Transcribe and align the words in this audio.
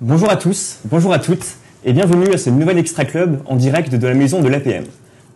Bonjour 0.00 0.30
à 0.30 0.36
tous, 0.36 0.78
bonjour 0.84 1.12
à 1.12 1.18
toutes, 1.18 1.44
et 1.84 1.92
bienvenue 1.92 2.32
à 2.32 2.38
ce 2.38 2.50
nouvel 2.50 2.78
Extra 2.78 3.04
Club 3.04 3.42
en 3.46 3.56
direct 3.56 3.94
de 3.94 4.06
la 4.06 4.14
maison 4.14 4.40
de 4.40 4.48
l'APM. 4.48 4.84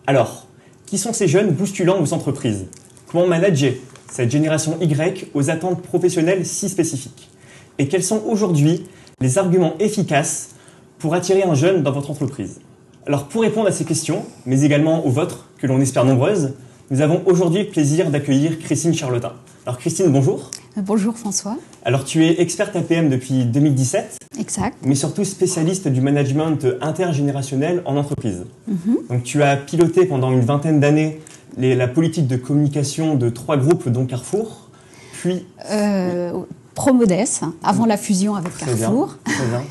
Alors, 0.07 0.47
qui 0.85 0.97
sont 0.97 1.13
ces 1.13 1.27
jeunes 1.27 1.51
bousculant 1.51 1.99
vos 1.99 2.13
entreprises? 2.13 2.67
Comment 3.11 3.27
manager 3.27 3.73
cette 4.09 4.31
génération 4.31 4.77
Y 4.81 5.27
aux 5.33 5.49
attentes 5.49 5.81
professionnelles 5.83 6.45
si 6.45 6.69
spécifiques? 6.69 7.29
Et 7.77 7.89
quels 7.89 8.03
sont 8.03 8.23
aujourd'hui 8.25 8.87
les 9.19 9.37
arguments 9.37 9.75
efficaces 9.79 10.51
pour 10.97 11.13
attirer 11.13 11.43
un 11.43 11.55
jeune 11.55 11.83
dans 11.83 11.91
votre 11.91 12.09
entreprise? 12.09 12.61
Alors, 13.05 13.25
pour 13.27 13.41
répondre 13.41 13.67
à 13.67 13.71
ces 13.71 13.85
questions, 13.85 14.25
mais 14.45 14.61
également 14.61 15.05
aux 15.05 15.11
vôtres, 15.11 15.49
que 15.59 15.67
l'on 15.67 15.81
espère 15.81 16.05
nombreuses, 16.05 16.53
nous 16.91 17.01
avons 17.01 17.21
aujourd'hui 17.25 17.63
le 17.63 17.69
plaisir 17.69 18.11
d'accueillir 18.11 18.59
Christine 18.59 18.93
Charlotin. 18.93 19.33
Alors, 19.65 19.77
Christine, 19.77 20.11
bonjour. 20.11 20.51
Bonjour 20.75 21.15
François. 21.17 21.57
Alors 21.85 22.03
tu 22.03 22.25
es 22.25 22.41
experte 22.41 22.75
APM 22.75 23.09
depuis 23.09 23.45
2017. 23.45 24.17
Exact. 24.39 24.77
Mais 24.83 24.95
surtout 24.95 25.23
spécialiste 25.23 25.87
du 25.87 26.01
management 26.01 26.65
intergénérationnel 26.81 27.81
en 27.85 27.95
entreprise. 27.95 28.45
Mhm. 28.67 28.97
Donc 29.09 29.23
tu 29.23 29.43
as 29.43 29.55
piloté 29.55 30.05
pendant 30.05 30.31
une 30.31 30.41
vingtaine 30.41 30.79
d'années 30.79 31.19
la 31.57 31.87
politique 31.87 32.27
de 32.27 32.35
communication 32.35 33.15
de 33.15 33.29
trois 33.29 33.57
groupes, 33.57 33.87
dont 33.89 34.05
Carrefour, 34.05 34.69
puis... 35.11 35.45
Euh, 35.69 36.33
Promodes, 36.73 37.13
avant 37.61 37.85
la 37.85 37.97
fusion 37.97 38.33
avec 38.33 38.57
Carrefour. 38.57 39.17
très 39.23 39.45
bien. 39.45 39.61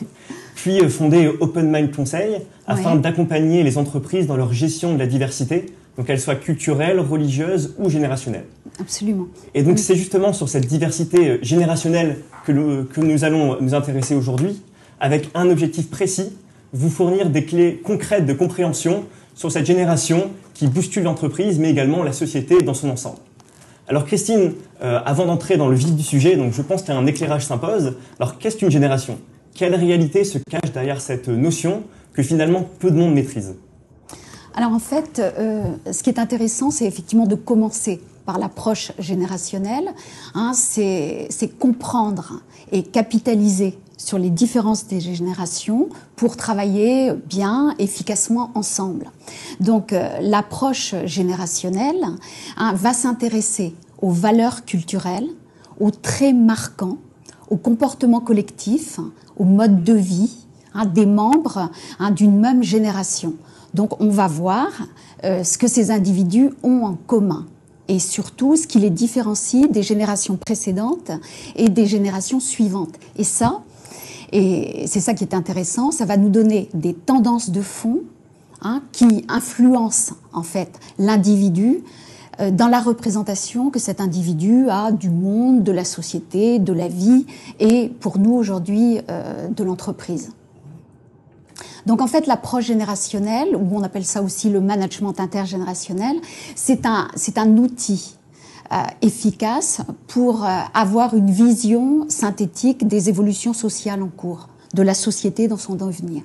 Puis 0.55 0.81
euh, 0.81 0.89
fondé 0.89 1.27
Open 1.41 1.69
Mind 1.69 1.95
Conseil, 1.95 2.37
afin 2.69 2.95
d'accompagner 2.95 3.65
les 3.65 3.77
entreprises 3.77 4.29
dans 4.29 4.37
leur 4.37 4.53
gestion 4.53 4.95
de 4.95 4.99
la 4.99 5.07
diversité, 5.07 5.67
donc 5.97 6.07
qu'elle 6.07 6.21
soit 6.21 6.37
culturelle, 6.37 7.01
religieuse 7.01 7.75
ou 7.79 7.91
générationnelle. 7.91 8.45
Absolument. 8.81 9.27
Et 9.55 9.63
donc 9.63 9.79
c'est 9.79 9.97
justement 9.97 10.33
sur 10.33 10.49
cette 10.49 10.67
diversité 10.67 11.29
euh, 11.29 11.39
générationnelle 11.43 12.19
que, 12.47 12.85
que 12.85 13.01
nous 13.01 13.25
allons 13.25 13.61
nous 13.61 13.75
intéresser 13.75 14.15
aujourd'hui, 14.15 14.63
avec 15.01 15.29
un 15.35 15.51
objectif 15.51 15.91
précis, 15.91 16.33
vous 16.73 16.89
fournir 16.89 17.29
des 17.29 17.45
clés 17.45 17.81
concrètes 17.85 18.25
de 18.25 18.33
compréhension 18.33 19.05
sur 19.35 19.53
cette 19.53 19.67
génération 19.67 20.31
qui 20.55 20.67
bouscule 20.67 21.03
l'entreprise, 21.03 21.59
mais 21.59 21.71
également 21.71 22.03
la 22.03 22.13
société 22.13 22.59
dans 22.63 22.75
son 22.75 22.91
ensemble. 22.91 23.19
Alors 23.89 24.07
Christine, 24.07 24.53
euh, 24.83 25.01
avant 25.05 25.27
d'entrer 25.27 25.57
dans 25.57 25.69
le 25.69 25.75
vif 25.75 25.95
du 25.95 26.03
sujet, 26.03 26.37
donc 26.37 26.53
je 26.53 26.63
pense 26.63 26.83
qu'un 26.83 27.05
éclairage 27.07 27.45
s'impose. 27.45 27.97
Alors 28.19 28.39
qu'est-ce 28.39 28.57
qu'une 28.57 28.71
génération? 28.71 29.19
Quelle 29.55 29.75
réalité 29.75 30.25
se 30.25 30.39
cache 30.39 30.73
derrière 30.73 31.01
cette 31.01 31.29
notion 31.29 31.83
que 32.15 32.23
finalement 32.23 32.69
peu 32.79 32.91
de 32.91 32.97
monde 32.97 33.13
maîtrise? 33.13 33.55
Alors 34.55 34.73
en 34.73 34.79
fait, 34.79 35.19
euh, 35.19 35.63
ce 35.91 36.03
qui 36.03 36.11
est 36.11 36.19
intéressant, 36.19 36.71
c'est 36.71 36.85
effectivement 36.85 37.27
de 37.27 37.35
commencer 37.35 38.03
par 38.27 38.39
l'approche 38.39 38.93
générationnelle, 38.99 39.93
hein, 40.35 40.53
c'est 40.55 41.29
comprendre 41.59 42.41
et 42.71 42.83
capitaliser 42.83 43.79
sur 43.97 44.19
les 44.19 44.31
différences 44.31 44.87
des 44.87 45.01
générations 45.01 45.89
pour 46.17 46.37
travailler 46.37 47.13
bien, 47.29 47.75
efficacement 47.79 48.51
ensemble. 48.55 49.11
Donc 49.61 49.93
euh, 49.93 50.19
l'approche 50.21 50.95
générationnelle 51.05 52.05
hein, 52.57 52.75
va 52.75 52.93
s'intéresser 52.93 53.75
aux 54.03 54.11
valeurs 54.11 54.65
culturelles, 54.65 55.29
aux 55.81 55.91
traits 55.91 56.37
marquants, 56.37 56.99
aux 57.49 57.57
comportements 57.57 58.21
collectifs, 58.21 59.01
aux 59.37 59.45
modes 59.45 59.83
de 59.83 59.95
vie 59.95 60.37
hein, 60.75 60.85
des 60.85 61.07
membres 61.07 61.71
d'une 62.15 62.39
même 62.39 62.63
génération. 62.63 63.35
Donc 63.75 64.01
on 64.01 64.09
va 64.09 64.27
voir 64.29 64.69
euh, 65.25 65.45
ce 65.45 65.59
que 65.59 65.67
ces 65.67 65.91
individus 65.91 66.51
ont 66.63 66.85
en 66.85 66.95
commun 66.95 67.47
et 67.89 67.99
surtout 67.99 68.57
ce 68.57 68.67
qui 68.67 68.79
les 68.79 68.91
différencie 68.91 69.71
des 69.71 69.83
générations 69.83 70.37
précédentes 70.37 71.11
et 71.57 71.69
des 71.69 71.87
générations 71.87 72.41
suivantes. 72.41 72.95
Et 73.17 73.25
ça, 73.25 73.63
et 74.33 74.85
c'est 74.87 75.01
ça 75.01 75.15
qui 75.15 75.25
est 75.25 75.35
intéressant, 75.35 75.91
ça 75.91 76.05
va 76.05 76.17
nous 76.17 76.31
donner 76.31 76.69
des 76.75 76.95
tendances 76.95 77.51
de 77.51 77.61
fond 77.61 78.01
hein, 78.63 78.83
qui 78.93 79.25
influencent 79.29 80.15
en 80.33 80.43
fait 80.43 80.79
l'individu 80.99 81.83
euh, 82.41 82.51
dans 82.51 82.69
la 82.69 82.81
représentation 82.81 83.71
que 83.71 83.79
cet 83.79 84.01
individu 84.01 84.69
a 84.71 84.91
du 84.91 85.11
monde, 85.11 85.63
de 85.63 85.73
la 85.73 85.85
société, 85.85 86.59
de 86.59 86.73
la 86.73 86.89
vie 86.89 87.27
et 87.61 87.91
pour 88.01 88.19
nous 88.19 88.33
aujourd'hui 88.33 89.01
euh, 89.11 89.49
de 89.49 89.65
l'entreprise. 89.65 90.31
Donc 91.87 92.01
en 92.01 92.07
fait, 92.07 92.27
l'approche 92.27 92.67
générationnelle, 92.67 93.57
ou 93.57 93.69
on 93.73 93.83
appelle 93.83 94.05
ça 94.05 94.23
aussi 94.23 94.51
le 94.51 94.61
management 94.61 95.19
intergénérationnel, 95.21 96.17
c'est 96.55 96.87
un, 96.87 97.09
un 97.37 97.57
outil 97.57 98.17
euh, 98.73 98.77
efficace 99.03 99.83
pour 100.07 100.45
euh, 100.45 100.49
avoir 100.73 101.15
une 101.15 101.31
vision 101.31 102.07
synthétique 102.09 102.87
des 102.87 103.09
évolutions 103.09 103.53
sociales 103.53 104.03
en 104.03 104.09
cours, 104.09 104.49
de 104.75 104.83
la 104.83 104.95
société 104.95 105.49
dans 105.49 105.59
son 105.59 105.75
devenir. 105.75 106.23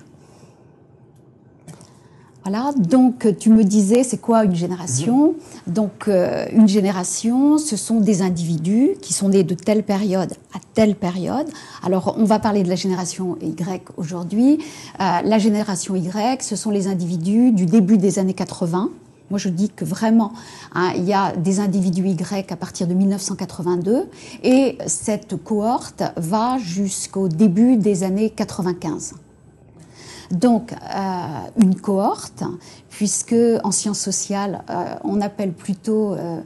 Voilà, 2.49 2.71
donc 2.77 3.27
tu 3.39 3.49
me 3.49 3.65
disais, 3.65 4.03
c'est 4.03 4.19
quoi 4.19 4.45
une 4.45 4.55
génération 4.55 5.35
Donc 5.67 6.07
euh, 6.07 6.45
une 6.53 6.69
génération, 6.69 7.57
ce 7.57 7.75
sont 7.75 7.99
des 7.99 8.21
individus 8.21 8.91
qui 9.01 9.11
sont 9.11 9.27
nés 9.27 9.43
de 9.43 9.53
telle 9.53 9.83
période 9.83 10.31
à 10.53 10.59
telle 10.73 10.95
période. 10.95 11.47
Alors 11.83 12.15
on 12.17 12.23
va 12.23 12.39
parler 12.39 12.63
de 12.63 12.69
la 12.69 12.77
génération 12.77 13.37
Y 13.41 13.89
aujourd'hui. 13.97 14.59
Euh, 15.01 15.03
la 15.25 15.37
génération 15.39 15.93
Y, 15.97 16.41
ce 16.41 16.55
sont 16.55 16.71
les 16.71 16.87
individus 16.87 17.51
du 17.51 17.65
début 17.65 17.97
des 17.97 18.17
années 18.17 18.33
80. 18.33 18.91
Moi, 19.29 19.39
je 19.39 19.49
dis 19.49 19.69
que 19.69 19.83
vraiment, 19.83 20.31
hein, 20.73 20.93
il 20.95 21.03
y 21.03 21.11
a 21.11 21.35
des 21.35 21.59
individus 21.59 22.07
Y 22.07 22.49
à 22.49 22.55
partir 22.55 22.87
de 22.87 22.93
1982 22.93 24.07
et 24.43 24.77
cette 24.87 25.35
cohorte 25.35 26.01
va 26.15 26.57
jusqu'au 26.59 27.27
début 27.27 27.75
des 27.75 28.05
années 28.05 28.29
95. 28.29 29.15
Donc, 30.31 30.73
euh, 30.73 31.61
une 31.61 31.75
cohorte, 31.75 32.43
puisque 32.89 33.35
en 33.63 33.71
sciences 33.71 33.99
sociales, 33.99 34.63
euh, 34.69 34.95
on 35.03 35.21
appelle 35.21 35.53
plutôt 35.53 36.13
euh, 36.13 36.41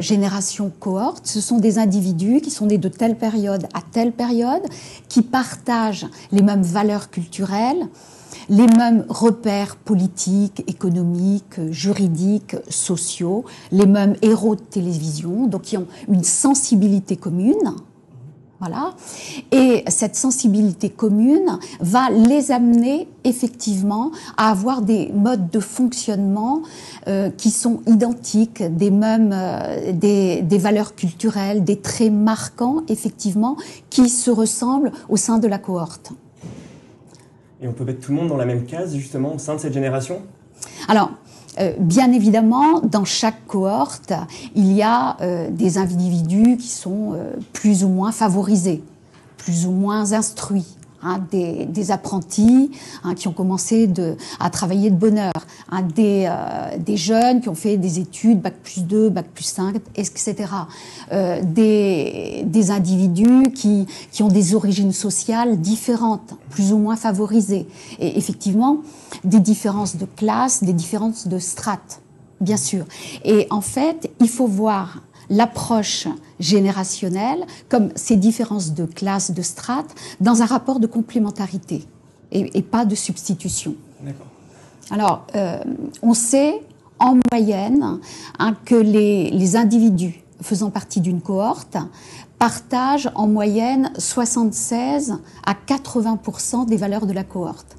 génération 0.00 0.70
cohorte, 0.78 1.26
ce 1.26 1.40
sont 1.40 1.58
des 1.58 1.78
individus 1.78 2.40
qui 2.40 2.50
sont 2.50 2.66
nés 2.66 2.78
de 2.78 2.88
telle 2.88 3.16
période 3.16 3.66
à 3.74 3.80
telle 3.82 4.12
période, 4.12 4.62
qui 5.08 5.22
partagent 5.22 6.06
les 6.30 6.42
mêmes 6.42 6.62
valeurs 6.62 7.10
culturelles, 7.10 7.88
les 8.48 8.66
mêmes 8.66 9.04
repères 9.08 9.76
politiques, 9.76 10.62
économiques, 10.66 11.60
juridiques, 11.70 12.56
sociaux, 12.68 13.44
les 13.72 13.86
mêmes 13.86 14.16
héros 14.22 14.56
de 14.56 14.60
télévision, 14.60 15.46
donc 15.46 15.62
qui 15.62 15.76
ont 15.76 15.86
une 16.08 16.24
sensibilité 16.24 17.16
commune, 17.16 17.74
voilà. 18.60 18.94
Et 19.52 19.84
cette 19.88 20.16
sensibilité 20.16 20.88
commune 20.88 21.58
va 21.80 22.08
les 22.10 22.52
amener 22.52 23.08
effectivement 23.24 24.12
à 24.36 24.50
avoir 24.50 24.82
des 24.82 25.10
modes 25.12 25.50
de 25.50 25.60
fonctionnement 25.60 26.62
euh, 27.08 27.30
qui 27.30 27.50
sont 27.50 27.82
identiques, 27.86 28.62
des 28.62 28.90
mêmes, 28.90 29.32
euh, 29.32 29.92
des, 29.92 30.42
des, 30.42 30.58
valeurs 30.58 30.94
culturelles, 30.94 31.64
des 31.64 31.80
traits 31.80 32.12
marquants 32.12 32.82
effectivement 32.88 33.56
qui 33.90 34.08
se 34.08 34.30
ressemblent 34.30 34.92
au 35.08 35.16
sein 35.16 35.38
de 35.38 35.48
la 35.48 35.58
cohorte. 35.58 36.12
Et 37.60 37.68
on 37.68 37.72
peut 37.72 37.84
mettre 37.84 38.00
tout 38.00 38.12
le 38.12 38.18
monde 38.18 38.28
dans 38.28 38.36
la 38.36 38.46
même 38.46 38.66
case 38.66 38.94
justement 38.94 39.34
au 39.34 39.38
sein 39.38 39.56
de 39.56 39.60
cette 39.60 39.74
génération? 39.74 40.22
Alors, 40.88 41.10
euh, 41.58 41.72
bien 41.78 42.12
évidemment, 42.12 42.80
dans 42.80 43.04
chaque 43.04 43.46
cohorte, 43.46 44.12
il 44.54 44.72
y 44.72 44.82
a 44.82 45.16
euh, 45.20 45.48
des 45.50 45.78
individus 45.78 46.56
qui 46.56 46.68
sont 46.68 47.12
euh, 47.14 47.32
plus 47.52 47.84
ou 47.84 47.88
moins 47.88 48.12
favorisés, 48.12 48.82
plus 49.36 49.66
ou 49.66 49.70
moins 49.70 50.12
instruits, 50.12 50.76
Hein, 51.06 51.20
des, 51.30 51.90
apprentis 51.90 52.70
hein, 53.02 53.14
qui 53.14 53.28
ont 53.28 53.32
commencé 53.32 53.90
à 54.40 54.48
travailler 54.48 54.90
de 54.90 54.96
bonne 54.96 55.18
heure, 55.18 55.32
hein, 55.70 55.82
des, 55.82 56.24
euh, 56.26 56.78
des, 56.78 56.96
jeunes 56.96 57.42
qui 57.42 57.50
ont 57.50 57.54
fait 57.54 57.76
des 57.76 57.98
études, 57.98 58.40
bac 58.40 58.54
plus 58.62 58.84
2, 58.84 59.10
bac 59.10 59.26
plus 59.34 59.44
5, 59.44 59.76
etc. 59.96 60.34
Euh, 61.12 61.42
des, 61.44 62.44
des, 62.46 62.70
individus 62.70 63.52
qui, 63.54 63.86
qui 64.12 64.22
ont 64.22 64.28
des 64.28 64.54
origines 64.54 64.94
sociales 64.94 65.60
différentes, 65.60 66.36
plus 66.48 66.72
ou 66.72 66.78
moins 66.78 66.96
favorisées. 66.96 67.66
Et 67.98 68.16
effectivement, 68.16 68.78
des 69.24 69.40
différences 69.40 69.96
de 69.96 70.06
classe, 70.06 70.64
des 70.64 70.72
différences 70.72 71.28
de 71.28 71.38
strates, 71.38 72.00
bien 72.40 72.56
sûr. 72.56 72.86
Et 73.26 73.46
en 73.50 73.60
fait, 73.60 74.10
il 74.20 74.30
faut 74.30 74.46
voir 74.46 75.02
l'approche 75.30 76.08
générationnelle 76.40 77.44
comme 77.68 77.90
ces 77.94 78.16
différences 78.16 78.74
de 78.74 78.84
classe, 78.84 79.30
de 79.30 79.42
strates, 79.42 79.94
dans 80.20 80.42
un 80.42 80.46
rapport 80.46 80.80
de 80.80 80.86
complémentarité 80.86 81.84
et, 82.32 82.62
pas 82.62 82.84
de 82.84 82.94
substitution. 82.94 83.76
Alors, 84.90 85.26
euh, 85.34 85.58
on 86.02 86.14
sait 86.14 86.60
en 86.98 87.18
moyenne 87.30 88.00
hein, 88.38 88.56
que 88.64 88.74
les, 88.74 89.30
les, 89.30 89.56
individus 89.56 90.20
faisant 90.42 90.70
partie 90.70 91.00
d'une 91.00 91.20
cohorte 91.20 91.76
partagent 92.38 93.10
en 93.14 93.26
moyenne 93.26 93.92
76 93.96 95.14
à 95.46 95.54
80% 95.54 96.66
des 96.66 96.76
valeurs 96.76 97.06
de 97.06 97.12
la 97.12 97.24
cohorte. 97.24 97.76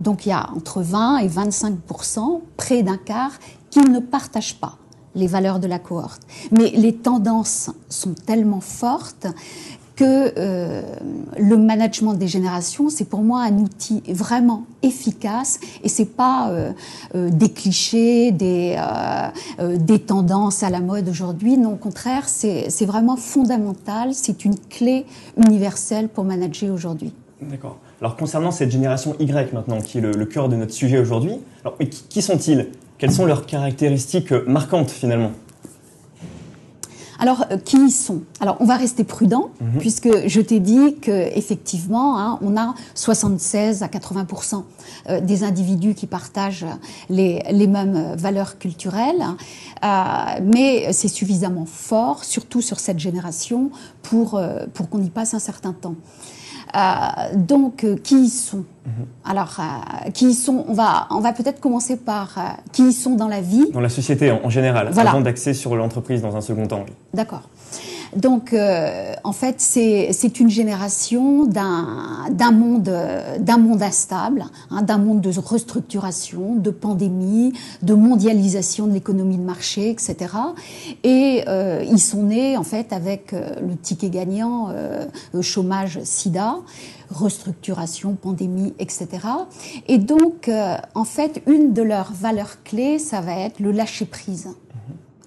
Donc 0.00 0.26
il 0.26 0.30
y 0.30 0.32
a 0.32 0.50
entre 0.54 0.82
20 0.82 1.18
et 1.18 1.28
25% 1.28 2.40
près 2.56 2.82
d'un 2.82 2.96
quart, 2.96 3.32
qu'ils 3.70 3.90
ne 3.90 4.00
partagent 4.00 4.56
pas 4.56 4.76
les 5.14 5.26
valeurs 5.26 5.60
de 5.60 5.66
la 5.66 5.78
cohorte. 5.78 6.22
Mais 6.50 6.70
les 6.70 6.94
tendances 6.94 7.70
sont 7.88 8.14
tellement 8.14 8.60
fortes 8.60 9.26
que 9.96 10.32
euh, 10.38 10.82
le 11.38 11.56
management 11.56 12.14
des 12.14 12.26
générations, 12.26 12.88
c'est 12.88 13.04
pour 13.04 13.20
moi 13.20 13.42
un 13.42 13.58
outil 13.58 14.02
vraiment 14.08 14.64
efficace 14.82 15.60
et 15.82 15.88
c'est 15.88 16.06
pas 16.06 16.50
euh, 16.50 16.72
euh, 17.14 17.30
des 17.30 17.50
clichés, 17.50 18.32
des, 18.32 18.78
tendances 20.06 20.62
à 20.62 20.70
la 20.70 20.80
mode 20.80 21.08
aujourd'hui. 21.08 21.56
Non, 21.56 21.74
au 21.74 21.76
contraire, 21.76 22.28
c'est 22.28 22.86
vraiment 22.86 23.16
fondamental. 23.16 24.14
C'est 24.14 24.44
une 24.44 24.56
clé 24.70 25.04
universelle 25.36 26.08
pour 26.08 26.24
manager 26.24 26.72
aujourd'hui. 26.72 27.12
D'accord. 27.40 27.78
Alors 28.00 28.16
concernant 28.16 28.50
cette 28.50 28.70
génération 28.70 29.14
Y 29.20 29.52
maintenant, 29.52 29.80
qui 29.80 29.98
est 29.98 30.00
le, 30.00 30.24
cœur 30.24 30.48
de 30.48 30.56
notre 30.56 30.72
sujet 30.72 30.98
aujourd'hui, 30.98 31.38
qui 32.08 32.22
sont-ils? 32.22 32.68
Quelles 33.02 33.10
sont 33.10 33.26
leurs 33.26 33.46
caractéristiques 33.46 34.30
marquantes 34.30 34.92
finalement? 34.92 35.32
Alors, 37.18 37.44
euh, 37.50 37.56
qui 37.56 37.76
y 37.78 37.90
sont? 37.90 38.22
Alors, 38.38 38.58
on 38.60 38.64
va 38.64 38.76
rester 38.76 39.02
prudent, 39.02 39.50
mhm. 39.60 39.80
puisque 39.80 40.28
je 40.28 40.40
t'ai 40.40 40.60
dit 40.60 40.98
qu'effectivement, 41.02 42.20
hein, 42.20 42.38
on 42.42 42.56
a 42.56 42.76
76 42.94 43.82
à 43.82 43.88
80 43.88 44.26
euh, 45.08 45.20
des 45.20 45.42
individus 45.42 45.94
qui 45.94 46.06
partagent 46.06 46.64
les, 47.10 47.42
mêmes 47.66 48.14
valeurs 48.16 48.56
culturelles, 48.58 49.24
euh, 49.84 49.88
mais 50.40 50.92
c'est 50.92 51.08
suffisamment 51.08 51.66
fort, 51.66 52.22
surtout 52.22 52.60
sur 52.60 52.78
cette 52.78 53.00
génération, 53.00 53.72
pour, 54.02 54.40
pour 54.74 54.88
qu'on 54.88 55.02
y 55.02 55.10
passe 55.10 55.34
un 55.34 55.40
certain 55.40 55.72
temps. 55.72 55.96
Euh, 56.74 57.36
donc, 57.36 57.84
euh, 57.84 57.96
qui 57.96 58.24
y 58.24 58.28
sont 58.28 58.64
mhm. 58.86 59.06
Alors, 59.24 59.56
euh, 59.58 60.10
qui 60.10 60.30
y 60.30 60.34
sont 60.34 60.64
On 60.68 60.72
va, 60.72 61.06
on 61.10 61.20
va 61.20 61.32
peut-être 61.32 61.60
commencer 61.60 61.96
par 61.96 62.34
qui 62.72 62.88
y 62.88 62.92
sont 62.92 63.14
dans 63.14 63.28
la 63.28 63.40
vie. 63.40 63.70
Dans 63.72 63.80
la 63.80 63.88
société 63.88 64.30
en, 64.30 64.48
général, 64.48 64.90
avant 64.96 65.20
d'axer 65.20 65.52
sur 65.52 65.76
l'entreprise 65.76 66.22
dans 66.22 66.36
un 66.36 66.40
second 66.40 66.66
temps. 66.66 66.86
D'accord. 67.12 67.42
Donc, 68.16 68.52
euh, 68.52 69.14
en 69.24 69.32
fait, 69.32 69.56
c'est 69.60 70.40
une 70.40 70.50
génération 70.50 71.46
d'un 71.46 72.52
monde, 72.52 72.92
d'un 73.38 73.56
monde 73.56 73.82
instable, 73.82 74.44
hein, 74.70 74.82
d'un 74.82 74.98
monde 74.98 75.20
de 75.20 75.30
restructuration, 75.38 76.56
de 76.56 76.70
pandémie, 76.70 77.52
de 77.82 77.94
mondialisation 77.94 78.86
de 78.86 78.92
l'économie 78.92 79.38
de 79.38 79.42
marché, 79.42 79.90
etc. 79.90 80.16
Et 81.04 81.44
euh, 81.48 81.84
ils 81.88 82.00
sont 82.00 82.24
nés, 82.24 82.56
en 82.56 82.64
fait, 82.64 82.92
avec 82.92 83.32
euh, 83.32 83.48
le 83.66 83.76
ticket 83.76 84.10
gagnant, 84.10 84.68
chômage, 85.40 86.00
sida 86.04 86.56
restructuration, 87.10 88.14
pandémie, 88.14 88.72
etc. 88.78 89.08
Et 89.86 89.98
donc, 89.98 90.50
en 90.94 91.04
fait, 91.04 91.42
une 91.46 91.74
de 91.74 91.82
leurs 91.82 92.12
valeurs 92.12 92.62
clés, 92.64 92.98
ça 92.98 93.20
va 93.20 93.38
être 93.38 93.60
le 93.60 93.70
lâcher 93.70 94.06
prise. 94.06 94.48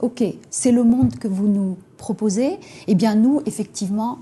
Ok, 0.02 0.24
c'est 0.50 0.72
le 0.72 0.84
monde 0.84 1.16
que 1.16 1.28
vous 1.28 1.48
nous 1.48 1.78
proposez. 1.98 2.60
Eh 2.88 2.96
bien, 2.96 3.16
nous, 3.16 3.42
effectivement, 3.46 4.20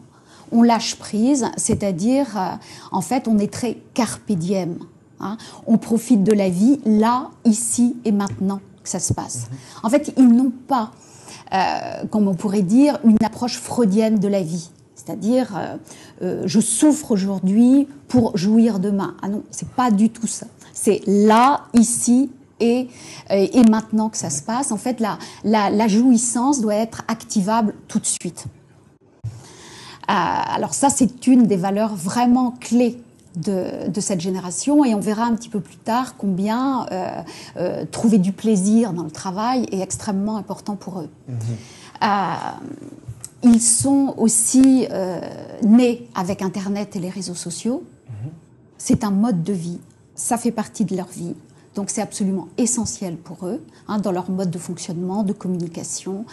on 0.51 0.61
lâche 0.61 0.95
prise, 0.95 1.47
c'est-à-dire, 1.57 2.37
euh, 2.37 2.55
en 2.91 3.01
fait, 3.01 3.27
on 3.27 3.39
est 3.39 3.51
très 3.51 3.77
carpe 3.93 4.31
diem. 4.31 4.77
Hein. 5.19 5.37
On 5.65 5.77
profite 5.77 6.23
de 6.23 6.33
la 6.33 6.49
vie 6.49 6.79
là, 6.85 7.31
ici 7.43 7.95
et 8.05 8.11
maintenant 8.11 8.61
que 8.83 8.89
ça 8.89 8.99
se 8.99 9.13
passe. 9.13 9.47
Mhm. 9.49 9.57
En 9.83 9.89
fait, 9.89 10.13
ils 10.17 10.27
n'ont 10.27 10.51
pas, 10.67 10.91
euh, 11.53 12.05
comme 12.09 12.27
on 12.27 12.35
pourrait 12.35 12.61
dire, 12.61 12.99
une 13.03 13.17
approche 13.25 13.57
freudienne 13.57 14.19
de 14.19 14.27
la 14.27 14.43
vie. 14.43 14.69
C'est-à-dire, 14.95 15.59
euh, 16.21 16.43
je 16.45 16.59
souffre 16.59 17.11
aujourd'hui 17.11 17.87
pour 18.07 18.37
jouir 18.37 18.79
demain. 18.79 19.15
Ah 19.21 19.27
non, 19.27 19.43
c'est 19.51 19.67
pas 19.67 19.91
du 19.91 20.09
tout 20.09 20.27
ça. 20.27 20.45
C'est 20.73 21.01
là, 21.07 21.63
ici 21.73 22.29
et, 22.63 22.89
et, 23.30 23.63
maintenant 23.69 24.10
que 24.10 24.18
ça 24.18 24.30
se 24.30 24.42
passe. 24.42 24.71
En 24.71 24.77
fait, 24.77 25.00
la, 25.00 25.18
la, 25.44 25.88
jouissance 25.88 26.62
doit 26.62 26.75
être 26.75 27.04
activable 27.07 27.74
tout 27.88 28.00
de 28.00 28.06
suite. 28.06 28.45
Euh, 30.10 30.13
alors 30.13 30.74
ça, 30.74 30.89
c'est 30.89 31.27
une 31.27 31.48
des 31.48 31.56
valeurs 31.56 31.95
vraiment 31.95 32.51
clés 32.60 33.01
de, 33.38 33.89
de, 33.89 34.01
cette 34.01 34.19
génération 34.19 34.86
et 34.86 34.94
on 34.94 35.00
verra 35.00 35.24
un 35.24 35.36
petit 35.36 35.50
peu 35.50 35.60
plus 35.60 35.77
tard 35.77 36.18
combien 36.18 36.86
euh, 36.92 37.21
euh, 37.57 37.86
trouver 37.89 38.19
du 38.19 38.31
plaisir 38.31 38.94
dans 38.94 39.04
le 39.04 39.12
travail 39.12 39.65
est 39.71 39.80
extrêmement 39.80 40.38
important 40.38 40.75
pour 40.75 41.00
eux. 41.00 41.10
Mm-hmm. 41.31 42.54
ils 43.44 43.62
sont 43.62 44.13
aussi 44.18 44.88
nés 45.63 46.07
avec 46.15 46.42
Internet 46.42 46.95
et 46.95 47.00
les 47.00 47.10
réseaux 47.10 47.33
sociaux. 47.33 47.83
Mm-hmm. 47.83 48.30
C'est 48.77 49.04
un 49.04 49.12
mode 49.12 49.42
de 49.42 49.54
vie. 49.54 49.80
Ça 50.15 50.38
fait 50.38 50.51
partie 50.51 50.86
de 50.86 50.95
leur 50.95 51.07
vie. 51.07 51.33
Donc 51.75 51.89
c'est 51.89 52.01
absolument 52.01 52.47
essentiel 52.57 53.17
pour 53.17 53.47
eux 53.47 53.61
hein, 53.87 53.99
dans 53.99 54.11
leur 54.11 54.29
mode 54.29 54.51
de 54.51 54.59
fonctionnement, 54.59 55.23
de 55.23 55.33
communication. 55.33 56.25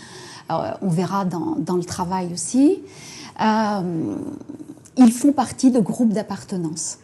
Euh, 0.51 0.73
on 0.83 0.89
verra 0.89 1.25
dans, 1.25 1.77
le 1.77 1.85
travail 1.85 2.33
aussi. 2.33 2.83
Euh, 3.41 4.17
ils 4.97 5.13
font 5.13 5.33
partie 5.33 5.71
de 5.71 5.81
groupes 5.81 6.13
d'appartenance. 6.13 6.99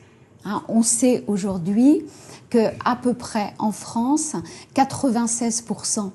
Hein. 0.44 0.62
on 0.68 0.82
sait 0.82 1.24
aujourd'hui 1.26 2.04
que 2.50 2.68
à 2.84 2.94
peu 2.94 3.14
près 3.14 3.54
en 3.58 3.72
France, 3.72 4.36
96% 4.74 6.10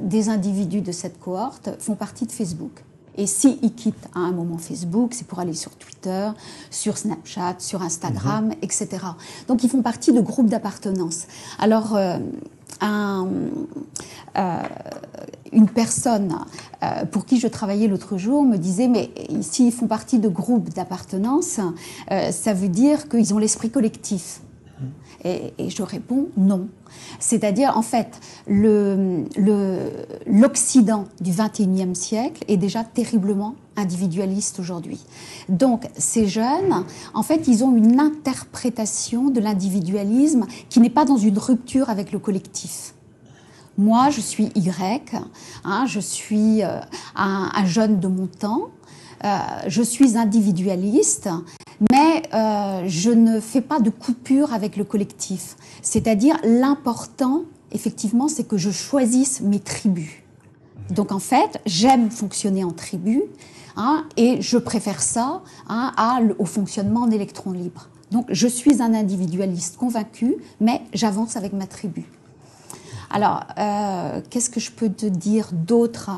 des 0.00 0.28
individus 0.28 0.80
de 0.80 0.92
cette 0.92 1.20
cohorte 1.20 1.70
font 1.78 1.94
partie 1.94 2.26
de 2.26 2.32
Facebook. 2.32 2.85
Et 3.16 3.26
s'ils 3.26 3.74
quittent 3.74 4.08
à 4.14 4.20
un 4.20 4.32
moment 4.32 4.58
Facebook, 4.58 5.14
c'est 5.14 5.26
pour 5.26 5.38
aller 5.38 5.54
sur 5.54 5.74
Twitter, 5.76 6.30
sur 6.70 6.98
Snapchat, 6.98 7.56
sur 7.58 7.82
Instagram, 7.82 8.46
mhm. 8.46 8.54
etc. 8.62 8.88
Donc 9.48 9.64
ils 9.64 9.70
font 9.70 9.82
partie 9.82 10.12
de 10.12 10.20
groupes 10.20 10.48
d'appartenance. 10.48 11.26
Alors, 11.58 11.96
euh, 11.96 12.18
un, 12.80 13.28
euh, 14.36 14.62
une 15.52 15.68
personne 15.68 16.36
euh, 16.82 17.06
pour 17.06 17.24
qui 17.24 17.40
je 17.40 17.48
travaillais 17.48 17.88
l'autre 17.88 18.18
jour 18.18 18.44
me 18.44 18.58
disait, 18.58 18.88
mais 18.88 19.10
s'ils 19.40 19.72
font 19.72 19.86
partie 19.86 20.18
de 20.18 20.28
groupes 20.28 20.68
d'appartenance, 20.70 21.60
ça 22.08 22.52
veut 22.52 22.68
dire 22.68 23.08
qu'ils 23.08 23.32
ont 23.32 23.38
l'esprit 23.38 23.70
collectif. 23.70 24.40
Et, 25.26 25.52
je 25.70 25.82
réponds 25.82 26.28
non. 26.36 26.68
C'est-à-dire, 27.18 27.76
en 27.76 27.82
fait, 27.82 28.20
l'Occident 30.26 31.06
du 31.20 31.32
XXIe 31.32 31.96
siècle 31.96 32.44
est 32.46 32.56
déjà 32.56 32.84
terriblement 32.84 33.56
individualiste 33.76 34.60
aujourd'hui. 34.60 35.00
Donc, 35.48 35.88
ces 35.96 36.28
jeunes, 36.28 36.84
en 37.12 37.22
fait, 37.24 37.48
ils 37.48 37.64
ont 37.64 37.74
une 37.76 37.98
interprétation 37.98 39.30
de 39.30 39.40
l'individualisme 39.40 40.46
qui 40.68 40.78
n'est 40.80 40.90
pas 40.90 41.04
dans 41.04 41.16
une 41.16 41.38
rupture 41.38 41.90
avec 41.90 42.12
le 42.12 42.20
collectif. 42.20 42.94
Moi, 43.78 44.10
je 44.10 44.20
suis 44.20 44.50
Y, 44.54 45.16
hein, 45.64 45.86
je 45.86 46.00
suis 46.00 46.62
euh, 46.62 46.80
un, 47.14 47.66
jeune 47.66 48.00
de 48.00 48.08
mon 48.08 48.26
temps, 48.26 48.70
euh, 49.24 49.38
je 49.66 49.82
suis 49.82 50.16
individualiste, 50.16 51.28
mais 51.80 52.22
euh, 52.32 52.84
je 52.86 53.10
ne 53.10 53.40
fais 53.40 53.60
pas 53.60 53.80
de 53.80 53.90
coupure 53.90 54.52
avec 54.52 54.76
le 54.76 54.84
collectif. 54.84 55.56
C'est-à-dire 55.82 56.36
l'important, 56.44 57.42
effectivement, 57.72 58.28
c'est 58.28 58.44
que 58.44 58.56
je 58.56 58.70
choisisse 58.70 59.40
mes 59.40 59.60
tribus. 59.60 60.10
Donc 60.90 61.12
en 61.12 61.18
fait, 61.18 61.60
j'aime 61.66 62.10
fonctionner 62.10 62.64
en 62.64 62.70
tribu 62.70 63.22
hein, 63.76 64.04
et 64.16 64.40
je 64.40 64.56
préfère 64.56 65.02
ça 65.02 65.42
hein, 65.68 65.92
au 66.38 66.44
fonctionnement 66.44 67.02
en 67.02 67.10
électron 67.10 67.52
libre. 67.52 67.88
Donc 68.12 68.26
je 68.30 68.46
suis 68.46 68.80
un 68.80 68.94
individualiste 68.94 69.76
convaincu, 69.76 70.36
mais 70.60 70.82
j'avance 70.94 71.36
avec 71.36 71.52
ma 71.52 71.66
tribu. 71.66 72.04
Alors, 73.10 73.44
euh, 73.58 74.20
qu'est-ce 74.30 74.50
que 74.50 74.60
je 74.60 74.70
peux 74.70 74.88
te 74.88 75.06
dire 75.06 75.50
d'autre 75.52 76.10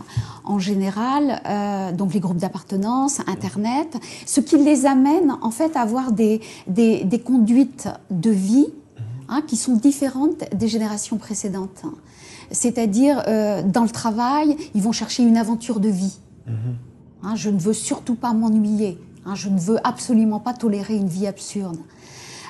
en 0.44 0.58
général 0.58 1.42
euh, 1.46 1.92
Donc, 1.92 2.14
les 2.14 2.20
groupes 2.20 2.38
d'appartenance, 2.38 3.20
Internet, 3.26 3.96
ce 4.26 4.40
qui 4.40 4.56
les 4.56 4.86
amène 4.86 5.36
en 5.42 5.50
fait 5.50 5.76
à 5.76 5.82
avoir 5.82 6.12
des, 6.12 6.40
des, 6.66 7.04
des 7.04 7.20
conduites 7.20 7.88
de 8.10 8.30
vie 8.30 8.68
hein, 9.28 9.42
qui 9.46 9.56
sont 9.56 9.76
différentes 9.76 10.44
des 10.54 10.68
générations 10.68 11.18
précédentes. 11.18 11.84
C'est-à-dire, 12.50 13.22
euh, 13.26 13.62
dans 13.62 13.82
le 13.82 13.90
travail, 13.90 14.56
ils 14.74 14.82
vont 14.82 14.92
chercher 14.92 15.22
une 15.22 15.36
aventure 15.36 15.80
de 15.80 15.88
vie. 15.88 16.18
Hein, 17.22 17.34
je 17.34 17.50
ne 17.50 17.58
veux 17.58 17.74
surtout 17.74 18.14
pas 18.14 18.32
m'ennuyer. 18.32 18.98
Hein, 19.26 19.34
je 19.34 19.48
ne 19.48 19.58
veux 19.58 19.78
absolument 19.84 20.40
pas 20.40 20.54
tolérer 20.54 20.96
une 20.96 21.08
vie 21.08 21.26
absurde. 21.26 21.78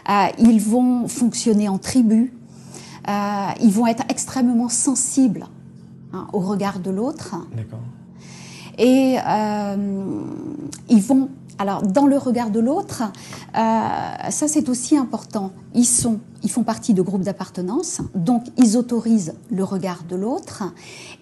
Euh, 0.09 0.27
ils 0.39 0.61
vont 0.61 1.09
fonctionner 1.09 1.69
en 1.69 1.79
tribu. 1.79 2.33
Euh, 3.09 3.49
ils 3.61 3.71
vont 3.71 3.87
être 3.87 4.05
extrêmement 4.09 4.69
sensibles 4.69 5.47
hein, 6.13 6.27
au 6.33 6.41
regard 6.41 6.79
de 6.81 6.91
l'autre. 6.91 7.37
Et 8.79 9.19
euh, 9.27 10.23
ils 10.89 11.03
vont 11.03 11.31
alors, 11.59 11.83
dans 11.83 12.07
le 12.07 12.17
regard 12.17 12.51
de 12.51 12.61
l'autre, 12.61 13.03
euh, 13.03 14.31
ça 14.31 14.47
c'est 14.47 14.69
aussi 14.69 14.97
important. 14.97 15.51
Ils 15.75 15.85
sont, 15.85 16.21
ils 16.45 16.51
font 16.51 16.63
partie 16.63 16.95
de 16.95 17.03
groupes 17.03 17.23
d'appartenance, 17.23 18.01
donc 18.15 18.45
ils 18.57 18.77
autorisent 18.77 19.35
le 19.51 19.65
regard 19.65 20.05
de 20.09 20.15
l'autre, 20.15 20.63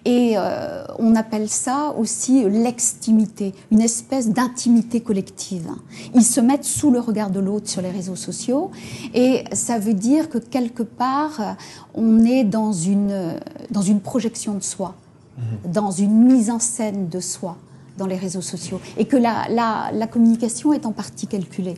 et 0.05 0.33
euh, 0.37 0.83
on 0.99 1.15
appelle 1.15 1.49
ça 1.49 1.95
aussi 1.97 2.47
l'extimité, 2.47 3.55
une 3.71 3.81
espèce 3.81 4.29
d'intimité 4.29 5.01
collective. 5.01 5.69
Ils 6.13 6.23
se 6.23 6.39
mettent 6.39 6.65
sous 6.65 6.91
le 6.91 6.99
regard 6.99 7.31
de 7.31 7.39
l'autre 7.39 7.67
sur 7.67 7.81
les 7.81 7.91
réseaux 7.91 8.15
sociaux, 8.15 8.69
et 9.15 9.43
ça 9.53 9.79
veut 9.79 9.95
dire 9.95 10.29
que 10.29 10.37
quelque 10.37 10.83
part, 10.83 11.57
on 11.95 12.23
est 12.23 12.43
dans 12.43 12.73
une, 12.73 13.39
dans 13.71 13.81
une 13.81 14.01
projection 14.01 14.53
de 14.53 14.63
soi. 14.63 14.93
mhm. 15.37 15.71
dans 15.71 15.91
une 15.91 16.25
mise 16.25 16.51
en 16.51 16.59
scène 16.59 17.09
de 17.09 17.19
soi 17.19 17.57
dans 17.97 18.07
les 18.07 18.17
réseaux 18.17 18.41
sociaux 18.41 18.79
et 18.97 19.05
que 19.05 19.17
la, 19.17 19.47
la 19.91 20.07
communication 20.07 20.73
est 20.73 20.85
en 20.85 20.91
partie 20.91 21.27
calculée. 21.27 21.75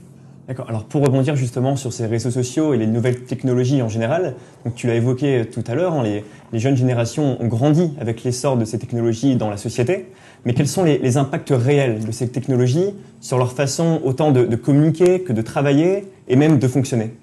D'accord. 0.50 0.68
Alors 0.68 0.86
pour 0.86 1.04
rebondir 1.04 1.36
justement 1.36 1.76
sur 1.76 1.94
ces 1.94 2.08
réseaux 2.08 2.32
sociaux 2.32 2.74
et 2.74 2.78
les 2.78 2.88
nouvelles 2.88 3.22
technologies 3.22 3.84
en 3.84 3.88
général, 3.88 4.34
donc 4.66 4.74
tu 4.74 4.88
l'as 4.88 4.96
évoqué 4.96 5.46
tout 5.46 5.64
à 5.68 5.76
l'heure, 5.76 5.94
hein, 5.94 6.02
les, 6.02 6.24
jeunes 6.60 6.76
générations 6.76 7.40
ont 7.40 7.46
grandi 7.46 7.92
avec 8.02 8.24
l'essor 8.24 8.58
de 8.58 8.66
ces 8.66 8.80
technologies 8.80 9.36
dans 9.36 9.52
la 9.52 9.58
société, 9.58 10.12
mais 10.46 10.56
quels 10.56 10.68
sont 10.68 10.84
les, 10.84 11.18
impacts 11.18 11.54
réels 11.56 12.04
de 12.04 12.12
ces 12.12 12.30
technologies 12.30 12.96
sur 13.22 13.38
leur 13.38 13.54
façon 13.54 14.02
autant 14.04 14.32
de, 14.32 14.56
communiquer 14.56 15.22
que 15.22 15.34
de 15.34 15.44
travailler 15.44 16.12
et 16.28 16.36
même 16.36 16.58
de 16.58 16.68
fonctionner? 16.68 17.14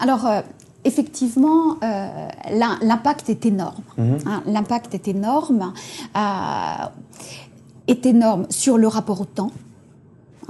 Alors 0.00 0.26
euh, 0.26 0.40
effectivement, 0.84 1.76
euh, 1.82 2.28
l'impact 2.82 3.30
est 3.30 3.46
énorme. 3.46 3.82
Mhm. 3.96 4.18
Hein. 4.26 4.42
l'impact 4.46 4.94
est 4.94 5.08
énorme, 5.08 5.72
euh, 6.16 6.86
est 7.86 8.06
énorme 8.06 8.46
sur 8.50 8.78
le 8.78 8.88
rapport 8.88 9.20
au 9.20 9.24
temps 9.24 9.50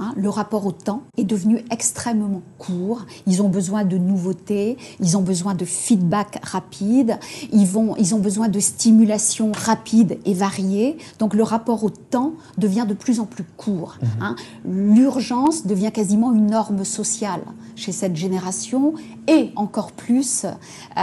Hein, 0.03 0.13
le 0.17 0.29
rapport 0.29 0.65
au 0.65 0.73
temps 0.73 1.03
est 1.17 1.23
devenu 1.23 1.63
extrêmement 1.71 2.41
court. 2.57 3.05
Ils 3.25 3.41
ont 3.41 3.47
besoin 3.47 3.85
de 3.85 3.97
nouveautés, 3.97 4.77
ils 4.99 5.15
ont 5.15 5.21
besoin 5.21 5.53
de 5.53 5.63
feedback 5.63 6.39
rapide, 6.43 7.17
ils, 7.53 7.65
vont, 7.65 7.95
ils 7.95 8.13
ont 8.13 8.19
besoin 8.19 8.49
de 8.49 8.59
stimulation 8.59 9.53
rapide 9.53 10.19
et 10.25 10.33
variée. 10.33 10.97
Donc 11.19 11.33
le 11.33 11.43
rapport 11.43 11.85
au 11.85 11.89
temps 11.89 12.33
devient 12.57 12.85
de 12.87 12.93
plus 12.93 13.21
en 13.21 13.25
plus 13.25 13.45
court. 13.55 13.97
Mhm. 14.01 14.09
Hein. 14.21 14.35
L'urgence 14.65 15.65
devient 15.65 15.91
quasiment 15.93 16.33
une 16.33 16.47
norme 16.47 16.83
sociale 16.83 17.41
chez 17.77 17.93
cette 17.93 18.17
génération 18.17 18.93
et 19.27 19.51
encore 19.55 19.93
plus 19.93 20.45
euh, 20.45 20.99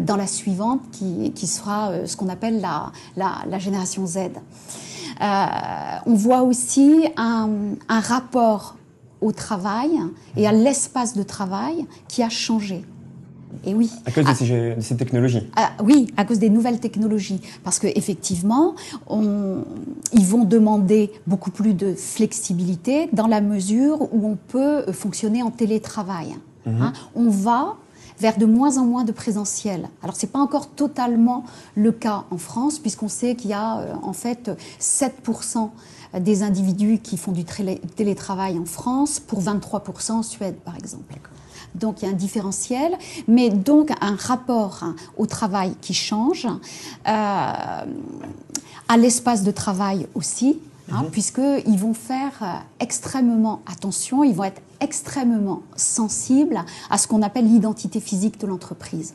dans 0.00 0.16
la 0.16 0.26
suivante 0.26 0.80
qui, 0.90 1.30
qui 1.36 1.46
sera 1.46 1.90
euh, 1.90 2.06
ce 2.06 2.16
qu'on 2.16 2.28
appelle 2.28 2.60
la, 2.60 2.90
la, 3.16 3.44
la 3.48 3.58
génération 3.60 4.06
Z. 4.06 4.18
Euh, 5.20 5.46
on 6.06 6.14
voit 6.14 6.42
aussi 6.42 7.06
un, 7.16 7.48
rapport 7.88 8.76
au 9.20 9.32
travail 9.32 9.90
et 10.36 10.46
à 10.46 10.52
l'espace 10.52 11.14
de 11.14 11.22
travail 11.22 11.86
qui 12.08 12.22
a 12.22 12.28
changé. 12.28 12.82
Et 13.66 13.74
oui. 13.74 13.90
À 14.06 14.12
cause 14.12 14.24
de, 14.24 14.80
ces, 14.80 14.96
technologies. 14.96 15.50
Ah, 15.56 15.72
oui, 15.82 16.06
à 16.16 16.24
cause 16.24 16.38
des 16.38 16.48
nouvelles 16.48 16.80
technologies, 16.80 17.40
parce 17.64 17.78
qu'effectivement, 17.78 18.74
ils 19.10 20.26
vont 20.26 20.44
demander 20.44 21.10
beaucoup 21.26 21.50
plus 21.50 21.74
de 21.74 21.94
flexibilité 21.94 23.10
dans 23.12 23.26
la 23.26 23.40
mesure 23.40 24.02
où 24.14 24.26
on 24.26 24.36
peut 24.36 24.90
fonctionner 24.92 25.42
en 25.42 25.50
télétravail. 25.50 26.36
Mhm. 26.66 26.82
Hein. 26.82 26.92
on 27.14 27.30
va 27.30 27.76
vers 28.20 28.36
de 28.36 28.46
moins 28.46 28.78
en 28.78 28.84
moins 28.84 29.04
de 29.04 29.12
présentiel. 29.12 29.88
Alors 30.02 30.16
ce 30.16 30.26
n'est 30.26 30.32
pas 30.32 30.38
encore 30.38 30.68
totalement 30.68 31.44
le 31.74 31.92
cas 31.92 32.24
en 32.30 32.38
France, 32.38 32.78
puisqu'on 32.78 33.08
sait 33.08 33.34
qu'il 33.34 33.50
y 33.50 33.54
a 33.54 33.78
euh, 33.78 33.94
en 34.02 34.12
fait 34.12 34.50
7% 34.80 35.70
des 36.18 36.42
individus 36.42 36.98
qui 36.98 37.16
font 37.16 37.32
du 37.32 37.44
télétravail 37.44 38.58
en 38.58 38.64
France 38.64 39.20
pour 39.20 39.40
23% 39.40 40.12
en 40.12 40.22
Suède, 40.22 40.56
par 40.64 40.76
exemple. 40.76 41.14
Donc 41.76 42.02
il 42.02 42.06
y 42.06 42.08
a 42.08 42.10
un 42.10 42.16
différentiel, 42.16 42.96
mais 43.28 43.48
donc 43.48 43.90
un 44.00 44.16
rapport 44.16 44.84
au 45.16 45.26
travail 45.26 45.74
qui 45.80 45.94
change, 45.94 46.46
euh, 46.46 46.52
à 47.06 48.96
l'espace 48.96 49.44
de 49.44 49.52
travail 49.52 50.08
aussi, 50.14 50.58
hein, 50.90 51.02
mhm. 51.02 51.10
puisqu'ils 51.10 51.78
vont 51.78 51.94
faire 51.94 52.32
euh, 52.42 52.46
extrêmement 52.80 53.60
attention, 53.70 54.24
ils 54.24 54.34
vont 54.34 54.44
être 54.44 54.62
extrêmement 54.80 55.62
sensibles 55.76 56.64
à 56.88 56.98
ce 56.98 57.06
qu'on 57.06 57.22
appelle 57.22 57.46
l'identité 57.46 58.00
physique 58.00 58.40
de 58.40 58.46
l'entreprise. 58.46 59.14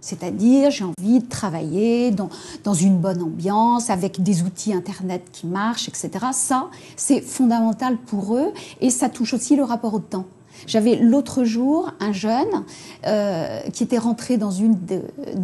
C'est-à-dire, 0.00 0.70
j'ai 0.70 0.84
envie 0.84 1.20
de 1.20 1.28
travailler 1.28 2.10
dans, 2.10 2.28
dans, 2.62 2.74
une 2.74 2.98
bonne 2.98 3.22
ambiance, 3.22 3.88
avec 3.88 4.22
des 4.22 4.42
outils 4.42 4.74
Internet 4.74 5.22
qui 5.32 5.46
marchent, 5.46 5.88
etc. 5.88 6.10
Ça, 6.32 6.68
c'est 6.94 7.22
fondamental 7.22 7.96
pour 7.96 8.36
eux 8.36 8.52
et 8.82 8.90
ça 8.90 9.08
touche 9.08 9.32
aussi 9.32 9.56
le 9.56 9.64
rapport 9.64 9.94
au 9.94 10.00
temps. 10.00 10.26
J'avais 10.66 10.96
l'autre 10.96 11.44
jour 11.44 11.90
un 12.00 12.12
jeune 12.12 12.64
euh, 13.06 13.60
qui 13.72 13.82
était 13.82 13.98
rentré 13.98 14.36
dans 14.36 14.50
une 14.50 14.76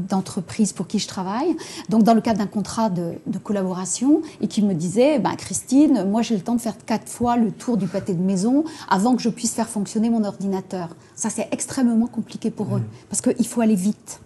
d'entreprises 0.08 0.72
pour 0.72 0.86
qui 0.86 0.98
je 0.98 1.08
travaille, 1.08 1.56
donc 1.88 2.02
dans 2.02 2.14
le 2.14 2.20
cadre 2.20 2.38
d'un 2.38 2.46
contrat 2.46 2.90
de, 2.90 3.14
collaboration, 3.42 4.22
et 4.40 4.48
qui 4.48 4.62
me 4.62 4.74
disait 4.74 5.18
bah, 5.18 5.32
Christine, 5.36 6.04
moi 6.08 6.22
j'ai 6.22 6.34
le 6.34 6.42
temps 6.42 6.54
de 6.54 6.60
faire 6.60 6.76
quatre 6.84 7.08
fois 7.08 7.36
le 7.36 7.50
tour 7.50 7.76
du 7.76 7.86
pâté 7.86 8.14
de 8.14 8.22
maison 8.22 8.64
avant 8.88 9.16
que 9.16 9.22
je 9.22 9.28
puisse 9.28 9.52
faire 9.52 9.68
fonctionner 9.68 10.10
mon 10.10 10.24
ordinateur. 10.24 10.88
Ça, 11.14 11.30
c'est 11.30 11.48
extrêmement 11.52 12.06
compliqué 12.06 12.50
pour 12.50 12.76
eux, 12.76 12.80
mmh. 12.80 13.08
parce 13.08 13.20
qu'il 13.20 13.46
faut 13.46 13.60
aller 13.60 13.74
vite. 13.74 14.20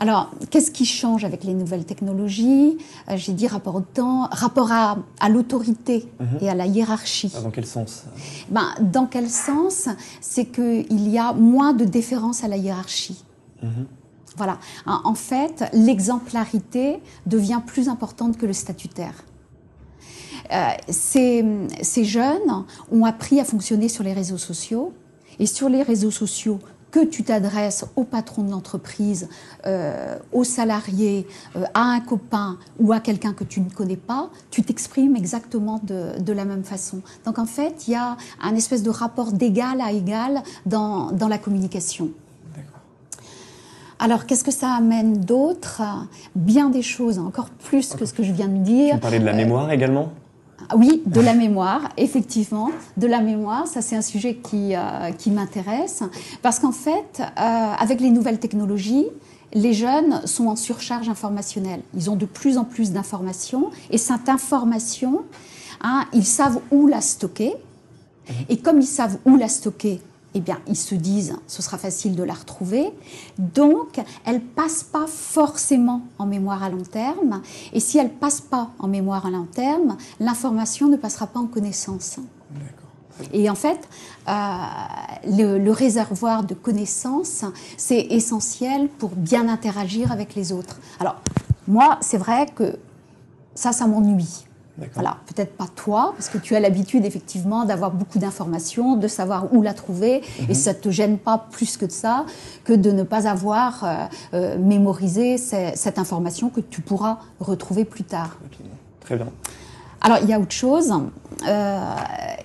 Alors, 0.00 0.30
qu'est-ce 0.48 0.70
qui 0.70 0.86
change 0.86 1.26
avec 1.26 1.44
les 1.44 1.52
nouvelles 1.52 1.84
technologies? 1.84 2.78
Euh, 3.10 3.18
J'ai 3.18 3.34
dit 3.34 3.46
rapport 3.46 3.74
au 3.74 3.82
temps, 3.82 4.28
rapport 4.32 4.72
à, 4.72 4.96
l'autorité 5.28 6.08
mhm. 6.18 6.38
et 6.40 6.48
à 6.48 6.54
la 6.54 6.64
hiérarchie. 6.64 7.30
Ah, 7.36 7.42
dans 7.42 7.50
quel 7.50 7.66
sens? 7.66 8.04
Ben, 8.48 8.66
Dans 8.80 9.04
quel 9.04 9.28
sens? 9.28 9.90
C'est 10.22 10.46
qu'il 10.46 11.08
y 11.08 11.18
a 11.18 11.34
moins 11.34 11.74
de 11.74 11.84
déférence 11.84 12.42
à 12.42 12.48
la 12.48 12.56
hiérarchie. 12.56 13.22
Mhm. 13.62 13.86
Voilà. 14.38 14.58
En 14.86 15.14
fait, 15.14 15.68
l'exemplarité 15.74 17.02
devient 17.26 17.60
plus 17.66 17.90
importante 17.90 18.38
que 18.38 18.46
le 18.46 18.54
statutaire. 18.54 19.24
Euh, 20.50 20.70
ces, 20.88 21.44
ces, 21.82 22.04
jeunes 22.04 22.64
ont 22.90 23.04
appris 23.04 23.38
à 23.38 23.44
fonctionner 23.44 23.88
sur 23.88 24.02
les 24.02 24.14
réseaux 24.14 24.38
sociaux. 24.38 24.94
Et 25.38 25.46
sur 25.46 25.68
les 25.68 25.82
réseaux 25.82 26.10
sociaux, 26.10 26.58
que 26.90 27.04
tu 27.04 27.22
t'adresses 27.22 27.84
au 27.96 28.04
patron 28.04 28.42
de 28.42 28.50
l'entreprise, 28.50 29.28
euh, 29.66 30.16
aux 30.32 30.44
salariés, 30.44 31.26
euh, 31.56 31.64
à 31.74 31.82
un 31.82 32.00
copain 32.00 32.58
ou 32.78 32.92
à 32.92 33.00
quelqu'un 33.00 33.32
que 33.32 33.44
tu 33.44 33.60
ne 33.60 33.70
connais 33.70 33.96
pas, 33.96 34.30
tu 34.50 34.62
t'exprimes 34.62 35.16
exactement 35.16 35.80
de, 35.82 36.32
la 36.32 36.44
même 36.44 36.62
façon. 36.62 37.02
Donc 37.24 37.38
en 37.38 37.46
fait, 37.46 37.88
il 37.88 37.92
y 37.92 37.96
a 37.96 38.16
un 38.40 38.54
espèce 38.54 38.82
de 38.82 38.90
rapport 38.90 39.32
d'égal 39.32 39.80
à 39.80 39.92
égal 39.92 40.42
dans, 40.66 41.10
la 41.28 41.38
communication. 41.38 42.10
Alors, 43.98 44.24
qu'est-ce 44.24 44.44
que 44.44 44.50
ça 44.50 44.70
amène 44.70 45.20
d'autre? 45.20 45.82
Bien 46.34 46.70
des 46.70 46.82
choses, 46.82 47.18
encore 47.18 47.50
plus 47.50 47.94
que 47.94 48.06
ce 48.06 48.14
que 48.14 48.22
je 48.22 48.32
viens 48.32 48.48
de 48.48 48.58
dire. 48.58 48.94
Tu 48.94 49.00
parlais 49.00 49.18
de 49.18 49.26
la 49.26 49.34
mémoire 49.34 49.70
également? 49.70 50.12
Oui, 50.76 51.02
de 51.06 51.20
la 51.20 51.34
mémoire, 51.34 51.88
effectivement, 51.96 52.70
de 52.96 53.06
la 53.06 53.20
mémoire. 53.20 53.66
Ça, 53.66 53.82
c'est 53.82 53.96
un 53.96 54.02
sujet 54.02 54.36
qui, 54.36 54.74
euh, 54.74 55.10
qui 55.12 55.30
m'intéresse 55.30 56.02
parce 56.42 56.58
qu'en 56.58 56.72
fait, 56.72 57.20
euh, 57.20 57.22
avec 57.78 58.00
les 58.00 58.10
nouvelles 58.10 58.38
technologies, 58.38 59.06
les 59.52 59.72
jeunes 59.72 60.24
sont 60.26 60.46
en 60.46 60.56
surcharge 60.56 61.08
informationnelle. 61.08 61.82
Ils 61.94 62.10
ont 62.10 62.16
de 62.16 62.26
plus 62.26 62.58
en 62.58 62.64
plus 62.64 62.92
d'informations 62.92 63.70
et 63.90 63.98
cette 63.98 64.28
information, 64.28 65.22
hein, 65.82 66.04
ils 66.12 66.26
savent 66.26 66.60
où 66.70 66.86
la 66.86 67.00
stocker. 67.00 67.54
Et 68.48 68.58
comme 68.58 68.80
ils 68.80 68.86
savent 68.86 69.18
où 69.24 69.36
la 69.36 69.48
stocker, 69.48 70.00
eh 70.34 70.40
bien, 70.40 70.58
ils 70.66 70.76
se 70.76 70.94
disent, 70.94 71.36
ce 71.46 71.62
sera 71.62 71.76
facile 71.76 72.14
de 72.14 72.22
la 72.22 72.34
retrouver. 72.34 72.92
Donc, 73.38 74.00
elle 74.24 74.40
passe 74.40 74.82
pas 74.84 75.06
forcément 75.06 76.02
en 76.18 76.26
mémoire 76.26 76.62
à 76.62 76.70
long 76.70 76.82
terme. 76.82 77.42
Et 77.72 77.80
si 77.80 77.98
elle 77.98 78.10
passe 78.10 78.40
pas 78.40 78.70
en 78.78 78.86
mémoire 78.86 79.26
à 79.26 79.30
long 79.30 79.46
terme, 79.46 79.96
l'information 80.20 80.88
ne 80.88 80.96
passera 80.96 81.26
pas 81.26 81.40
en 81.40 81.46
connaissance. 81.46 82.18
Et 83.32 83.50
en 83.50 83.54
fait, 83.54 83.88
euh, 84.28 85.58
le, 85.58 85.70
réservoir 85.70 86.44
de 86.44 86.54
connaissances, 86.54 87.44
c'est 87.76 88.00
essentiel 88.10 88.88
pour 88.88 89.10
bien 89.10 89.48
interagir 89.48 90.12
avec 90.12 90.34
les 90.34 90.52
autres. 90.52 90.78
Alors, 91.00 91.16
moi, 91.68 91.98
c'est 92.00 92.18
vrai 92.18 92.46
que 92.46 92.78
ça, 93.54 93.72
ça 93.72 93.86
m'ennuie. 93.86 94.46
Voilà, 94.94 95.18
peut-être 95.26 95.56
pas 95.56 95.66
toi, 95.74 96.12
parce 96.16 96.28
que 96.28 96.38
tu 96.38 96.54
as 96.56 96.60
l'habitude 96.60 97.04
effectivement 97.04 97.64
d'avoir 97.64 97.90
beaucoup 97.90 98.18
d'informations, 98.18 98.96
de 98.96 99.08
savoir 99.08 99.52
où 99.52 99.62
la 99.62 99.74
trouver, 99.74 100.22
et 100.38 100.48
mhm. 100.48 100.54
ça 100.54 100.74
te 100.74 100.90
gêne 100.90 101.18
pas 101.18 101.46
plus 101.50 101.76
que 101.76 101.84
de 101.84 101.90
ça 101.90 102.24
que 102.64 102.72
de 102.72 102.90
ne 102.90 103.02
pas 103.02 103.28
avoir 103.28 103.84
euh, 103.84 103.94
euh, 104.34 104.58
mémorisé 104.58 105.36
cette 105.38 105.98
information 105.98 106.48
que 106.48 106.60
tu 106.60 106.80
pourras 106.80 107.18
retrouver 107.40 107.84
plus 107.84 108.04
tard. 108.04 108.38
Très 109.00 109.16
bien. 109.16 109.28
Alors 110.00 110.18
il 110.22 110.28
y 110.28 110.32
a 110.32 110.40
autre 110.40 110.52
chose, 110.52 110.94
euh, 111.46 111.94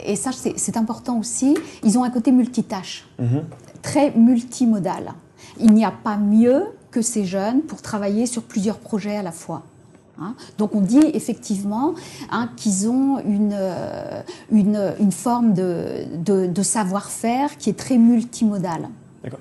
et 0.03 0.15
ça 0.17 0.32
c'est 0.34 0.77
important 0.77 1.20
aussi. 1.20 1.58
Ils 1.84 1.98
ont 1.98 2.03
un 2.03 2.10
côté 2.10 2.32
multitâche, 2.32 3.08
mhm. 3.20 3.44
très 3.82 4.12
multimodal. 4.12 5.13
Il 5.60 5.74
n'y 5.74 5.86
a 5.86 5.91
pas 5.91 6.17
mieux 6.17 6.65
que 6.91 7.01
ces 7.01 7.24
jeunes 7.24 7.62
pour 7.62 7.82
travailler 7.82 8.25
sur 8.25 8.44
plusieurs 8.44 8.77
projets 8.77 9.15
à 9.15 9.24
la 9.24 9.32
fois. 9.32 9.63
Hein. 10.19 10.36
Donc 10.57 10.75
on 10.75 10.81
dit 10.81 11.12
effectivement 11.13 11.93
hein, 12.31 12.50
qu'ils 12.55 12.88
ont 12.88 13.19
une, 13.19 13.53
euh, 13.53 14.22
une, 14.51 15.12
forme 15.12 15.53
de, 15.53 16.63
savoir-faire 16.63 17.57
qui 17.57 17.69
est 17.69 17.77
très 17.77 17.98
multimodale. 17.98 18.89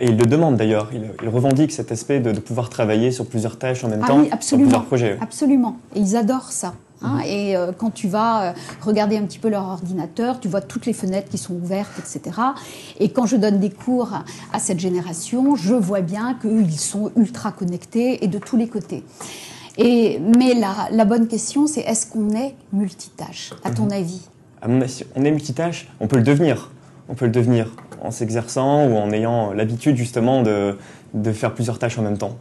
Et 0.00 0.06
ils 0.06 0.16
le 0.16 0.24
demandent 0.24 0.56
d'ailleurs, 0.56 0.90
ils, 0.92 1.28
revendiquent 1.28 1.72
cet 1.72 1.92
aspect 1.92 2.18
de, 2.18 2.32
pouvoir 2.40 2.70
travailler 2.70 3.12
sur 3.12 3.26
plusieurs 3.26 3.58
tâches 3.58 3.84
en 3.84 3.88
même 3.88 4.00
ah 4.02 4.06
temps, 4.06 4.24
sur 4.40 4.58
plusieurs 4.58 4.84
projets. 4.84 5.18
Absolument, 5.20 5.76
et 5.94 6.00
ils 6.00 6.16
adorent 6.16 6.52
ça. 6.52 6.74
Hein. 7.02 7.18
Mhm. 7.18 7.22
Et 7.26 7.56
euh, 7.56 7.72
quand 7.76 7.90
tu 7.90 8.08
vas 8.08 8.42
euh, 8.42 8.52
regarder 8.80 9.16
un 9.16 9.22
petit 9.22 9.38
peu 9.38 9.48
leur 9.48 9.64
ordinateur, 9.64 10.40
tu 10.40 10.48
vois 10.48 10.60
toutes 10.60 10.86
les 10.86 10.92
fenêtres 10.92 11.28
qui 11.28 11.38
sont 11.38 11.54
ouvertes, 11.54 11.92
etc. 11.98 12.36
Et 12.98 13.10
quand 13.10 13.26
je 13.26 13.36
donne 13.36 13.60
des 13.60 13.70
cours 13.70 14.12
à 14.52 14.58
cette 14.58 14.80
génération, 14.80 15.54
je 15.54 15.74
vois 15.74 16.00
bien 16.00 16.34
qu'ils 16.40 16.80
sont 16.80 17.12
ultra 17.16 17.52
connectés 17.52 18.24
et 18.24 18.28
de 18.28 18.38
tous 18.38 18.56
les 18.56 18.68
côtés. 18.68 19.04
Et, 19.76 20.20
mais 20.20 20.54
la, 20.54 20.88
la 20.90 21.04
bonne 21.04 21.26
question, 21.26 21.66
c'est 21.66 21.80
est-ce 21.80 22.06
qu'on 22.06 22.30
est 22.30 22.54
multitâche, 22.72 23.52
à 23.64 23.70
ton 23.70 23.90
avis? 23.90 24.22
À 24.62 24.68
mon 24.68 24.80
avis, 24.80 25.04
on 25.16 25.24
est 25.24 25.30
multitâche, 25.30 25.88
on 26.00 26.06
peut 26.06 26.16
le 26.16 26.22
devenir. 26.22 26.70
On 27.08 27.14
peut 27.14 27.26
le 27.26 27.30
devenir 27.32 27.70
en 28.02 28.10
s'exerçant 28.10 28.86
ou 28.86 28.96
en 28.96 29.10
ayant 29.10 29.52
l'habitude 29.52 29.96
justement 29.96 30.42
de, 30.42 30.78
de 31.12 31.32
faire 31.32 31.52
plusieurs 31.54 31.78
tâches 31.78 31.98
en 31.98 32.02
même 32.02 32.16
temps. 32.16 32.36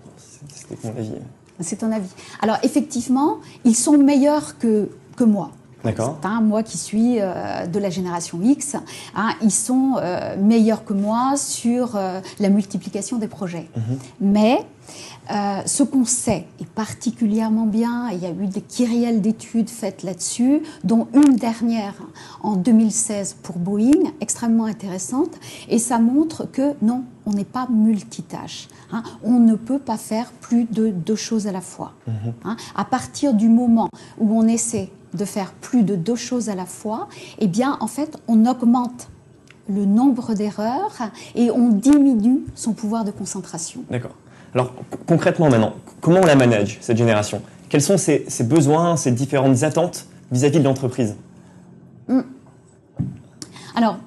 C'était 0.48 0.78
mon 0.88 0.98
avis. 0.98 1.12
C'est 1.60 1.78
ton 1.78 1.92
avis. 1.92 2.10
Alors 2.42 2.58
effectivement, 2.64 3.38
ils 3.66 3.76
sont 3.76 3.98
meilleurs 3.98 4.58
que, 4.58 4.90
que 5.18 5.26
moi. 5.26 5.52
D'accord. 5.84 6.18
Hein, 6.24 6.40
moi 6.40 6.64
qui 6.64 6.78
suis 6.78 7.18
euh, 7.20 7.68
de 7.68 7.78
la 7.78 7.90
génération 7.90 8.40
X, 8.42 8.78
hein, 9.16 9.34
ils 9.42 9.52
sont 9.52 9.96
euh, 9.98 10.38
meilleurs 10.38 10.86
que 10.86 10.94
moi 10.94 11.34
sur 11.36 11.98
euh, 11.98 12.22
la 12.40 12.48
multiplication 12.48 13.18
des 13.18 13.28
projets. 13.28 13.68
Mhm. 13.76 13.98
Mais 14.22 14.60
euh, 15.32 15.62
ce 15.66 15.84
qu'on 15.84 16.06
sait, 16.06 16.46
et 16.60 16.66
particulièrement 16.66 17.66
bien, 17.66 18.10
il 18.12 18.20
y 18.20 18.26
a 18.26 18.32
eu 18.32 18.48
des 18.48 18.62
kyrielles 18.62 19.22
d'études 19.22 19.70
faites 19.70 20.04
là-dessus, 20.04 20.62
dont 20.84 21.08
une 21.14 21.36
dernière 21.36 21.94
en 22.42 22.56
2016 22.56 23.38
pour 23.42 23.58
Boeing, 23.58 24.12
extrêmement 24.22 24.66
intéressante, 24.66 25.32
et 25.70 25.80
ça 25.80 26.00
montre 26.00 26.46
que 26.52 26.74
non, 26.82 27.04
on 27.26 27.32
n'est 27.32 27.46
pas 27.46 27.68
multitâche. 27.72 28.68
hein. 28.92 29.04
On 29.24 29.40
ne 29.40 29.56
peut 29.56 29.80
pas 29.80 29.98
faire 29.98 30.32
plus 30.42 30.66
de 30.66 30.90
deux 30.90 31.16
choses 31.16 31.48
à 31.48 31.52
la 31.52 31.62
fois. 31.62 31.94
hein. 32.44 32.58
À 32.76 32.86
partir 32.86 33.34
du 33.34 33.48
moment 33.50 33.90
où 34.20 34.38
on 34.38 34.48
essaie 34.48 34.92
de 35.14 35.26
faire 35.26 35.54
plus 35.54 35.84
de 35.84 35.96
deux 35.96 36.16
choses 36.16 36.50
à 36.50 36.56
la 36.56 36.66
fois, 36.66 37.08
eh 37.40 37.48
bien, 37.48 37.78
en 37.80 37.88
fait, 37.88 38.18
on 38.28 38.46
augmente 38.46 39.10
le 39.70 39.86
nombre 39.86 40.34
d'erreurs 40.34 40.98
et 41.36 41.50
on 41.52 41.70
diminue 41.70 42.42
son 42.56 42.74
pouvoir 42.74 43.06
de 43.06 43.12
concentration. 43.12 43.84
D'accord. 43.90 44.16
Alors 44.54 44.74
concrètement 45.08 45.50
maintenant, 45.50 45.74
comment 46.02 46.20
on 46.22 46.26
la 46.26 46.36
manage, 46.36 46.78
cette 46.82 46.98
génération? 46.98 47.42
Quels 47.70 47.82
sont 47.82 47.98
ses, 47.98 48.26
ses 48.28 48.44
besoins, 48.44 48.98
ses 48.98 49.12
différentes 49.12 49.64
attentes 49.64 50.06
vis-à-vis 50.32 50.60
de 50.60 50.64
l'entreprise? 50.64 51.16
Alors, 53.76 53.98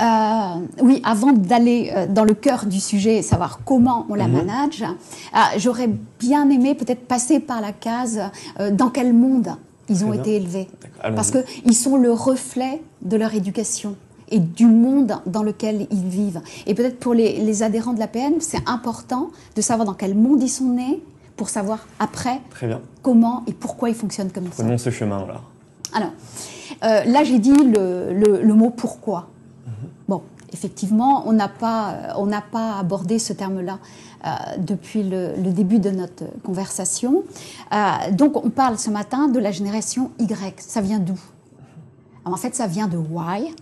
euh, 0.00 0.82
oui, 0.82 1.00
avant 1.04 1.32
d'aller 1.32 1.92
euh, 1.94 2.06
dans 2.08 2.24
le 2.24 2.34
cœur 2.34 2.66
du 2.66 2.80
sujet 2.80 3.18
et 3.18 3.22
savoir 3.22 3.60
comment 3.64 4.06
on 4.08 4.14
la 4.14 4.26
Mhm. 4.26 4.32
manage, 4.44 4.82
euh, 4.82 5.38
j'aurais 5.58 5.88
bien 6.18 6.50
aimé 6.50 6.74
peut-être 6.74 7.06
passer 7.06 7.38
par 7.38 7.60
la 7.60 7.72
case 7.72 8.20
euh, 8.58 8.70
dans 8.72 8.88
quel 8.90 9.12
monde 9.12 9.50
ils 9.88 10.04
ont 10.04 10.12
été 10.12 10.36
élevés. 10.36 10.68
Parce 11.14 11.30
qu'ils 11.30 11.74
sont 11.76 11.96
le 11.96 12.10
reflet 12.12 12.82
de 13.02 13.16
leur 13.16 13.34
éducation 13.34 13.94
et 14.28 14.38
du 14.38 14.66
monde 14.66 15.14
dans 15.26 15.42
lequel 15.42 15.86
ils 15.90 16.04
vivent. 16.08 16.40
Et 16.66 16.74
peut-être 16.74 16.98
pour 16.98 17.14
les, 17.14 17.38
les 17.44 17.62
adhérents 17.62 17.92
de 17.92 17.98
l'APN, 17.98 18.34
c'est 18.40 18.66
important 18.68 19.30
de 19.56 19.60
savoir 19.60 19.86
dans 19.86 19.94
quel 19.94 20.14
monde 20.14 20.42
ils 20.42 20.48
sont 20.48 20.68
nés 20.68 21.02
pour 21.36 21.48
savoir 21.48 21.86
après 21.98 22.40
Très 22.50 22.66
bien. 22.66 22.80
comment 23.02 23.42
et 23.46 23.52
pourquoi 23.52 23.88
ils 23.88 23.94
fonctionnent 23.94 24.30
comme 24.30 24.46
ça. 24.52 24.62
Prenons 24.62 24.78
ce 24.78 24.90
chemin 24.90 25.26
là. 25.26 25.40
Alors, 25.94 26.10
euh, 26.84 27.04
là, 27.04 27.24
j'ai 27.24 27.38
dit 27.38 27.52
le, 27.52 28.12
le- 28.12 28.42
le 28.42 28.54
mot 28.54 28.70
pourquoi. 28.70 29.28
Bon, 30.08 30.22
effectivement, 30.52 31.24
on 31.26 31.32
n'a 31.32 31.48
pas, 31.48 32.14
on 32.16 32.28
pas 32.50 32.78
abordé 32.78 33.18
ce 33.18 33.32
terme-là 33.32 33.78
euh, 34.24 34.28
depuis 34.58 35.02
le, 35.02 35.34
le 35.36 35.52
début 35.52 35.78
de 35.78 35.90
notre 35.90 36.24
conversation. 36.42 37.22
Euh, 37.72 38.10
donc, 38.12 38.42
on 38.42 38.50
parle 38.50 38.78
ce 38.78 38.90
matin 38.90 39.28
de 39.28 39.38
la 39.38 39.50
génération 39.52 40.10
Y. 40.18 40.60
Ça 40.60 40.80
vient 40.80 40.98
d'où? 40.98 41.18
Alors, 42.24 42.36
En 42.36 42.40
fait, 42.40 42.54
ça 42.54 42.66
vient 42.66 42.88
de 42.88 42.96
why. 42.96 43.54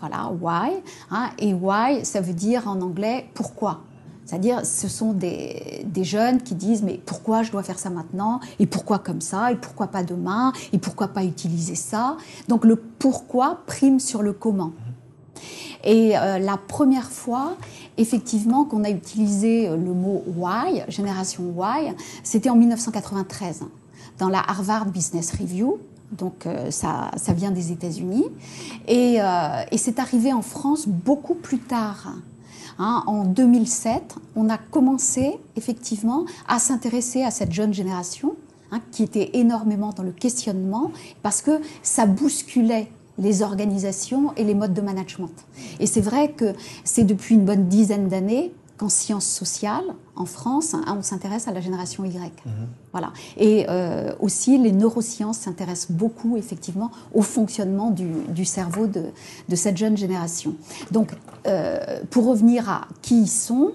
Voilà, 0.00 0.30
why. 0.40 0.82
hein, 1.10 1.30
et 1.38 1.54
why, 1.54 2.04
ça 2.04 2.20
veut 2.20 2.32
dire 2.32 2.68
en 2.68 2.80
anglais 2.80 3.26
pourquoi. 3.34 3.80
C'est-à-dire, 4.24 4.64
ce 4.64 4.86
sont 4.86 5.12
des, 5.12 5.84
des 5.86 6.04
jeunes 6.04 6.40
qui 6.40 6.54
disent 6.54 6.82
mais 6.82 7.00
pourquoi 7.04 7.42
je 7.42 7.50
dois 7.50 7.62
faire 7.64 7.78
ça 7.78 7.90
maintenant 7.90 8.40
Et 8.60 8.66
pourquoi 8.66 9.00
comme 9.00 9.20
ça 9.20 9.50
Et 9.50 9.56
pourquoi 9.56 9.88
pas 9.88 10.04
demain 10.04 10.52
Et 10.72 10.78
pourquoi 10.78 11.08
pas 11.08 11.24
utiliser 11.24 11.74
ça 11.74 12.16
Donc 12.46 12.64
le 12.64 12.76
pourquoi 12.76 13.58
prime 13.66 13.98
sur 13.98 14.22
le 14.22 14.32
comment. 14.32 14.72
Et 15.84 16.16
euh, 16.16 16.38
la 16.38 16.56
première 16.56 17.10
fois, 17.10 17.56
effectivement, 17.96 18.64
qu'on 18.64 18.84
a 18.84 18.90
utilisé 18.90 19.68
euh, 19.68 19.76
le 19.76 19.92
mot 19.92 20.22
why, 20.36 20.82
génération 20.88 21.52
why, 21.56 21.94
c'était 22.22 22.50
en 22.50 22.56
1993, 22.56 23.62
dans 24.18 24.28
la 24.28 24.40
Harvard 24.40 24.86
Business 24.86 25.32
Review. 25.32 25.78
Donc 26.12 26.46
euh, 26.46 26.70
ça, 26.70 27.10
ça 27.16 27.32
vient 27.32 27.50
des 27.50 27.72
États-Unis. 27.72 28.24
Et, 28.88 29.20
euh, 29.20 29.62
et 29.70 29.78
c'est 29.78 29.98
arrivé 29.98 30.32
en 30.32 30.42
France 30.42 30.88
beaucoup 30.88 31.34
plus 31.34 31.58
tard. 31.58 32.14
Hein, 32.78 33.02
en 33.06 33.24
2007, 33.24 34.16
on 34.36 34.48
a 34.48 34.56
commencé 34.56 35.38
effectivement 35.56 36.24
à 36.48 36.58
s'intéresser 36.58 37.22
à 37.22 37.30
cette 37.30 37.52
jeune 37.52 37.74
génération 37.74 38.36
hein, 38.72 38.80
qui 38.90 39.02
était 39.02 39.30
énormément 39.34 39.90
dans 39.90 40.02
le 40.02 40.12
questionnement 40.12 40.90
parce 41.22 41.42
que 41.42 41.60
ça 41.82 42.06
bousculait 42.06 42.90
les 43.18 43.42
organisations 43.42 44.32
et 44.36 44.44
les 44.44 44.54
modes 44.54 44.72
de 44.72 44.80
management. 44.80 45.32
Et 45.78 45.86
c'est 45.86 46.00
vrai 46.00 46.32
que 46.32 46.54
c'est 46.84 47.04
depuis 47.04 47.34
une 47.34 47.44
bonne 47.44 47.68
dizaine 47.68 48.08
d'années 48.08 48.52
qu'en 48.80 48.88
sciences 48.88 49.26
sociales, 49.26 49.84
en 50.16 50.24
France, 50.24 50.72
hein, 50.72 50.96
on 50.98 51.02
s'intéresse 51.02 51.46
à 51.48 51.52
la 51.52 51.60
génération 51.60 52.02
Y. 52.04 52.32
Voilà. 52.92 53.12
Et 53.36 53.66
euh, 53.68 54.12
aussi, 54.20 54.56
les 54.56 54.72
neurosciences 54.72 55.38
s'intéressent 55.40 55.92
beaucoup, 55.92 56.38
effectivement, 56.38 56.90
au 57.12 57.20
fonctionnement 57.20 57.90
du, 57.90 58.08
du 58.28 58.46
cerveau 58.46 58.86
de, 58.86 59.04
de 59.50 59.56
cette 59.56 59.76
jeune 59.76 59.98
génération. 59.98 60.54
Donc, 60.92 61.10
euh, 61.46 62.00
pour 62.10 62.26
revenir 62.26 62.70
à 62.70 62.88
qui 63.02 63.20
ils 63.20 63.28
sont, 63.28 63.72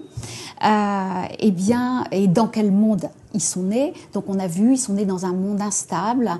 euh, 0.64 1.22
eh 1.38 1.52
bien, 1.52 2.04
et 2.10 2.26
dans 2.26 2.48
quel 2.48 2.72
monde 2.72 3.08
ils 3.32 3.40
sont 3.40 3.62
nés. 3.62 3.94
Donc, 4.12 4.24
on 4.26 4.40
a 4.40 4.48
vu, 4.48 4.72
ils 4.72 4.78
sont 4.78 4.94
nés 4.94 5.04
dans 5.04 5.24
un 5.24 5.32
monde 5.32 5.60
instable. 5.60 6.30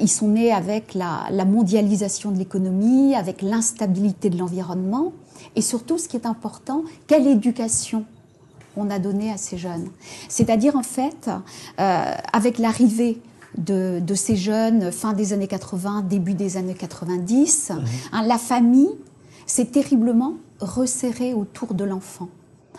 Ils 0.00 0.10
sont 0.10 0.28
nés 0.28 0.50
avec 0.52 0.94
la, 0.94 1.26
la 1.30 1.44
mondialisation 1.44 2.30
de 2.30 2.38
l'économie, 2.38 3.14
avec 3.14 3.42
l'instabilité 3.42 4.30
de 4.30 4.38
l'environnement. 4.38 5.12
Et 5.56 5.62
surtout, 5.62 5.98
ce 5.98 6.08
qui 6.08 6.16
est 6.16 6.26
important, 6.26 6.84
quelle 7.06 7.26
éducation 7.26 8.04
on 8.76 8.90
a 8.90 8.98
donné 8.98 9.30
à 9.30 9.36
ces 9.36 9.58
jeunes. 9.58 9.88
C'est-à-dire, 10.28 10.76
en 10.76 10.82
fait, 10.82 11.28
euh, 11.78 12.14
avec 12.32 12.58
l'arrivée 12.58 13.20
de, 13.58 14.00
de, 14.00 14.14
ces 14.14 14.36
jeunes, 14.36 14.90
fin 14.92 15.12
des 15.12 15.32
années 15.32 15.46
80, 15.48 16.06
début 16.08 16.34
des 16.34 16.56
années 16.56 16.74
90, 16.74 17.70
mmh. 17.70 17.84
hein, 18.12 18.22
la 18.26 18.38
famille 18.38 18.90
s'est 19.46 19.66
terriblement 19.66 20.34
resserrée 20.60 21.34
autour 21.34 21.74
de 21.74 21.84
l'enfant, 21.84 22.28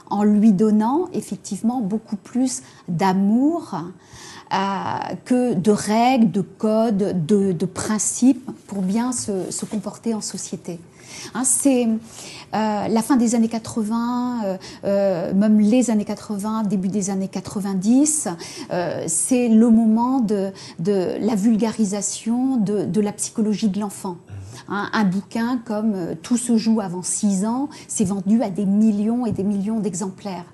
en 0.09 0.23
lui 0.23 0.51
donnant 0.51 1.09
effectivement 1.13 1.81
beaucoup 1.81 2.15
plus 2.15 2.63
d'amour 2.87 3.75
euh, 4.53 4.57
que 5.25 5.53
de 5.53 5.71
règles, 5.71 6.31
de 6.31 6.41
codes, 6.41 7.25
de, 7.25 7.51
de 7.51 7.65
principes 7.65 8.49
pour 8.67 8.81
bien 8.81 9.11
se, 9.11 9.51
se 9.51 9.65
comporter 9.65 10.13
en 10.13 10.21
société. 10.21 10.79
Hein, 11.33 11.43
c'est 11.43 11.87
euh, 12.53 12.87
la 12.87 13.01
fin 13.01 13.15
des 13.15 13.35
années 13.35 13.47
80, 13.47 14.43
euh, 14.45 14.57
euh, 14.85 15.33
même 15.33 15.59
les 15.59 15.89
années 15.89 16.05
80, 16.05 16.63
début 16.63 16.87
des 16.87 17.09
années 17.09 17.27
90. 17.27 18.27
euh, 18.71 19.03
c'est 19.07 19.47
le 19.49 19.69
moment 19.69 20.19
de, 20.19 20.51
la 20.85 21.35
vulgarisation 21.35 22.57
de, 22.57 23.01
la 23.01 23.11
psychologie 23.11 23.69
de 23.69 23.79
l'enfant. 23.79 24.17
Hein, 24.69 24.89
un 24.93 25.03
bouquin 25.03 25.59
comme 25.65 26.15
Tout 26.21 26.37
se 26.37 26.57
joue 26.57 26.79
avant 26.79 27.01
6 27.01 27.45
ans 27.45 27.69
s'est 27.87 28.05
vendu 28.05 28.41
à 28.43 28.49
des 28.49 28.65
millions 28.65 29.25
et 29.25 29.31
des 29.31 29.43
millions 29.43 29.79
d'exemplaires. 29.79 30.45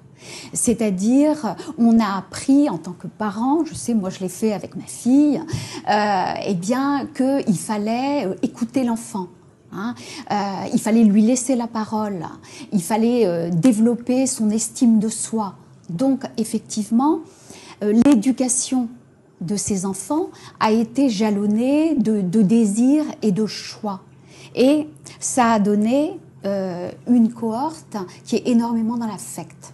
C'est-à-dire, 0.54 1.56
on 1.78 2.00
a 2.00 2.18
appris 2.18 2.70
en 2.70 2.78
tant 2.78 2.92
que 2.92 3.08
parent, 3.08 3.64
je 3.66 3.74
sais, 3.74 3.94
moi 3.94 4.10
je 4.10 4.20
l'ai 4.20 4.30
fait 4.30 4.52
avec 4.52 4.76
ma 4.76 4.84
fille, 4.84 5.42
eh 5.88 6.54
bien, 6.56 7.08
qu'il 7.16 7.58
fallait 7.58 8.28
écouter 8.42 8.84
l'enfant. 8.84 9.28
Hein, 9.72 9.94
euh, 10.32 10.36
il 10.74 10.80
fallait 10.80 11.04
lui 11.04 11.22
laisser 11.22 11.56
la 11.56 11.68
parole, 11.68 12.26
il 12.72 12.82
fallait 12.82 13.28
euh, 13.28 13.50
développer 13.52 14.26
son 14.26 14.50
estime 14.50 15.00
de 15.00 15.10
soi. 15.10 15.56
Donc, 15.90 16.24
effectivement, 16.38 17.20
euh, 17.84 17.94
l'éducation 18.06 18.90
de 19.42 19.56
ces 19.56 19.86
enfants 19.86 20.30
a 20.60 20.72
été 20.72 21.10
jalonnée 21.10 21.96
de, 21.96 22.22
désirs 22.42 23.06
et 23.22 23.32
de 23.32 23.46
choix. 23.46 24.02
Et 24.56 24.88
ça 25.20 25.54
a 25.54 25.60
donné 25.60 26.20
une 27.08 27.32
cohorte 27.32 27.98
qui 28.24 28.38
est 28.38 28.48
énormément 28.48 28.98
dans 28.98 29.06
l'affect. 29.06 29.74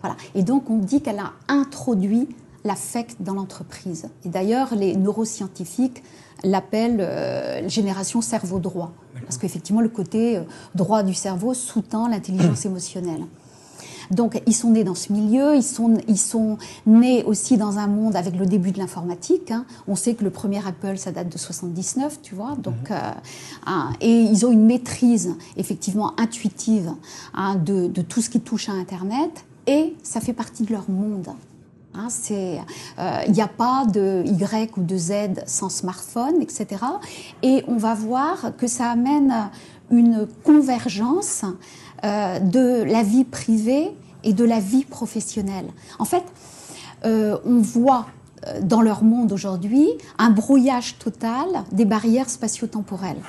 Voilà. 0.00 0.16
Et 0.34 0.42
donc, 0.42 0.68
on 0.68 0.78
dit 0.78 1.00
qu'elle 1.00 1.18
a 1.18 1.32
introduit 1.48 2.28
l'affect 2.64 3.16
dans 3.20 3.34
l'entreprise. 3.34 4.08
Et 4.24 4.28
d'ailleurs, 4.28 4.74
les 4.74 4.96
neuroscientifiques 4.96 6.02
l'appellent 6.42 7.68
génération 7.68 8.20
cerveau 8.20 8.58
droit. 8.58 8.92
Parce 9.24 9.38
qu'effectivement, 9.38 9.80
le 9.80 9.88
côté 9.88 10.38
euh, 10.38 10.42
droit 10.74 11.02
du 11.02 11.14
cerveau 11.14 11.54
sous-tend 11.54 12.08
l'intelligence 12.08 12.64
émotionnelle. 12.66 13.24
Donc, 14.10 14.42
ils 14.46 14.54
sont 14.54 14.70
nés 14.70 14.84
dans 14.84 14.94
ce 14.94 15.12
milieu, 15.12 15.56
ils 15.56 15.62
sont, 15.62 15.94
ils 16.08 16.18
sont 16.18 16.58
nés 16.86 17.24
aussi 17.24 17.56
dans 17.56 17.78
un 17.78 17.86
monde 17.86 18.16
avec 18.16 18.36
le 18.36 18.46
début 18.46 18.70
de 18.70 18.78
l'informatique. 18.78 19.50
Hein. 19.50 19.64
On 19.88 19.96
sait 19.96 20.14
que 20.14 20.24
le 20.24 20.30
premier 20.30 20.64
Apple, 20.66 20.98
ça 20.98 21.10
date 21.10 21.30
de 21.30 21.38
79, 21.38 22.20
tu 22.22 22.34
vois. 22.34 22.56
Donc, 22.56 22.90
mmh. 22.90 22.92
euh, 22.92 23.10
hein, 23.66 23.92
et 24.00 24.20
ils 24.20 24.44
ont 24.44 24.52
une 24.52 24.66
maîtrise, 24.66 25.34
effectivement, 25.56 26.12
intuitive 26.18 26.92
hein, 27.34 27.56
de, 27.56 27.86
de 27.86 28.02
tout 28.02 28.20
ce 28.20 28.30
qui 28.30 28.40
touche 28.40 28.68
à 28.68 28.72
Internet. 28.72 29.44
Et 29.66 29.94
ça 30.02 30.20
fait 30.20 30.34
partie 30.34 30.64
de 30.64 30.72
leur 30.72 30.90
monde. 30.90 31.28
Hein, 31.94 32.08
il 33.26 33.32
n'y 33.32 33.42
a 33.42 33.48
pas 33.48 33.84
de 33.86 34.22
Y 34.26 34.76
ou 34.76 34.82
de 34.82 34.96
Z 34.96 35.12
sans 35.46 35.68
smartphone, 35.68 36.42
etc. 36.42 36.66
Et 37.42 37.64
on 37.68 37.76
va 37.76 37.94
voir 37.94 38.52
que 38.56 38.66
ça 38.66 38.90
amène 38.90 39.50
une 39.90 40.26
convergence 40.42 41.44
de 42.02 42.82
la 42.82 43.02
vie 43.02 43.24
privée 43.24 43.92
et 44.24 44.32
de 44.32 44.44
la 44.44 44.60
vie 44.60 44.84
professionnelle. 44.84 45.66
En 45.98 46.04
fait, 46.04 46.24
on 47.04 47.60
voit 47.60 48.06
dans 48.62 48.82
leur 48.82 49.04
monde 49.04 49.32
aujourd'hui 49.32 49.88
un 50.18 50.30
brouillage 50.30 50.98
total 50.98 51.46
des 51.72 51.84
barrières 51.84 52.28
spatio-temporelles. 52.28 53.20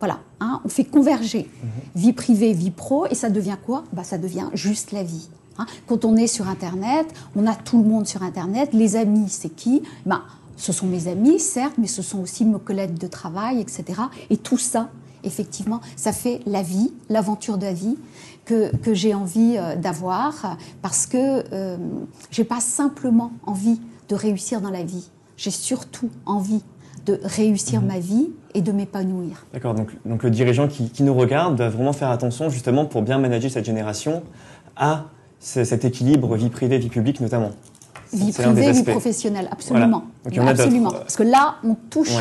Voilà, 0.00 0.20
hein, 0.40 0.60
on 0.64 0.68
fait 0.68 0.84
converger 0.84 1.50
mhm. 1.62 1.70
vie 1.96 2.12
privée, 2.12 2.52
vie 2.52 2.70
pro, 2.70 3.06
et 3.06 3.14
ça 3.14 3.30
devient 3.30 3.56
quoi? 3.64 3.84
Bah, 3.92 4.04
Ça 4.04 4.18
devient 4.18 4.48
juste 4.54 4.92
la 4.92 5.02
vie. 5.02 5.28
Hein. 5.58 5.66
Quand 5.86 6.04
on 6.04 6.16
est 6.16 6.26
sur 6.26 6.48
Internet, 6.48 7.06
on 7.36 7.46
a 7.46 7.54
tout 7.54 7.82
le 7.82 7.88
monde 7.88 8.06
sur 8.06 8.22
Internet. 8.22 8.70
Les 8.72 8.96
amis, 8.96 9.28
c'est 9.28 9.54
qui? 9.54 9.82
Bah, 10.06 10.22
Ce 10.56 10.72
sont 10.72 10.86
mes 10.86 11.08
amis, 11.08 11.38
certes, 11.38 11.74
mais 11.78 11.86
ce 11.86 12.02
sont 12.02 12.20
aussi 12.20 12.44
mes 12.44 12.58
collègues 12.58 12.98
de 12.98 13.06
travail, 13.06 13.60
etc. 13.60 13.84
Et 14.30 14.36
tout 14.36 14.58
ça, 14.58 14.88
effectivement, 15.24 15.80
ça 15.96 16.12
fait 16.12 16.40
la 16.46 16.62
vie, 16.62 16.92
l'aventure 17.08 17.58
de 17.58 17.66
la 17.66 17.72
vie 17.72 17.96
que, 18.44 18.74
que 18.76 18.94
j'ai 18.94 19.14
envie 19.14 19.56
euh, 19.56 19.76
d'avoir, 19.76 20.56
parce 20.82 21.06
que 21.06 21.44
euh, 21.52 21.76
j'ai 22.30 22.44
pas 22.44 22.60
simplement 22.60 23.32
envie 23.44 23.80
de 24.08 24.14
réussir 24.14 24.60
dans 24.60 24.70
la 24.70 24.82
vie, 24.82 25.10
j'ai 25.36 25.50
surtout 25.50 26.08
envie 26.24 26.62
de 27.04 27.20
réussir 27.22 27.80
mhm. 27.80 27.86
ma 27.86 27.98
vie 27.98 28.30
et 28.54 28.62
de 28.62 28.72
m'épanouir. 28.72 29.46
D'accord, 29.52 29.74
donc, 29.74 29.96
donc 30.04 30.22
le 30.22 30.30
dirigeant 30.30 30.68
qui, 30.68 30.90
qui, 30.90 31.02
nous 31.02 31.14
regarde 31.14 31.56
doit 31.56 31.68
vraiment 31.68 31.92
faire 31.92 32.10
attention 32.10 32.48
justement 32.50 32.86
pour 32.86 33.02
bien 33.02 33.18
manager 33.18 33.50
cette 33.50 33.64
génération 33.64 34.22
à 34.76 35.04
cet 35.40 35.84
équilibre 35.84 36.36
vie 36.36 36.50
privée, 36.50 36.78
vie 36.78 36.88
publique 36.88 37.20
notamment. 37.20 37.52
Vie 38.12 38.32
privée, 38.32 38.72
vie 38.72 38.82
professionnelle, 38.82 39.48
absolument. 39.50 40.04
absolument. 40.24 40.90
Parce 40.90 41.16
que 41.16 41.22
là, 41.22 41.56
on 41.64 41.74
touche 41.90 42.14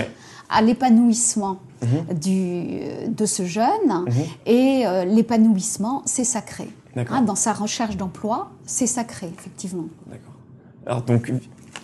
à 0.50 0.62
l'épanouissement 0.62 1.60
mhm. 1.82 2.18
du 2.18 2.80
de 3.08 3.26
ce 3.26 3.46
jeune 3.46 4.06
mhm. 4.06 4.14
et 4.46 4.84
euh, 4.86 5.06
l'épanouissement, 5.06 6.04
c'est 6.06 6.24
sacré. 6.24 6.68
Hein, 6.96 7.22
dans 7.22 7.36
sa 7.36 7.54
recherche 7.54 7.96
d'emploi, 7.96 8.50
c'est 8.66 8.88
sacré, 8.88 9.30
effectivement. 9.38 9.86
D'accord. 10.08 10.34
Alors 10.88 11.02
donc, 11.04 11.32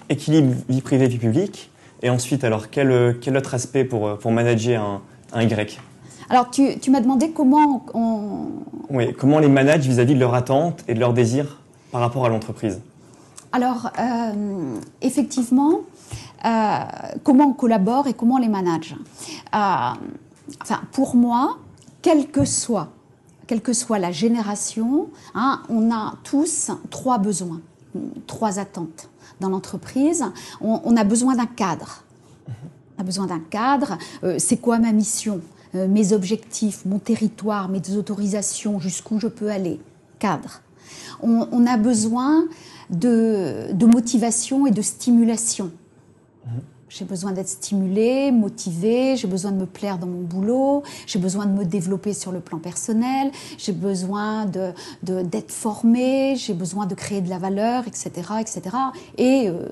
équilibre 0.10 0.56
vie 0.70 0.82
privée, 0.82 1.08
vie 1.08 1.20
publique. 1.20 1.70
Et 2.02 2.10
ensuite, 2.10 2.44
alors, 2.44 2.70
quel, 2.70 3.18
quel 3.22 3.38
autre 3.38 3.54
aspect 3.54 3.86
pour, 3.86 4.18
pour 4.18 4.32
manager 4.32 4.84
un, 4.84 5.02
un 5.34 5.44
Y? 5.44 5.80
Alors, 6.30 6.50
tu, 6.50 6.80
tu 6.80 6.92
m'as 6.92 7.02
demandé 7.02 7.32
comment 7.32 7.86
on... 7.94 8.48
Oui, 8.90 9.14
comment 9.14 9.40
les 9.40 9.48
manage 9.48 9.88
vis-à-vis 9.88 10.16
de 10.16 10.20
leurs 10.20 10.34
attentes 10.34 10.84
et 10.88 10.94
de 10.94 11.00
leurs 11.00 11.14
désirs 11.14 11.60
par 11.92 12.02
rapport 12.02 12.26
à 12.26 12.30
l'entreprise 12.30 12.82
Alors, 13.52 13.92
euh, 14.00 14.76
effectivement, 15.02 15.82
euh, 16.46 16.80
comment 17.24 17.46
on 17.46 17.54
collabore 17.54 18.08
et 18.08 18.14
comment 18.14 18.36
on 18.36 18.40
les 18.40 18.48
manage 18.48 18.96
euh, 19.56 19.94
Enfin, 20.62 20.82
pour 20.92 21.16
moi, 21.16 21.58
quelle 22.02 22.28
que 22.28 22.46
soit, 22.46 22.90
quelle 23.48 23.62
que 23.62 23.74
soit 23.74 24.00
la 24.00 24.12
génération, 24.12 25.08
hein, 25.36 25.62
on 25.70 25.92
a 25.92 26.16
tous 26.24 26.72
trois 26.90 27.18
besoins, 27.18 27.62
trois 28.28 28.60
attentes 28.60 29.10
dans 29.40 29.50
l'entreprise. 29.50 30.26
On, 30.62 30.98
a 30.98 31.04
besoin 31.04 31.36
d'un 31.36 31.46
cadre. 31.46 32.04
On 32.98 33.02
a 33.02 33.04
besoin 33.04 33.28
d'un 33.28 33.40
cadre. 33.40 33.98
Euh, 34.24 34.36
c'est 34.38 34.58
quoi 34.58 34.80
ma 34.80 34.92
mission? 34.92 35.42
Mes 35.74 36.14
objectifs, 36.14 36.86
mon 36.86 37.00
territoire, 37.00 37.68
mes 37.68 37.82
autorisations, 37.98 38.80
jusqu'où 38.80 39.20
je 39.20 39.28
peux 39.28 39.50
aller 39.50 39.80
Cadre. 40.20 40.62
On, 41.22 41.66
a 41.66 41.78
besoin 41.78 42.46
de, 42.90 43.72
de, 43.74 43.86
motivation 43.86 44.68
et 44.68 44.72
de 44.72 44.82
stimulation. 44.82 45.72
J'ai 46.96 47.06
besoin 47.06 47.32
d'être 47.32 47.48
stimulée, 47.48 48.32
motivée, 48.32 49.16
j'ai 49.18 49.28
besoin 49.28 49.52
de 49.52 49.58
me 49.58 49.66
plaire 49.66 49.98
dans 49.98 50.06
mon 50.06 50.22
boulot, 50.22 50.84
j'ai 51.08 51.18
besoin 51.18 51.48
de 51.48 51.52
me 51.52 51.66
développer 51.66 52.14
sur 52.14 52.32
le 52.32 52.40
plan 52.40 52.60
personnel, 52.60 53.32
j'ai 53.58 53.72
besoin 53.72 54.46
d'être 54.46 54.76
de, 55.02 55.24
d'être 55.24 55.52
formée, 55.52 56.36
j'ai 56.36 56.54
besoin 56.54 56.86
de 56.86 56.94
créer 56.94 57.22
de 57.22 57.30
la 57.30 57.40
valeur, 57.40 57.88
etc. 57.88 58.12
etc. 58.40 58.62
Et 59.18 59.50
euh, 59.50 59.68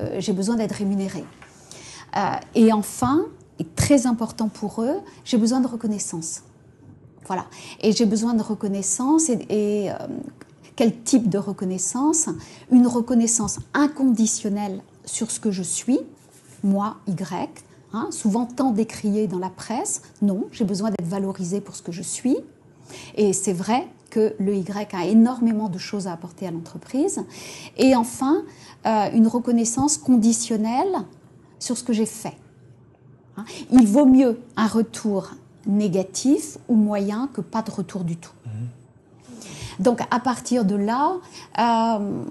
euh, 0.00 0.16
j'ai 0.18 0.32
besoin 0.32 0.56
d'être 0.56 0.72
rémunérée. 0.72 1.24
Euh, 2.16 2.20
et 2.56 2.72
enfin, 2.72 3.26
et 3.58 3.64
très 3.64 4.06
important 4.06 4.48
pour 4.48 4.82
eux, 4.82 4.96
j'ai 5.24 5.38
besoin 5.38 5.60
de 5.60 5.66
reconnaissance. 5.66 6.42
Voilà. 7.26 7.46
Et 7.80 7.92
j'ai 7.92 8.06
besoin 8.06 8.34
de 8.34 8.42
reconnaissance 8.42 9.28
et, 9.28 9.46
et 9.48 9.90
quel 10.76 11.02
type 11.02 11.28
de 11.28 11.38
reconnaissance? 11.38 12.28
Une 12.70 12.86
reconnaissance 12.86 13.58
inconditionnelle 13.74 14.82
sur 15.04 15.30
ce 15.30 15.40
que 15.40 15.50
je 15.50 15.62
suis, 15.62 15.98
moi, 16.62 16.96
Y, 17.06 17.64
hein, 17.92 18.08
souvent 18.10 18.44
tant 18.44 18.70
décrié 18.70 19.26
dans 19.26 19.38
la 19.38 19.50
presse. 19.50 20.02
Non, 20.22 20.44
j'ai 20.52 20.64
besoin 20.64 20.90
d'être 20.90 21.08
valorisé 21.08 21.60
pour 21.60 21.74
ce 21.76 21.82
que 21.82 21.92
je 21.92 22.02
suis. 22.02 22.36
Et 23.16 23.32
c'est 23.32 23.52
vrai 23.52 23.88
que 24.10 24.34
le 24.38 24.54
Y 24.54 24.94
a 24.94 25.06
énormément 25.06 25.68
de 25.68 25.78
choses 25.78 26.06
à 26.06 26.12
apporter 26.12 26.46
à 26.46 26.50
l'entreprise. 26.50 27.24
Et 27.76 27.96
enfin, 27.96 28.44
euh, 28.86 29.10
une 29.12 29.26
reconnaissance 29.26 29.98
conditionnelle 29.98 30.94
sur 31.58 31.76
ce 31.76 31.82
que 31.82 31.92
j'ai 31.92 32.06
fait. 32.06 32.36
Hein. 33.36 33.44
Il 33.70 33.86
vaut 33.86 34.06
mieux 34.06 34.40
un 34.56 34.66
retour 34.66 35.30
négatif 35.66 36.58
ou 36.68 36.74
moyen 36.74 37.28
que 37.32 37.40
pas 37.40 37.62
de 37.62 37.70
retour 37.70 38.04
du 38.04 38.16
tout. 38.16 38.32
Mmh. 38.44 38.50
Donc 39.80 40.00
à 40.10 40.20
partir 40.20 40.64
de 40.64 40.74
là, 40.74 41.16
euh, 41.58 42.22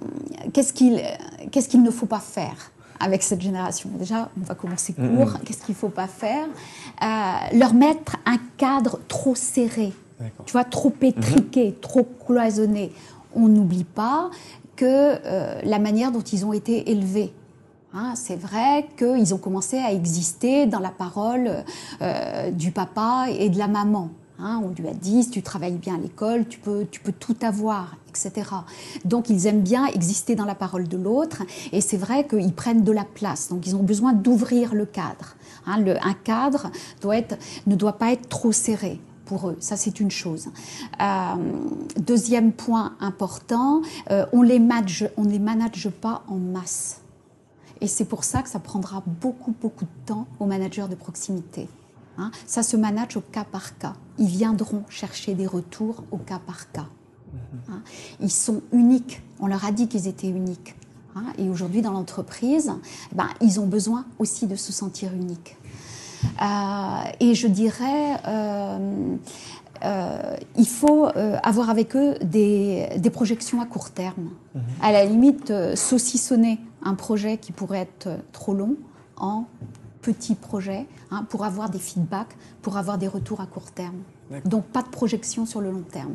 qu'est-ce 0.54 0.74
qu'il 0.74 1.84
ne 1.84 1.92
faut 1.92 2.06
pas 2.06 2.20
faire 2.20 2.72
avec 3.00 3.24
cette 3.24 3.42
génération? 3.42 3.90
Déjà, 4.00 4.30
on 4.40 4.44
va 4.44 4.56
commencer 4.56 4.94
court. 4.94 5.34
Qu'est-ce 5.44 5.64
qu'il 5.64 5.74
ne 5.74 5.80
faut 5.80 5.90
pas 5.90 6.08
faire? 6.08 6.48
Euh, 7.04 7.58
Leur 7.58 7.74
mettre 7.74 8.18
un 8.26 8.38
cadre 8.58 9.00
trop 9.08 9.36
serré, 9.36 9.94
tu 10.46 10.54
vois, 10.54 10.64
trop 10.64 10.94
étriqué, 11.02 11.68
mhm. 11.68 11.80
trop 11.82 12.08
cloisonné. 12.26 12.92
On 13.36 13.48
n'oublie 13.48 13.84
pas 13.84 14.30
que 14.76 14.86
euh, 14.86 15.62
la 15.64 15.80
manière 15.80 16.12
dont 16.12 16.22
ils 16.22 16.46
ont 16.46 16.54
été 16.54 16.92
élevés. 16.92 17.34
Hein, 17.98 18.14
c'est 18.16 18.36
vrai 18.36 18.90
qu'ils 18.98 19.34
ont 19.34 19.38
commencé 19.38 19.78
à 19.78 19.94
exister 19.94 20.66
dans 20.66 20.80
la 20.80 20.90
parole 20.90 21.64
euh, 22.02 22.52
du 22.52 22.72
papa 22.72 23.28
et 23.30 23.50
de 23.50 23.58
la 23.58 23.70
maman. 23.70 24.10
Hein, 24.38 24.62
on 24.66 24.70
lui 24.70 24.90
a 24.90 24.94
dit, 24.94 25.24
si 25.24 25.30
tu 25.30 25.42
travailles 25.42 25.78
bien 25.78 25.96
à 25.96 25.98
l'école, 25.98 26.46
tu 26.46 26.60
peux, 26.60 26.86
tu 26.92 27.00
peux 27.00 27.14
tout 27.14 27.38
avoir, 27.42 27.96
etc. 28.10 28.50
Donc 29.06 29.30
ils 29.30 29.48
aiment 29.48 29.62
bien 29.62 29.86
exister 29.86 30.36
dans 30.36 30.44
la 30.44 30.56
parole 30.56 30.90
de 30.90 30.98
l'autre, 30.98 31.44
et 31.72 31.80
c'est 31.80 31.96
vrai 31.96 32.28
qu'ils 32.28 32.52
prennent 32.52 32.84
de 32.84 32.92
la 32.92 33.06
place. 33.06 33.48
Donc 33.48 33.66
ils 33.66 33.78
ont 33.78 33.84
besoin 33.84 34.12
d'ouvrir 34.12 34.76
le 34.76 34.86
cadre. 34.86 35.38
Hein, 35.66 35.82
un 36.04 36.14
cadre 36.14 36.72
ne 37.66 37.76
doit 37.76 37.94
pas 37.94 38.12
être 38.12 38.28
trop 38.28 38.52
serré 38.52 39.00
pour 39.24 39.48
eux. 39.48 39.56
Ça, 39.62 39.78
c'est 39.78 40.02
une 40.02 40.12
chose. 40.12 40.50
Euh, 41.02 41.36
deuxième 41.98 42.52
point 42.52 42.96
important, 43.00 43.82
euh, 44.12 44.26
on 44.34 44.42
les 44.42 44.60
manage, 44.60 45.10
on 45.16 45.24
les 45.24 45.40
manage 45.40 45.90
pas 46.02 46.24
en 46.28 46.36
masse. 46.36 47.00
Et 47.82 47.88
c'est 47.88 48.06
pour 48.06 48.24
ça 48.24 48.42
que 48.42 48.50
ça 48.50 48.60
prendra 48.60 49.04
beaucoup, 49.22 49.54
beaucoup 49.62 49.86
de 49.86 50.06
temps 50.06 50.28
aux 50.40 50.46
managers 50.46 50.88
de 50.90 50.96
proximité. 50.96 51.68
Hein. 52.18 52.32
Ça 52.48 52.64
se 52.64 52.78
manage 52.78 53.18
au 53.18 53.22
cas 53.22 53.44
par 53.44 53.78
cas. 53.78 53.94
Ils 54.18 54.28
viendront 54.28 54.84
chercher 54.90 55.34
des 55.34 55.48
retours 55.48 56.04
au 56.12 56.18
cas 56.18 56.40
par 56.40 56.72
cas. 56.72 56.88
Hein. 57.70 57.82
Ils 58.22 58.32
sont 58.32 58.62
uniques. 58.72 59.22
On 59.40 59.48
leur 59.48 59.66
a 59.66 59.72
dit 59.72 59.88
qu'ils 59.88 60.08
étaient 60.08 60.30
uniques. 60.30 60.76
Hein. 61.16 61.26
Et 61.38 61.50
aujourd'hui, 61.50 61.82
dans 61.82 61.92
l'entreprise, 61.92 62.72
eh 63.12 63.16
ben, 63.16 63.28
ils 63.42 63.60
ont 63.60 63.68
besoin 63.68 64.06
aussi 64.20 64.48
de 64.48 64.56
se 64.56 64.72
sentir 64.72 65.14
uniques. 65.14 65.58
Euh, 66.42 67.12
et 67.20 67.36
je 67.36 67.48
dirais, 67.48 68.18
euh, 68.28 69.16
euh, 69.84 70.36
il 70.58 70.68
faut 70.68 71.08
avoir 71.44 71.70
avec 71.70 71.96
eux 71.96 72.16
des, 72.22 72.88
des, 72.98 73.10
projections 73.10 73.62
à 73.62 73.66
court 73.66 73.92
terme. 73.92 74.30
Mhm. 74.54 74.62
À 74.82 74.92
la 74.92 75.06
limite, 75.06 75.54
saucissonner 75.76 76.60
un 76.86 76.94
projet 76.96 77.38
qui 77.38 77.52
pourrait 77.52 77.80
être 77.80 78.10
trop 78.32 78.54
long 78.54 78.76
en 79.18 79.46
petits 80.02 80.36
projets 80.36 80.86
hein, 81.12 81.26
pour 81.30 81.44
avoir 81.44 81.70
des 81.70 81.80
feedbacks, 81.80 82.36
pour 82.62 82.78
avoir 82.78 82.98
des 82.98 83.08
retours 83.08 83.42
à 83.42 83.48
court 83.48 83.72
terme. 83.72 83.98
Donc 84.46 84.66
pas 84.66 84.82
de 84.82 84.88
projection 84.88 85.46
sur 85.46 85.62
le 85.62 85.72
long 85.72 85.84
terme. 85.92 86.14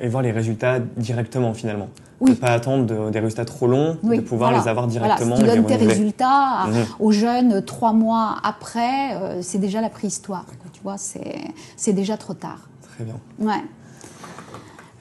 Et 0.00 0.08
voir 0.08 0.22
les 0.22 0.30
résultats 0.30 0.78
directement 0.78 1.54
finalement. 1.54 1.88
Oui. 2.20 2.30
Ne 2.30 2.34
pas 2.36 2.48
attendre 2.48 3.10
des 3.10 3.20
résultats 3.20 3.44
trop 3.44 3.66
longs, 3.66 3.96
de 4.02 4.20
pouvoir 4.20 4.52
les 4.52 4.68
avoir 4.68 4.86
directement. 4.86 5.36
Voilà. 5.36 5.52
Si 5.52 5.56
tu 5.56 5.56
donnes 5.56 5.66
tes 5.66 5.86
résultats 5.86 6.66
mhm. 6.66 6.86
aux 7.00 7.12
jeunes 7.12 7.64
trois 7.64 7.92
mois 7.92 8.36
après, 8.42 9.14
euh, 9.14 9.42
c'est 9.42 9.58
déjà 9.58 9.80
la 9.80 9.90
préhistoire. 9.90 10.44
Tu 10.72 10.80
vois, 10.82 10.96
c'est 10.98 11.92
déjà 11.92 12.16
trop 12.16 12.34
tard. 12.34 12.68
Très 12.94 13.04
bien. 13.04 13.16
Ouais. 13.38 13.62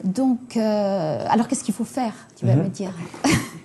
Donc, 0.04 0.58
euh, 0.58 1.26
alors 1.28 1.47
qu'est-ce 1.47 1.63
qu'il 1.63 1.73
faut 1.73 1.84
faire 1.84 2.13
Tu 2.36 2.45
vas 2.45 2.56
mhm. 2.56 2.63
me 2.63 2.69
dire? 2.69 2.91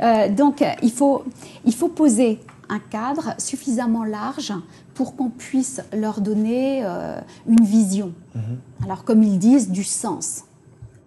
euh, 0.00 0.28
donc, 0.28 0.64
il 0.82 0.92
faut, 0.92 1.24
il 1.64 1.74
faut 1.74 1.88
poser 1.88 2.40
un 2.68 2.78
cadre 2.78 3.34
suffisamment 3.38 4.04
large 4.04 4.52
pour 4.94 5.16
qu'on 5.16 5.28
puisse 5.28 5.80
leur 5.92 6.20
donner 6.20 6.82
euh, 6.84 7.20
une 7.46 7.64
vision. 7.64 8.12
Mhm. 8.34 8.58
Alors, 8.84 9.04
comme 9.04 9.22
ils 9.22 9.38
disent, 9.38 9.70
du 9.70 9.84
sens. 9.84 10.44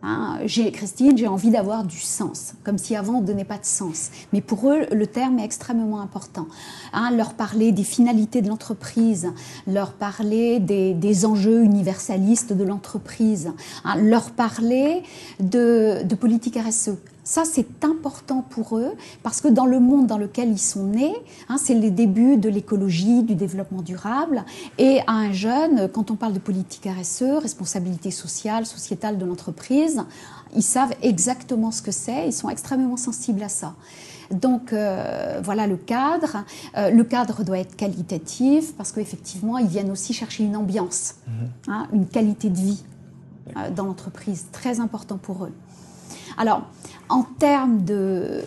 Hein, 0.07 0.37
j'ai 0.45 0.71
Christine, 0.71 1.17
j'ai 1.17 1.25
envie 1.25 1.49
d'avoir 1.49 1.83
du 1.83 1.97
sens, 1.97 2.53
comme 2.63 2.77
si 2.77 2.95
avant 2.95 3.15
on 3.15 3.21
ne 3.21 3.25
donnait 3.25 3.43
pas 3.43 3.57
de 3.57 3.65
sens. 3.65 4.11
Mais 4.33 4.41
pour 4.41 4.69
eux, 4.69 4.85
le 4.91 5.07
terme 5.07 5.39
est 5.39 5.43
extrêmement 5.43 5.99
important. 5.99 6.45
Hein, 6.93 7.09
leur 7.09 7.33
parler 7.33 7.71
des 7.71 7.83
finalités 7.83 8.43
de 8.43 8.47
l'entreprise, 8.47 9.33
leur 9.65 9.93
parler 9.93 10.59
des, 10.59 11.25
enjeux 11.25 11.63
universalistes 11.63 12.53
de 12.53 12.63
l'entreprise, 12.63 13.51
hein, 13.83 13.95
leur 13.95 14.29
parler 14.29 15.01
de, 15.39 16.03
de 16.03 16.15
politique 16.15 16.59
RSE. 16.59 16.91
Ça, 17.25 17.43
c'est 17.43 17.83
important 17.83 18.43
pour 18.47 18.77
eux 18.77 18.93
parce 19.23 19.41
que 19.41 19.47
dans 19.47 19.65
le 19.65 19.79
monde 19.79 20.05
dans 20.05 20.19
lequel 20.19 20.49
ils 20.51 20.59
sont 20.59 20.85
nés, 20.85 21.15
hein, 21.49 21.57
c'est 21.57 21.73
les 21.73 21.89
débuts 21.89 22.37
de 22.37 22.49
l'écologie, 22.49 23.23
du 23.23 23.33
développement 23.33 23.81
durable. 23.81 24.45
Et 24.77 24.99
à 25.07 25.13
un 25.13 25.33
jeune, 25.33 25.89
quand 25.89 26.11
on 26.11 26.15
parle 26.15 26.33
de 26.33 26.39
politique 26.39 26.87
RSE, 26.87 27.41
responsabilité 27.41 28.11
sociale, 28.11 28.67
sociétale 28.67 29.17
de 29.17 29.25
l'entreprise, 29.25 30.03
ils 30.55 30.63
savent 30.63 30.93
exactement 31.01 31.71
ce 31.71 31.81
que 31.81 31.91
c'est, 31.91 32.27
ils 32.27 32.33
sont 32.33 32.49
extrêmement 32.49 32.95
sensibles 32.95 33.41
à 33.41 33.49
ça. 33.49 33.73
Donc 34.29 34.71
euh, 34.71 35.41
voilà 35.43 35.65
le 35.65 35.77
cadre. 35.77 36.45
Euh, 36.77 36.91
le 36.91 37.03
cadre 37.03 37.43
doit 37.43 37.57
être 37.57 37.75
qualitatif 37.75 38.75
parce 38.75 38.91
qu'effectivement, 38.91 39.57
ils 39.57 39.67
viennent 39.67 39.91
aussi 39.91 40.13
chercher 40.13 40.43
une 40.43 40.55
ambiance, 40.55 41.15
mhm. 41.27 41.49
hein, 41.69 41.87
une 41.91 42.05
qualité 42.05 42.49
de 42.49 42.57
vie 42.57 42.83
euh, 43.57 43.71
dans 43.71 43.85
l'entreprise, 43.85 44.45
très 44.51 44.79
important 44.79 45.17
pour 45.17 45.45
eux. 45.45 45.53
Alors, 46.37 46.63
en 47.09 47.23
termes 47.23 47.83
de, 47.83 48.41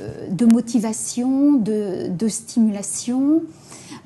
motivation, 0.53 1.53
de, 1.55 2.29
stimulation, 2.29 3.42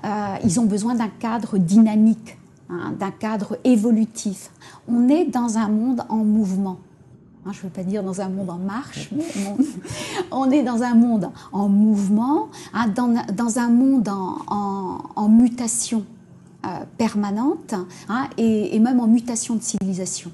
euh, 0.05 0.37
ils 0.45 0.61
ont 0.61 0.67
besoin 0.67 0.95
d'un 0.95 1.09
cadre 1.09 1.59
dynamique, 1.59 2.39
hein, 2.69 2.95
d'un 2.99 3.11
cadre 3.11 3.59
évolutif. 3.65 4.51
On 4.89 5.09
est 5.09 5.25
dans 5.25 5.59
un 5.59 5.69
monde 5.69 6.03
en 6.09 6.19
mouvement. 6.19 6.79
Hein, 7.45 7.51
je 7.53 7.59
ne 7.59 7.63
veux 7.65 7.71
pas 7.71 7.83
dire 7.83 8.05
dans 8.05 8.21
un 8.21 8.29
monde 8.29 8.51
en 8.51 8.59
marche, 8.59 9.11
mais 9.11 9.25
on, 10.31 10.51
est 10.51 10.63
dans 10.63 10.83
un 10.83 10.95
monde 10.95 11.31
en 11.51 11.69
mouvement, 11.69 12.49
hein, 12.73 12.87
dans, 12.89 13.59
un 13.59 13.69
monde 13.69 14.09
en, 14.09 15.29
mutation 15.29 16.05
euh, 16.65 16.69
permanente 16.99 17.75
et, 18.39 18.77
et, 18.77 18.79
même 18.79 19.01
en 19.01 19.09
mutation 19.09 19.57
de 19.57 19.63
civilisation. 19.63 20.31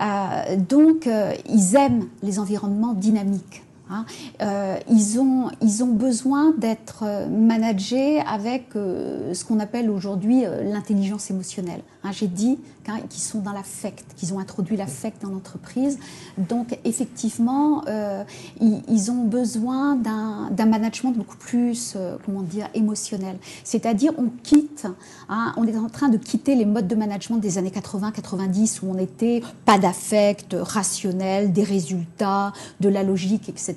Euh, 0.00 0.56
donc, 0.56 1.06
euh, 1.06 1.34
ils 1.48 1.76
aiment 1.76 2.08
les 2.22 2.38
environnements 2.38 2.94
dynamiques. 2.94 3.62
Hein. 3.90 4.04
Euh, 4.40 4.78
ils, 4.88 5.20
ont, 5.20 5.50
ils 5.60 5.84
ont 5.84 5.92
besoin 5.92 6.54
d'être 6.56 7.04
managés 7.28 8.20
avec 8.20 8.70
ce 8.74 9.44
qu'on 9.44 9.60
appelle 9.60 9.90
aujourd'hui 9.90 10.44
l'intelligence 10.62 11.30
émotionnelle. 11.30 11.82
Hein, 12.02 12.10
j'ai 12.12 12.28
dit 12.28 12.58
qu'ils 12.82 13.20
sont 13.20 13.40
dans 13.40 13.52
l'affect, 13.52 14.04
qu'ils 14.16 14.34
ont 14.34 14.38
introduit 14.38 14.76
l'affect 14.76 15.22
dans 15.22 15.30
l'entreprise. 15.30 15.98
Donc 16.38 16.78
effectivement, 16.84 17.84
euh, 17.88 18.24
ils, 18.60 19.10
ont 19.10 19.24
besoin 19.24 19.96
d'un 19.96 20.66
management 20.66 21.12
beaucoup 21.12 21.36
plus, 21.36 21.94
euh, 21.96 22.16
comment 22.24 22.42
dire, 22.42 22.68
émotionnel. 22.74 23.38
C'est-à-dire, 23.64 24.12
on 24.18 24.28
quitte, 24.42 24.86
hein, 25.28 25.52
on 25.56 25.66
est 25.66 25.76
en 25.76 25.88
train 25.88 26.08
de 26.08 26.16
quitter 26.16 26.54
les 26.54 26.64
modes 26.64 26.88
de 26.88 26.94
management 26.94 27.38
des 27.38 27.58
années 27.58 27.70
80-90 27.70 28.80
où 28.82 28.90
on 28.90 28.98
était 28.98 29.42
pas 29.64 29.78
d'affect, 29.78 30.56
rationnel, 30.58 31.52
des 31.52 31.64
résultats, 31.64 32.52
de 32.80 32.88
la 32.88 33.02
logique, 33.02 33.48
etc. 33.48 33.74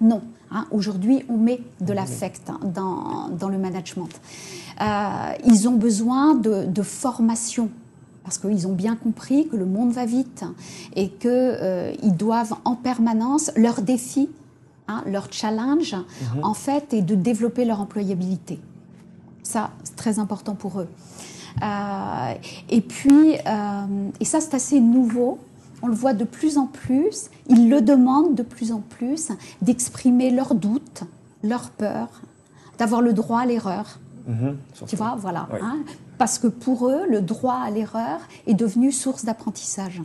Non. 0.00 0.22
Hein, 0.50 0.66
aujourd'hui, 0.70 1.24
on 1.28 1.36
met 1.36 1.60
de 1.80 1.92
l'affect 1.92 2.50
dans, 2.62 3.28
dans, 3.28 3.48
le 3.48 3.58
management. 3.58 4.08
Euh, 4.80 5.32
ils 5.44 5.68
ont 5.68 5.74
besoin 5.74 6.34
de, 6.34 6.82
formation 6.82 7.70
parce 8.24 8.38
qu'ils 8.38 8.66
ont 8.66 8.72
bien 8.72 8.96
compris 8.96 9.48
que 9.48 9.56
le 9.56 9.66
monde 9.66 9.92
va 9.92 10.06
vite 10.06 10.44
et 10.96 11.10
qu'ils 11.10 11.30
euh, 11.30 11.92
doivent 12.04 12.54
en 12.64 12.74
permanence, 12.74 13.52
leur 13.54 13.82
défi, 13.82 14.30
hein, 14.88 15.04
leur 15.06 15.30
challenge, 15.30 15.94
mhm. 15.94 16.44
en 16.44 16.54
fait, 16.54 16.94
est 16.94 17.02
de 17.02 17.14
développer 17.14 17.64
leur 17.64 17.80
employabilité. 17.80 18.58
Ça, 19.42 19.70
c'est 19.84 19.94
très 19.94 20.18
important 20.18 20.54
pour 20.54 20.80
eux. 20.80 20.88
Euh, 21.62 22.34
et 22.70 22.80
puis, 22.80 23.34
et 24.20 24.24
ça, 24.24 24.40
c'est 24.40 24.54
assez 24.54 24.80
nouveau. 24.80 25.38
On 25.82 25.86
le 25.86 25.94
voit 25.94 26.14
de 26.14 26.24
plus 26.24 26.56
en 26.56 26.66
plus. 26.66 27.28
Ils 27.48 27.68
le 27.68 27.82
demandent 27.82 28.34
de 28.34 28.42
plus 28.42 28.72
en 28.72 28.80
plus 28.80 29.28
d'exprimer 29.60 30.30
leurs 30.30 30.54
doutes, 30.54 31.02
leurs 31.42 31.68
peurs, 31.70 32.22
d'avoir 32.78 33.02
le 33.02 33.12
droit 33.12 33.40
à 33.40 33.46
l'erreur. 33.46 33.98
Mhm, 34.26 34.56
tu 34.86 34.96
vois, 34.96 35.16
voilà. 35.18 35.48
Hein. 35.60 35.80
parce 36.16 36.38
que 36.38 36.46
pour 36.46 36.88
eux, 36.88 37.02
le 37.08 37.20
droit 37.20 37.56
à 37.56 37.70
l'erreur 37.70 38.20
est 38.46 38.54
devenu 38.54 38.90
source 38.90 39.24
d'apprentissage. 39.24 40.00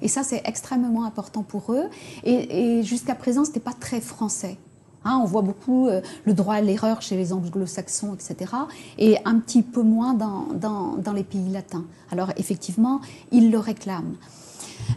Et 0.00 0.08
ça, 0.08 0.22
c'est 0.22 0.42
extrêmement 0.44 1.04
important 1.04 1.42
pour 1.42 1.72
eux. 1.72 1.84
Et, 2.24 2.82
jusqu'à 2.82 3.14
présent, 3.14 3.44
ce 3.44 3.50
n'était 3.50 3.60
pas 3.60 3.72
très 3.72 4.00
français. 4.00 4.58
Hein. 5.04 5.18
on 5.20 5.26
voit 5.26 5.42
beaucoup 5.42 5.88
euh, 5.88 6.00
le 6.24 6.32
droit 6.32 6.54
à 6.54 6.60
l'erreur 6.60 7.02
chez 7.02 7.16
les 7.16 7.32
anglo-saxons, 7.32 8.14
etc. 8.14 8.52
Et 8.98 9.18
un 9.24 9.40
petit 9.40 9.62
peu 9.62 9.82
moins 9.82 10.14
dans, 10.14 10.46
dans, 10.54 11.12
les 11.12 11.24
pays 11.24 11.48
latins. 11.50 11.84
Alors, 12.12 12.30
effectivement, 12.36 13.00
ils 13.32 13.50
le 13.50 13.58
réclament. 13.58 14.14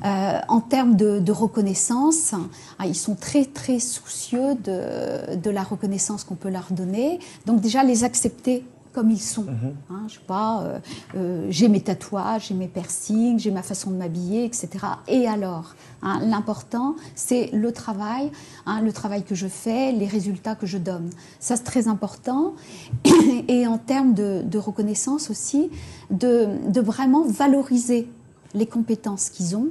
Euh, 0.04 0.39
en 0.48 0.62
termes 0.62 0.95
de, 0.95 1.32
reconnaissance, 1.32 2.34
ah, 2.80 2.88
ils 2.88 2.95
sont 2.95 3.15
très 3.15 3.45
très 3.45 3.80
soucieux 3.80 4.56
de, 4.56 5.36
de 5.36 5.50
la 5.50 5.63
reconnaissance 5.63 6.24
qu'on 6.24 6.36
peut 6.36 6.50
leur 6.50 6.67
donner. 6.71 7.19
Donc 7.45 7.62
déjà 7.62 7.84
les 7.84 8.04
accepter 8.04 8.63
comme 8.95 9.12
ils 9.12 9.21
sont. 9.21 9.43
Mhm. 9.43 9.76
Hein, 9.89 10.04
je 10.08 10.13
sais 10.13 10.19
pas, 10.26 10.62
euh, 10.62 10.80
euh, 11.15 11.48
j'ai 11.50 11.67
mes 11.67 11.82
tatouages, 11.82 12.48
j'ai 12.48 12.54
mes 12.54 12.69
piercings, 12.69 13.38
j'ai 13.38 13.52
ma 13.52 13.62
façon 13.62 13.91
de 13.91 13.98
m'habiller, 13.98 14.45
etc. 14.45 14.69
Et 15.10 15.28
alors 15.28 15.76
hein, 16.02 16.21
L'important, 16.24 16.95
c'est 17.13 17.50
le 17.52 17.74
travail, 17.74 18.32
hein, 18.65 18.80
le 18.80 18.93
travail 18.93 19.24
que 19.24 19.36
je 19.36 19.48
fais, 19.48 19.91
les 19.91 20.08
résultats 20.08 20.56
que 20.56 20.65
je 20.65 20.78
donne. 20.78 21.10
Ça, 21.41 21.58
c'est 21.58 21.63
très 21.63 21.89
important. 21.89 22.54
Et 23.50 23.67
en 23.67 23.78
termes 23.78 24.13
de, 24.13 24.41
de 24.43 24.58
reconnaissance 24.58 25.30
aussi, 25.30 25.69
de, 26.10 26.48
de, 26.69 26.80
vraiment 26.80 27.24
valoriser 27.28 28.08
les 28.53 28.65
compétences 28.65 29.29
qu'ils 29.29 29.55
ont, 29.55 29.67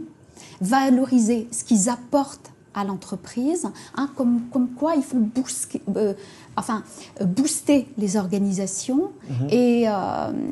valoriser 0.61 1.49
ce 1.51 1.65
qu'ils 1.65 1.89
apportent 1.89 2.53
à 2.75 2.85
l'entreprise, 2.85 3.69
hein, 3.97 4.11
comme, 4.17 4.43
comme, 4.53 4.69
quoi 4.71 4.95
il 4.97 5.03
faut 5.03 5.19
booster, 5.19 5.81
euh, 5.97 6.13
enfin, 6.57 6.83
booster 7.25 7.87
les 7.97 8.17
organisations. 8.17 9.13
Mhm. 9.29 9.49
Et, 9.51 9.85
euh, 9.87 9.93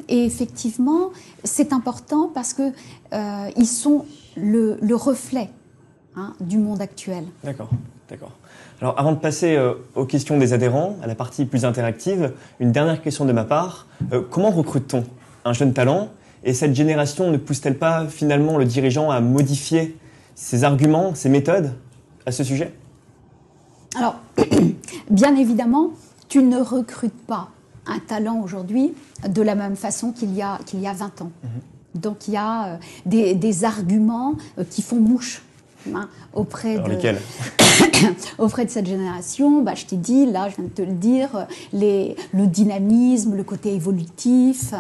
et, 0.08 0.24
effectivement, 0.24 1.11
c'est 1.42 1.72
important 1.72 2.30
parce 2.32 2.54
qu'ils 2.54 2.72
euh, 3.12 3.50
ils 3.56 3.66
sont 3.66 4.06
le, 4.37 4.78
le 4.80 4.94
reflet 4.94 5.50
hein, 6.14 6.35
du 6.40 6.58
monde 6.58 6.80
actuel. 6.80 7.24
D'accord, 7.42 7.70
d'accord. 8.08 8.32
Alors, 8.80 8.98
avant 8.98 9.12
de 9.12 9.18
passer 9.18 9.56
aux 9.94 10.06
questions 10.06 10.38
des 10.38 10.52
adhérents, 10.52 10.96
à 11.04 11.06
la 11.06 11.14
partie 11.14 11.44
plus 11.44 11.64
interactive, 11.64 12.32
une 12.58 12.72
dernière 12.72 13.00
question 13.00 13.24
de 13.24 13.32
ma 13.32 13.44
part. 13.44 13.87
comment 14.30 14.50
recrute-t-on 14.50 15.04
un 15.44 15.52
jeune 15.52 15.72
talent 15.72 16.08
et 16.44 16.55
cette 16.55 16.74
génération 16.74 17.31
ne 17.31 17.37
pousse-t-elle 17.37 17.78
pas 17.78 18.07
finalement 18.07 18.59
le 18.59 18.64
dirigeant 18.64 19.11
à 19.11 19.20
modifier 19.20 19.96
ses 20.35 20.64
arguments, 20.64 21.14
ses 21.14 21.28
méthodes 21.28 21.72
à 22.26 22.33
ce 22.33 22.44
sujet? 22.44 22.72
Alors, 23.96 24.16
bien 25.11 25.37
évidemment, 25.37 25.90
tu 26.28 26.42
ne 26.42 26.59
recrutes 26.59 27.26
pas 27.26 27.50
un 27.87 27.98
talent 27.98 28.40
aujourd'hui 28.42 28.94
de 29.28 29.42
la 29.42 29.55
même 29.55 29.76
façon 29.76 30.12
qu'il 30.12 30.35
y, 30.35 30.42
a, 30.42 30.59
qu'il 30.64 30.81
y 30.81 30.87
a 30.87 30.92
20 30.92 31.22
ans. 31.22 31.33
Mhm. 31.42 32.00
Donc 32.00 32.28
il 32.28 32.35
y 32.35 32.37
a 32.37 32.78
euh, 33.07 33.35
des, 33.35 33.64
arguments 33.64 34.35
euh, 34.59 34.64
qui 34.68 34.83
font 34.83 34.96
mouche 34.96 35.42
hein, 35.94 36.09
auprès 36.33 36.78
de 36.78 36.94
auprès 38.38 38.64
de 38.64 38.71
cette 38.71 38.87
génération. 38.87 39.62
Bah, 39.62 39.75
je 39.75 39.87
t'ai 39.87 39.97
dit, 39.97 40.27
là, 40.27 40.49
je 40.49 40.57
viens 40.57 40.64
de 40.64 40.71
te 40.71 40.83
le 40.83 40.95
dire, 40.95 41.47
les, 41.73 42.16
le 42.33 42.47
dynamisme, 42.47 43.37
le 43.37 43.45
côté 43.45 43.75
évolutif 43.75 44.75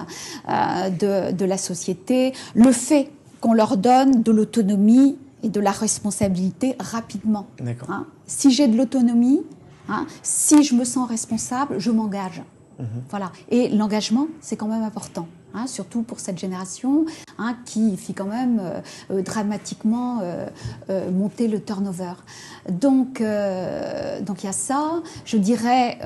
euh, 0.48 0.90
de, 0.90 1.32
de 1.32 1.44
la 1.44 1.58
société, 1.58 2.32
le 2.54 2.72
fait 2.72 3.10
qu'on 3.40 3.52
leur 3.52 3.76
donne 3.76 4.22
de 4.22 4.32
l'autonomie 4.32 5.18
et 5.42 5.48
de 5.48 5.60
la 5.60 5.72
responsabilité 5.72 6.76
rapidement. 6.78 7.46
Hein. 7.88 8.06
Si 8.26 8.50
j'ai 8.50 8.68
de 8.68 8.76
l'autonomie, 8.76 9.42
hein, 9.88 10.06
si 10.22 10.62
je 10.62 10.74
me 10.74 10.84
sens 10.84 11.08
responsable, 11.08 11.78
je 11.78 11.90
m'engage. 11.90 12.42
Mhm. 12.78 12.86
Voilà. 13.10 13.32
Et 13.50 13.68
l'engagement, 13.68 14.28
c'est 14.40 14.56
quand 14.56 14.68
même 14.68 14.82
important. 14.82 15.26
Hein, 15.54 15.66
surtout 15.66 16.02
pour 16.02 16.18
cette 16.20 16.38
génération 16.38 17.04
qui 17.66 17.96
fit 17.96 18.14
quand 18.14 18.26
même 18.26 18.58
euh, 18.60 18.80
euh, 19.10 19.22
dramatiquement 19.22 20.20
euh, 20.22 21.10
monter 21.10 21.48
le 21.48 21.62
turnover. 21.62 22.14
Donc, 22.68 23.22
donc 24.22 24.42
il 24.42 24.46
y 24.46 24.48
a 24.48 24.52
ça. 24.52 25.02
Je 25.24 25.36
dirais 25.36 25.98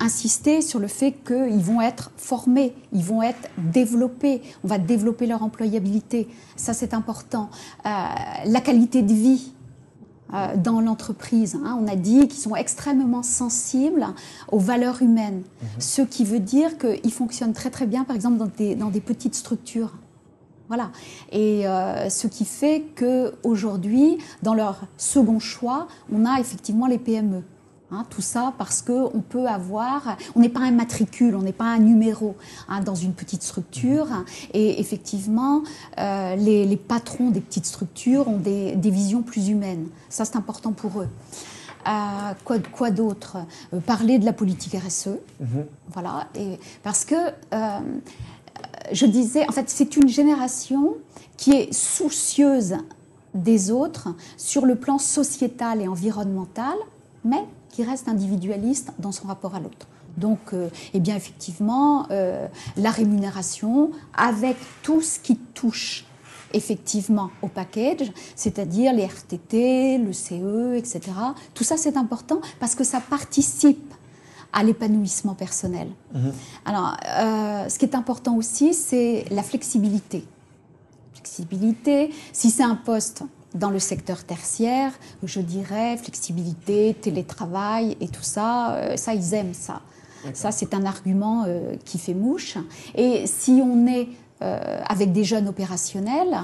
insister 0.00 0.62
sur 0.62 0.78
le 0.78 0.86
fait 0.86 1.12
qu'ils 1.12 1.62
vont 1.62 1.80
être 1.80 2.10
formés, 2.16 2.74
ils 2.92 3.02
vont 3.02 3.22
être 3.22 3.48
développés. 3.58 4.42
On 4.64 4.68
va 4.68 4.78
développer 4.78 5.26
leur 5.26 5.42
employabilité. 5.42 6.28
Ça, 6.56 6.72
c'est 6.72 6.94
important. 6.94 7.50
la 7.84 8.60
qualité 8.60 9.02
de 9.02 9.12
vie 9.12 9.52
euh, 10.34 10.56
dans 10.56 10.80
l'entreprise. 10.80 11.56
Hein. 11.64 11.78
On 11.80 11.88
a 11.88 11.96
dit 11.96 12.28
qu'ils 12.28 12.40
sont 12.40 12.56
extrêmement 12.56 13.22
sensibles 13.22 14.06
aux 14.50 14.58
valeurs 14.58 15.02
humaines, 15.02 15.42
mhm. 15.62 15.68
ce 15.80 16.02
qui 16.02 16.24
veut 16.24 16.40
dire 16.40 16.78
qu'ils 16.78 17.12
fonctionnent 17.12 17.52
très 17.52 17.70
très 17.70 17.86
bien, 17.86 18.04
par 18.04 18.16
exemple, 18.16 18.38
dans 18.38 18.50
des, 18.56 18.74
dans 18.74 18.90
des 18.90 19.00
petites 19.00 19.34
structures. 19.34 19.92
Voilà. 20.68 20.92
Et 21.32 21.64
ce 21.64 22.28
qui 22.28 22.44
fait 22.44 22.82
que 22.94 23.34
aujourd'hui, 23.42 24.18
dans 24.44 24.54
leur 24.54 24.82
second 24.96 25.40
choix, 25.40 25.88
on 26.12 26.24
a 26.24 26.38
effectivement 26.38 26.86
les 26.86 26.98
PME. 26.98 27.42
Hein, 27.92 28.06
tout 28.08 28.22
ça 28.22 28.54
parce 28.56 28.82
qu'on 28.82 29.20
peut 29.20 29.48
avoir, 29.48 30.16
on 30.36 30.40
n'est 30.40 30.48
pas 30.48 30.60
un 30.60 30.70
matricule, 30.70 31.34
on 31.34 31.42
n'est 31.42 31.52
pas 31.52 31.64
un 31.64 31.80
numéro 31.80 32.36
hein, 32.68 32.82
dans 32.82 32.94
une 32.94 33.14
petite 33.14 33.42
structure. 33.42 34.06
Et 34.54 34.80
effectivement, 34.80 35.62
euh, 35.98 36.36
les, 36.36 36.76
patrons 36.76 37.30
des 37.30 37.40
petites 37.40 37.66
structures 37.66 38.28
ont 38.28 38.38
des, 38.38 38.76
visions 38.76 39.22
plus 39.22 39.48
humaines. 39.48 39.88
Ça, 40.08 40.24
c'est 40.24 40.36
important 40.36 40.70
pour 40.70 41.00
eux. 41.00 41.08
Euh, 41.88 41.90
quoi, 42.44 42.58
quoi 42.60 42.92
d'autre? 42.92 43.38
Euh, 43.74 43.80
Parler 43.80 44.20
de 44.20 44.24
la 44.24 44.32
politique 44.32 44.74
RSE. 44.74 45.18
Mhm. 45.40 45.66
Voilà. 45.92 46.28
Et 46.36 46.60
parce 46.84 47.04
que 47.04 47.16
je 48.92 49.06
disais, 49.06 49.48
en 49.48 49.52
fait, 49.52 49.68
c'est 49.68 49.96
une 49.96 50.08
génération 50.08 50.94
qui 51.36 51.52
est 51.52 51.72
soucieuse 51.72 52.76
des 53.34 53.72
autres 53.72 54.14
sur 54.36 54.64
le 54.64 54.76
plan 54.76 54.98
sociétal 54.98 55.80
et 55.80 55.88
environnemental, 55.88 56.74
mais 57.24 57.44
qui 57.70 57.84
reste 57.84 58.08
individualiste 58.08 58.92
dans 58.98 59.12
son 59.12 59.28
rapport 59.28 59.54
à 59.54 59.60
l'autre. 59.60 59.86
Donc, 60.16 60.38
euh, 60.52 60.68
eh 60.92 61.00
bien, 61.00 61.16
effectivement, 61.16 62.06
euh, 62.10 62.46
la 62.76 62.90
rémunération, 62.90 63.90
avec 64.16 64.56
tout 64.82 65.00
ce 65.00 65.18
qui 65.18 65.36
touche 65.36 66.04
effectivement 66.52 67.30
au 67.42 67.48
package, 67.48 68.10
c'est-à-dire 68.34 68.92
les 68.92 69.04
RTT, 69.04 69.98
le 69.98 70.12
CE, 70.12 70.74
etc. 70.76 71.00
Tout 71.54 71.64
ça, 71.64 71.76
c'est 71.76 71.96
important 71.96 72.40
parce 72.58 72.74
que 72.74 72.82
ça 72.82 73.00
participe 73.00 73.94
à 74.52 74.64
l'épanouissement 74.64 75.34
personnel. 75.34 75.88
Mhm. 76.12 76.32
Alors, 76.64 76.96
euh, 77.06 77.68
ce 77.68 77.78
qui 77.78 77.84
est 77.84 77.94
important 77.94 78.36
aussi, 78.36 78.74
c'est 78.74 79.24
la 79.30 79.44
flexibilité. 79.44 80.24
Flexibilité, 81.14 82.10
si 82.32 82.50
c'est 82.50 82.64
un 82.64 82.74
poste 82.74 83.22
dans 83.54 83.70
le 83.70 83.78
secteur 83.78 84.24
tertiaire, 84.24 84.92
je 85.24 85.40
dirais 85.40 85.96
flexibilité, 85.96 86.94
télétravail 87.00 87.96
et 88.00 88.08
tout 88.08 88.22
ça, 88.22 88.74
euh, 88.74 88.96
ça 88.96 89.14
ils 89.14 89.34
aiment 89.34 89.54
ça. 89.54 89.80
Ça 90.34 90.52
c'est 90.52 90.74
un 90.74 90.84
argument 90.84 91.44
euh, 91.46 91.74
qui 91.84 91.98
fait 91.98 92.14
mouche. 92.14 92.58
Et 92.94 93.26
si 93.26 93.62
on 93.64 93.86
est 93.86 94.08
euh, 94.42 94.80
avec 94.86 95.12
des 95.12 95.24
jeunes 95.24 95.48
opérationnels, 95.48 96.42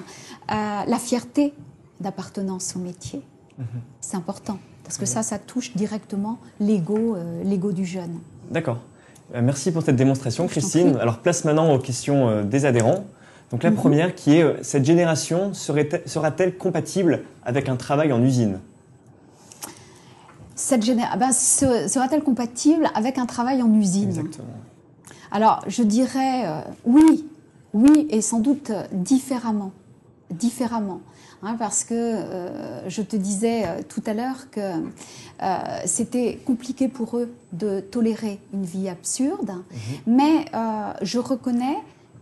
la 0.49 0.99
fierté 0.99 1.53
d'appartenance 2.01 2.75
au 2.77 2.79
métier, 2.79 3.23
mhm. 3.59 3.67
c'est 4.01 4.17
important 4.17 4.59
parce 4.85 4.99
que 4.99 5.07
ça, 5.07 5.23
ça 5.23 5.39
touche 5.39 5.75
directement 5.75 6.39
l'ego, 6.61 7.17
l'ego 7.43 7.73
du 7.73 7.85
jeune. 7.85 8.21
D'accord. 8.53 8.79
Merci 9.35 9.73
pour 9.73 9.83
cette 9.83 9.97
démonstration, 9.97 10.47
Christine. 10.47 10.97
Alors 11.01 11.19
place 11.19 11.45
maintenant 11.45 11.75
aux 11.75 11.81
questions 11.81 12.45
des 12.45 12.65
adhérents. 12.65 13.05
Donc 13.51 13.63
la 13.63 13.71
mhm. 13.71 13.77
première 13.77 14.15
qui 14.15 14.37
est, 14.37 14.43
euh, 14.43 14.63
cette 14.63 14.85
génération 14.85 15.53
sera-t-elle 15.55 16.57
compatible 16.57 17.23
avec 17.45 17.69
un 17.69 17.77
travail 17.77 18.13
en 18.13 18.23
usine? 18.23 18.61
Cette 20.55 20.85
ah 20.89 21.17
ben, 21.17 21.33
sera-t-elle 21.33 22.23
compatible 22.23 22.89
avec 22.95 23.19
un 23.19 23.27
travail 23.27 23.63
en 23.63 23.73
usine? 23.75 24.09
Exactement. 24.09 24.49
Alors, 25.31 25.63
je 25.67 25.83
dirais 25.83 26.47
euh, 26.47 26.61
oui, 26.87 27.29
oui, 27.75 28.07
et 28.11 28.23
sans 28.23 28.41
doute 28.41 28.73
différemment. 28.91 29.73
Différemment. 30.31 31.01
Hein, 31.43 31.57
parce 31.59 31.85
que 31.85 31.95
euh, 31.95 32.89
je 32.89 33.03
te 33.03 33.15
disais 33.15 33.85
tout 33.85 34.03
à 34.07 34.15
l'heure 34.15 34.51
que 34.51 34.61
c'était 35.85 36.41
compliqué 36.47 36.89
pour 36.89 37.19
eux 37.19 37.31
de 37.53 37.81
tolérer 37.81 38.41
une 38.55 38.65
vie 38.65 38.89
absurde, 38.89 39.51
mhm. 39.51 40.15
mais 40.17 40.47
je 41.03 41.19
reconnais 41.19 41.77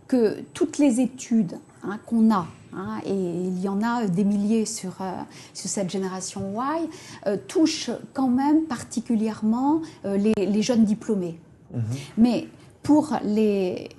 que 0.07 0.41
toutes 0.53 0.77
les 0.77 0.99
études 0.99 1.57
hein, 1.83 1.99
qu'on 2.05 2.31
a, 2.31 2.47
hein, 2.73 2.99
et 3.05 3.13
il 3.13 3.59
y 3.59 3.69
en 3.69 3.81
a 3.81 4.05
des 4.05 4.23
milliers 4.23 4.65
sur, 4.65 5.01
euh, 5.01 5.11
sur 5.53 5.69
cette 5.69 5.89
génération 5.89 6.53
Y, 6.53 6.89
euh, 7.27 7.37
touchent 7.47 7.91
quand 8.13 8.27
même 8.27 8.63
particulièrement 8.63 9.81
euh, 10.05 10.17
les, 10.17 10.61
jeunes 10.61 10.85
diplômés. 10.85 11.39
Mhm. 11.73 11.83
Mais 12.17 12.47
pour 12.83 13.17
les, 13.23 13.89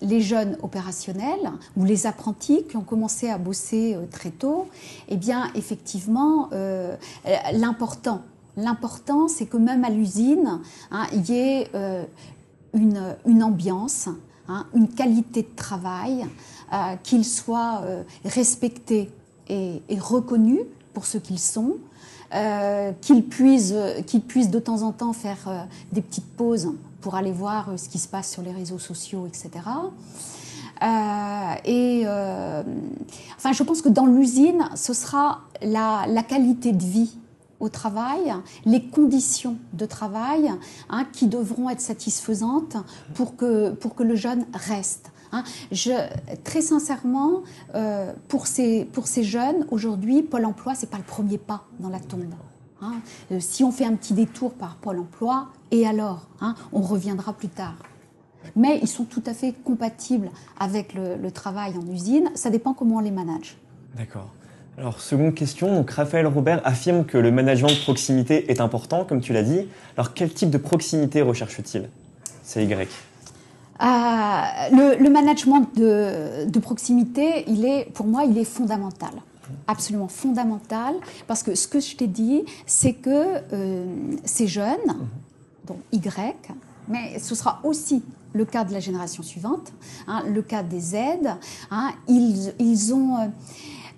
les, 0.00 0.20
jeunes 0.20 0.56
opérationnels 0.62 1.50
ou 1.76 1.84
les 1.84 2.06
apprentis 2.06 2.64
qui 2.68 2.76
ont 2.76 2.84
commencé 2.84 3.28
à 3.28 3.36
bosser 3.36 3.96
très 4.12 4.30
tôt, 4.30 4.68
eh 5.08 5.16
bien, 5.16 5.50
effectivement, 5.56 6.48
l'important, 7.52 8.22
l'important, 8.56 9.26
c'est 9.26 9.46
que 9.46 9.56
même 9.56 9.82
à 9.82 9.90
l'usine, 9.90 10.60
hein, 10.92 11.08
il 11.12 11.28
y 11.28 11.34
ait 11.36 11.70
une, 12.74 13.16
une 13.26 13.42
ambiance, 13.42 14.08
Hein, 14.50 14.64
une 14.74 14.88
qualité 14.88 15.42
de 15.42 15.56
travail, 15.56 16.24
euh, 16.72 16.96
qu'ils 17.02 17.26
soient 17.26 17.82
euh, 17.84 18.02
respectés 18.24 19.10
et, 19.50 19.82
reconnus 20.00 20.60
pour 20.94 21.04
ce 21.04 21.18
qu'ils 21.18 21.38
sont, 21.38 21.76
euh, 22.34 22.92
qu'ils 23.02 23.24
puissent, 23.26 23.74
qu'ils 24.06 24.22
puissent 24.22 24.48
de 24.48 24.58
temps 24.58 24.80
en 24.80 24.92
temps 24.92 25.12
faire 25.12 25.66
des 25.92 26.00
petites 26.00 26.30
pauses 26.34 26.72
pour 27.02 27.14
aller 27.14 27.30
voir 27.30 27.78
ce 27.78 27.90
qui 27.90 27.98
se 27.98 28.08
passe 28.08 28.30
sur 28.30 28.40
les 28.40 28.52
réseaux 28.52 28.78
sociaux, 28.78 29.26
etc. 29.26 29.50
et 31.66 32.04
enfin, 33.36 33.52
je 33.52 33.62
pense 33.62 33.82
que 33.82 33.90
dans 33.90 34.06
l'usine, 34.06 34.70
ce 34.74 34.94
sera 34.94 35.42
la 35.60 36.22
qualité 36.22 36.72
de 36.72 36.84
vie 36.84 37.18
au 37.60 37.68
travail, 37.68 38.32
les 38.64 38.84
conditions 38.84 39.56
de 39.72 39.86
travail 39.86 40.50
hein, 40.88 41.06
qui 41.12 41.26
devront 41.26 41.70
être 41.70 41.80
satisfaisantes 41.80 42.76
pour 43.14 43.36
que, 43.36 43.70
pour 43.70 43.94
que 43.94 44.02
le 44.02 44.16
jeune 44.16 44.46
reste. 44.52 45.10
Hein. 45.32 45.44
Très 46.44 46.62
sincèrement, 46.62 47.42
euh, 47.74 48.12
pour, 48.28 48.46
ces, 48.46 48.84
pour 48.86 49.06
ces 49.06 49.24
jeunes, 49.24 49.66
aujourd'hui, 49.70 50.22
Pôle 50.22 50.44
emploi, 50.44 50.74
ce 50.74 50.82
n'est 50.82 50.90
pas 50.90 50.98
le 50.98 51.04
premier 51.04 51.38
pas 51.38 51.64
dans 51.80 51.90
la 51.90 52.00
tombe. 52.00 52.34
Hein. 52.80 52.94
Euh, 53.32 53.40
si 53.40 53.64
on 53.64 53.72
fait 53.72 53.84
un 53.84 53.94
petit 53.94 54.14
détour 54.14 54.54
par 54.54 54.76
Pôle 54.76 55.00
emploi, 55.00 55.48
et 55.70 55.86
alors 55.86 56.28
On 56.72 56.80
reviendra 56.80 57.34
plus 57.34 57.48
tard. 57.48 57.76
Mais 58.56 58.78
ils 58.80 58.88
sont 58.88 59.04
tout 59.04 59.22
à 59.26 59.34
fait 59.34 59.52
compatibles 59.52 60.30
avec 60.58 60.94
le 60.94 61.30
travail 61.30 61.74
en 61.76 61.86
usine. 61.92 62.30
Ça 62.34 62.48
dépend 62.48 62.72
comment 62.72 62.96
on 62.96 63.00
les 63.00 63.10
manage. 63.10 63.58
D'accord. 63.94 64.30
Alors, 64.78 65.00
seconde 65.00 65.34
question. 65.34 65.74
Donc, 65.74 65.90
Raphaël 65.90 66.26
Robert 66.28 66.60
affirme 66.64 67.04
que 67.04 67.18
le 67.18 67.32
management 67.32 67.68
de 67.68 67.82
proximité 67.82 68.48
est 68.48 68.60
important, 68.60 69.04
comme 69.04 69.20
tu 69.20 69.32
l'as 69.32 69.42
dit. 69.42 69.66
Alors, 69.96 70.14
quel 70.14 70.32
type 70.32 70.50
de 70.50 70.58
proximité 70.58 71.20
recherche-t-il? 71.20 71.88
C'est 72.44 72.64
Y. 72.64 72.88
Euh, 73.80 73.86
le, 75.00 75.10
management 75.10 75.66
de, 75.74 76.58
proximité, 76.60 77.44
il 77.48 77.64
est, 77.64 77.92
pour 77.92 78.06
moi, 78.06 78.24
il 78.24 78.38
est 78.38 78.44
fondamental. 78.44 79.10
Absolument 79.66 80.06
fondamental. 80.06 80.94
Parce 81.26 81.42
que 81.42 81.56
ce 81.56 81.66
que 81.66 81.80
je 81.80 81.96
t'ai 81.96 82.06
dit, 82.06 82.44
c'est 82.64 82.92
que 82.92 83.42
euh, 83.52 83.84
ces 84.24 84.46
jeunes, 84.46 85.08
donc 85.66 85.78
Y, 85.90 86.36
mais 86.86 87.18
ce 87.18 87.34
sera 87.34 87.60
aussi 87.64 88.04
le 88.32 88.44
cas 88.44 88.62
de 88.62 88.72
la 88.72 88.80
génération 88.80 89.24
suivante, 89.24 89.72
hein, 90.06 90.22
le 90.32 90.42
cas 90.42 90.62
des 90.62 90.94
aides, 90.94 91.34
hein, 91.72 91.90
ils, 92.06 92.52
ils 92.60 92.94
ont. 92.94 93.16
Euh, 93.16 93.26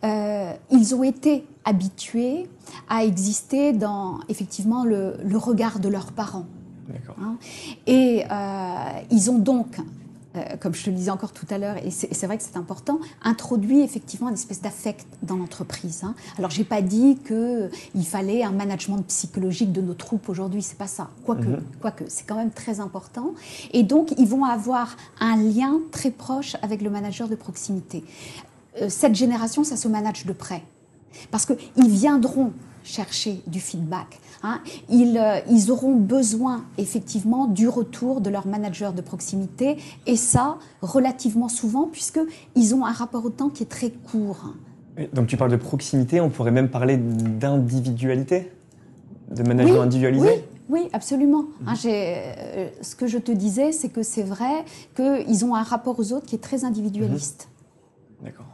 euh, 0.05 0.53
ils 0.71 0.95
ont 0.95 1.03
été 1.03 1.45
habitués 1.65 2.49
à 2.89 3.05
exister 3.05 3.73
dans 3.73 4.21
effectivement 4.29 4.85
le, 4.85 5.15
regard 5.37 5.79
de 5.79 5.89
leurs 5.89 6.13
parents. 6.13 6.47
Hein. 7.21 7.37
et 7.87 8.25
euh, 8.29 8.75
ils 9.13 9.31
ont 9.31 9.39
donc 9.39 9.77
euh, 10.37 10.57
comme 10.61 10.75
je 10.75 10.85
te 10.85 10.91
le 10.91 10.97
disais 10.97 11.11
encore 11.11 11.33
tout 11.33 11.47
à 11.51 11.59
l'heure, 11.59 11.77
et 11.85 11.91
c'est 11.91 12.27
vrai 12.27 12.37
que 12.37 12.45
c'est 12.45 12.57
important, 12.57 13.01
introduit 13.23 13.81
effectivement 13.81 14.29
une 14.29 14.35
espèce 14.35 14.63
d'affect 14.63 15.05
dans 15.25 15.35
l'entreprise. 15.35 16.03
Hein. 16.05 16.15
Alors, 16.39 16.51
j'ai 16.51 16.63
pas 16.63 16.83
dit 16.83 17.19
qu'il 17.27 18.07
fallait 18.07 18.45
un 18.45 18.53
management 18.53 19.03
psychologique 19.09 19.73
de 19.73 19.81
nos 19.81 19.95
troupes 19.95 20.29
aujourd'hui, 20.29 20.63
c'est 20.63 20.79
pas 20.79 20.87
ça. 20.87 21.11
Quoique, 21.27 21.49
mhm. 21.49 21.63
quoique 21.81 22.05
c'est 22.07 22.29
quand 22.29 22.37
même 22.37 22.53
très 22.53 22.79
important. 22.79 23.35
Et 23.73 23.83
donc, 23.83 24.15
ils 24.19 24.29
vont 24.29 24.45
avoir 24.45 24.97
un 25.19 25.37
lien 25.37 25.81
très 25.91 26.13
proche 26.13 26.57
avec 26.63 26.81
le 26.81 26.91
manager 26.91 27.27
de 27.27 27.35
proximité. 27.35 28.05
Euh, 28.81 28.89
cette 28.89 29.15
génération, 29.15 29.65
ça 29.65 29.77
se 29.77 29.89
manage 29.89 30.27
de 30.27 30.33
près. 30.33 30.63
Parce 31.31 31.47
qu'ils 31.47 31.89
viendront 31.89 32.53
chercher 32.83 33.43
du 33.47 33.61
feedback. 33.61 34.21
Hein. 34.43 34.61
Ils, 34.89 35.19
euh, 35.19 35.41
ils, 35.51 35.71
auront 35.71 35.95
besoin 35.95 36.65
effectivement 36.79 37.47
du 37.47 37.69
retour 37.69 38.21
de 38.21 38.31
leur 38.31 38.47
manager 38.47 38.93
de 38.93 39.03
proximité 39.03 39.77
et 40.07 40.17
ça 40.17 40.57
relativement 40.81 41.49
souvent 41.49 41.89
puisqu'ils 41.89 42.75
ont 42.75 42.87
un 42.87 42.93
rapport 42.93 43.25
au 43.25 43.31
temps 43.31 43.51
qui 43.51 43.65
est 43.65 43.67
très 43.67 43.91
court. 43.91 44.55
Donc 45.13 45.27
tu 45.27 45.37
parles 45.37 45.51
de 45.51 45.57
proximité, 45.57 46.21
on 46.21 46.31
pourrait 46.31 46.51
même 46.53 46.69
parler 46.69 46.97
d'individualité 46.97 48.51
De 49.31 49.43
management 49.43 49.83
individualisé? 49.83 50.45
oui, 50.71 50.89
absolument. 50.93 51.45
Hein, 51.67 51.75
euh, 51.85 52.69
ce 52.81 52.95
que 52.95 53.07
je 53.07 53.19
te 53.19 53.33
disais, 53.33 53.73
c'est 53.73 53.89
que 53.89 54.03
c'est 54.03 54.23
vrai 54.23 54.65
qu'ils 54.95 55.45
ont 55.45 55.55
un 55.55 55.63
rapport 55.63 55.99
aux 55.99 56.13
autres 56.13 56.27
qui 56.27 56.37
est 56.37 56.41
très 56.41 56.65
individualiste. 56.65 57.49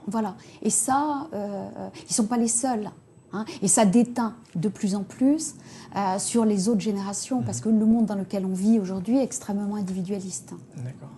Voilà. 0.07 0.37
Et 0.63 0.71
ça, 0.71 1.29
euh, 1.33 1.69
ils 1.97 2.11
ne 2.11 2.15
sont 2.15 2.27
pas 2.27 2.37
les 2.37 2.49
seuls. 2.49 2.91
Hein. 3.33 3.45
Et 3.63 3.69
ça 3.69 3.85
déteint 3.85 4.35
de 4.55 4.69
plus 4.69 4.95
en 4.95 5.03
plus 5.03 5.55
euh, 5.97 6.19
sur 6.19 6.45
les 6.45 6.69
autres 6.69 6.81
générations, 6.81 7.43
parce 7.43 7.61
que 7.61 7.69
le 7.69 7.85
monde 7.85 8.07
dans 8.07 8.15
lequel 8.15 8.45
on 8.45 8.53
vit 8.53 8.79
aujourd'hui 8.79 9.19
est 9.19 9.25
extrêmement 9.25 9.77
individualiste. 9.77 10.53
D'accord. 10.77 11.11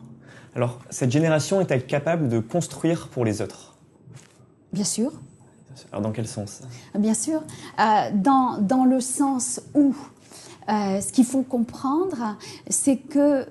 Alors, 0.55 0.79
cette 0.91 1.11
génération 1.11 1.61
est-elle 1.61 1.87
capable 1.87 2.29
de 2.29 2.41
construire 2.41 3.09
pour 3.09 3.25
les 3.25 3.43
autres? 3.43 3.77
Bien 4.73 4.85
sûr. 4.85 5.13
Alors 5.93 6.03
dans 6.03 6.11
quel 6.11 6.27
sens? 6.27 6.63
Bien 6.99 7.15
sûr. 7.15 7.41
dans, 7.77 8.59
dans, 8.61 8.85
le 8.85 9.01
sens 9.01 9.61
où 9.75 9.95
ce 10.67 11.13
qu'il 11.13 11.25
faut 11.25 11.43
comprendre, 11.43 12.37
c'est 12.69 12.97
que 12.97 13.47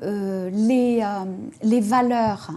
les, 0.50 1.08
les 1.64 1.80
valeurs 1.80 2.52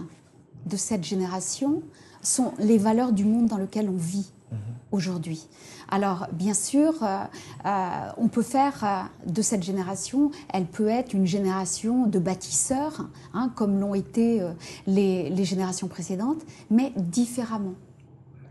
de 0.65 0.75
cette 0.75 1.05
génération 1.05 1.81
sont 2.21 2.53
les 2.59 2.77
valeurs 2.77 3.11
du 3.11 3.25
monde 3.25 3.47
dans 3.47 3.57
lequel 3.57 3.89
on 3.89 3.97
vit 3.97 4.31
mhm. 4.51 4.57
aujourd'hui. 4.91 5.47
Alors, 5.91 6.27
bien 6.31 6.53
sûr, 6.53 7.03
euh, 7.03 7.19
euh, 7.65 8.11
on 8.17 8.29
peut 8.29 8.41
faire 8.41 8.83
euh, 8.83 9.29
de 9.29 9.41
cette 9.41 9.61
génération, 9.61 10.31
elle 10.53 10.65
peut 10.65 10.87
être 10.87 11.13
une 11.13 11.27
génération 11.27 12.07
de 12.07 12.17
bâtisseurs, 12.17 13.09
hein, 13.33 13.51
comme 13.55 13.77
l'ont 13.77 13.93
été 13.93 14.41
les, 14.87 15.43
générations 15.43 15.89
précédentes, 15.89 16.41
mais 16.69 16.93
différemment 16.95 17.73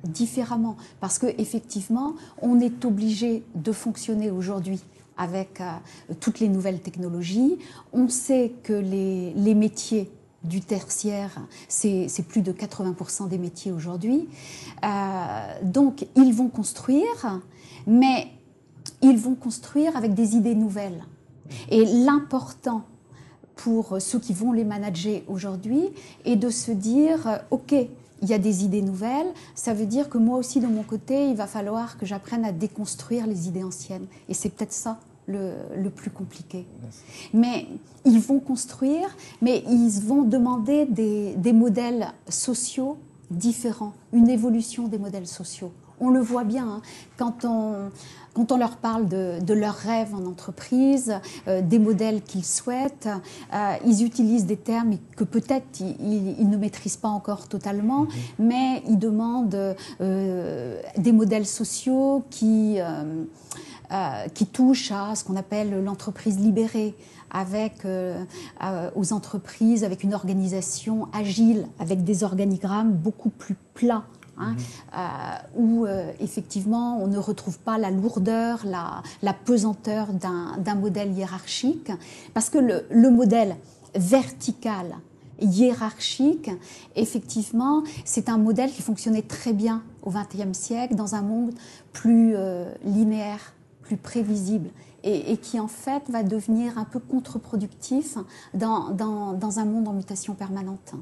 différemment 0.03 0.79
parce 0.99 1.19
que 1.19 1.27
effectivement 1.39 2.15
on 2.41 2.59
est 2.59 2.87
obligé 2.87 3.45
de 3.55 3.71
fonctionner 3.71 4.31
aujourd'hui 4.31 4.81
avec 5.19 5.63
toutes 6.21 6.41
les 6.41 6.49
nouvelles 6.49 6.81
technologies 6.81 7.59
on 7.93 8.09
sait 8.09 8.55
que 8.63 8.73
les, 8.73 9.35
les 9.35 9.55
métiers 9.55 10.11
du 10.45 10.61
tertiaire, 10.61 11.31
c'est 11.69 12.27
plus 12.27 12.43
de 12.43 12.53
80% 12.53 13.29
des 13.29 13.39
métiers 13.39 13.73
aujourd'hui. 13.73 14.29
Euh, 14.85 15.63
donc 15.63 16.07
ils 16.17 16.33
vont 16.33 16.49
construire, 16.49 17.41
mais 17.87 18.29
ils 19.03 19.19
vont 19.19 19.35
construire 19.35 19.97
avec 19.97 20.15
des 20.15 20.37
idées 20.37 20.55
nouvelles. 20.55 21.05
Et 21.69 21.85
l'important 21.85 22.85
pour 23.57 24.01
ceux 24.01 24.19
qui 24.19 24.33
vont 24.33 24.53
les 24.53 24.65
manager 24.65 25.21
aujourd'hui 25.29 25.91
est 26.25 26.37
de 26.37 26.49
se 26.49 26.71
dire, 26.71 27.41
OK, 27.51 27.73
il 27.73 28.29
y 28.29 28.35
a 28.35 28.39
des 28.39 28.65
idées 28.65 28.83
nouvelles, 28.83 29.33
ça 29.55 29.75
veut 29.75 29.87
dire 29.87 30.09
que 30.09 30.19
moi 30.19 30.39
aussi 30.39 30.61
de 30.61 30.67
mon 30.67 30.83
côté, 30.83 31.29
il 31.29 31.37
va 31.37 31.47
falloir 31.47 31.99
que 31.99 32.07
j'apprenne 32.07 32.45
à 32.45 32.53
déconstruire 32.53 33.27
les 33.27 33.49
idées 33.49 33.65
anciennes. 33.65 34.07
Et 34.29 34.35
c'est 34.35 34.51
peut-être 34.51 34.73
ça 34.73 34.99
le, 35.31 35.89
plus 35.91 36.11
compliqué. 36.11 36.67
Mais 37.33 37.67
ils 38.05 38.21
vont 38.21 38.41
construire, 38.41 39.17
mais 39.43 39.63
ils 39.69 40.01
vont 40.01 40.23
demander 40.23 40.87
des, 40.87 41.53
modèles 41.53 42.09
sociaux 42.29 42.99
différents, 43.31 43.93
une 44.13 44.29
évolution 44.29 44.89
des 44.89 44.99
modèles 44.99 45.27
sociaux. 45.27 45.73
On 46.03 46.09
le 46.09 46.21
voit 46.21 46.45
bien 46.45 46.67
hein, 46.67 46.83
quand, 47.19 47.45
on, 47.45 47.91
quand 48.35 48.53
on 48.53 48.57
leur 48.57 48.77
parle 48.77 49.09
de, 49.09 49.53
leurs 49.53 49.75
rêves 49.75 50.15
en 50.15 50.25
entreprise, 50.25 51.15
euh, 51.47 51.61
des 51.63 51.79
modèles 51.79 52.23
qu'ils 52.23 52.45
souhaitent. 52.45 53.09
Euh, 53.53 53.75
ils 53.85 54.05
utilisent 54.05 54.47
des 54.47 54.57
termes 54.57 54.97
que 55.17 55.25
peut-être 55.25 55.81
ils, 55.81 56.49
ne 56.49 56.57
maîtrisent 56.57 56.97
pas 56.97 57.09
encore 57.09 57.49
totalement, 57.49 58.05
mm-hmm. 58.05 58.09
mais 58.39 58.83
ils 58.89 58.99
demandent 58.99 59.77
euh, 60.01 60.81
des 60.97 61.13
modèles 61.13 61.47
sociaux 61.47 62.25
qui 62.31 62.79
euh, 63.93 64.29
qui 64.35 64.47
touche 64.47 64.93
à 64.93 65.17
ce 65.17 65.25
qu'on 65.25 65.35
appelle 65.35 65.83
l'entreprise 65.83 66.39
libérée, 66.39 66.95
avec 67.29 67.85
euh, 67.85 68.23
euh, 68.63 68.89
aux 68.95 69.13
entreprises, 69.13 69.83
avec 69.83 70.05
une 70.05 70.15
organisation 70.15 71.09
agile, 71.13 71.67
avec 71.81 72.05
des 72.05 72.23
organigrammes 72.23 72.93
beaucoup 72.93 73.31
plus 73.31 73.57
plats. 73.75 74.05
Hein, 74.43 74.57
mhm. 74.95 75.63
où 75.63 75.87
effectivement 76.19 76.99
on 77.03 77.09
ne 77.09 77.19
retrouve 77.19 77.59
pas 77.59 77.77
la 77.77 77.91
lourdeur, 77.91 78.61
la, 78.65 79.03
la 79.21 79.35
pesanteur 79.35 80.07
d'un 80.15 80.75
modèle 80.77 81.13
hiérarchique, 81.13 81.93
parce 82.33 82.49
que 82.49 82.57
le, 82.57 82.87
le 82.91 83.11
modèle 83.11 83.55
vertical, 83.95 84.97
hiérarchique, 85.43 86.51
effectivement, 86.97 87.83
c'est 88.07 88.31
un 88.31 88.39
modèle 88.39 88.71
qui 88.71 88.81
fonctionnait 88.81 89.21
très 89.21 89.53
bien 89.53 89.83
au 90.03 90.11
XXe 90.11 90.57
siècle 90.57 90.95
dans 90.95 91.15
un 91.15 91.23
monde 91.23 91.53
plus 91.93 92.35
linéaire, 92.83 93.53
plus 93.91 93.97
prévisible 93.97 94.71
et, 95.03 95.37
qui 95.39 95.59
en 95.59 95.67
fait 95.67 96.03
va 96.11 96.23
devenir 96.23 96.79
un 96.79 96.85
peu 96.85 97.01
contre-productif 97.01 98.19
dans, 98.55 98.91
dans, 98.91 99.59
un 99.59 99.65
monde 99.65 99.89
en 99.89 99.93
mutation 99.93 100.35
permanente. 100.35 100.93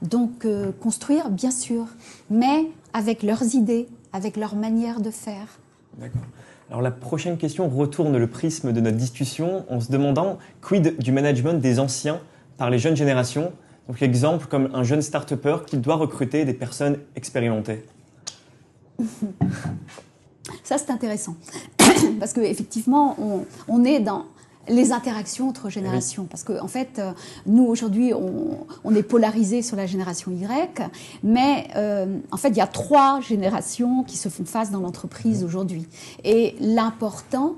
Donc 0.00 0.46
euh, 0.46 0.72
construire, 0.80 1.28
bien 1.28 1.50
sûr, 1.50 1.84
mais 2.30 2.70
avec 2.94 3.22
leurs 3.22 3.54
idées, 3.54 3.88
avec 4.14 4.38
leur 4.38 4.56
manière 4.56 5.00
de 5.00 5.10
faire. 5.10 5.58
D'accord. 5.98 6.22
Alors 6.70 6.80
la 6.80 6.92
prochaine 6.92 7.36
question 7.36 7.68
retourne 7.68 8.16
le 8.16 8.26
prisme 8.26 8.72
de 8.72 8.80
notre 8.80 8.96
discussion 8.96 9.66
en 9.68 9.80
se 9.80 9.92
demandant 9.92 10.38
quid 10.62 10.96
du 10.98 11.12
management 11.12 11.60
des 11.60 11.78
anciens 11.78 12.20
par 12.56 12.70
les 12.70 12.78
jeunes 12.78 12.96
générations? 12.96 13.52
Donc 13.86 14.00
exemple 14.00 14.46
comme 14.46 14.70
un 14.72 14.82
jeune 14.82 15.02
start-upper 15.02 15.58
qui 15.66 15.76
doit 15.76 15.96
recruter 15.96 16.46
des 16.46 16.54
personnes 16.54 17.00
expérimentées. 17.16 17.84
Ça 20.62 20.78
c'est 20.78 20.90
intéressant. 20.90 21.36
parce 22.20 22.32
qu'effectivement, 22.32 23.16
on, 23.20 23.44
on 23.68 23.84
est 23.84 24.00
dans 24.00 24.26
les 24.68 24.92
interactions 24.92 25.48
entre 25.48 25.68
générations. 25.68 26.24
Parce 26.24 26.44
qu'en 26.44 26.64
en 26.64 26.68
fait, 26.68 26.98
euh, 26.98 27.12
nous, 27.46 27.64
aujourd'hui, 27.64 28.12
on, 28.14 28.94
est 28.94 29.02
polarisé 29.02 29.62
sur 29.62 29.76
la 29.76 29.86
génération 29.86 30.30
Y, 30.30 30.82
mais 31.22 31.68
euh, 31.76 32.18
en 32.30 32.36
fait, 32.36 32.48
il 32.48 32.56
y 32.56 32.60
a 32.60 32.66
trois 32.66 33.20
générations 33.20 34.04
qui 34.04 34.16
se 34.16 34.28
font 34.28 34.44
face 34.44 34.70
dans 34.70 34.80
l'entreprise 34.80 35.42
aujourd'hui. 35.44 35.86
Et 36.22 36.54
l'important, 36.60 37.54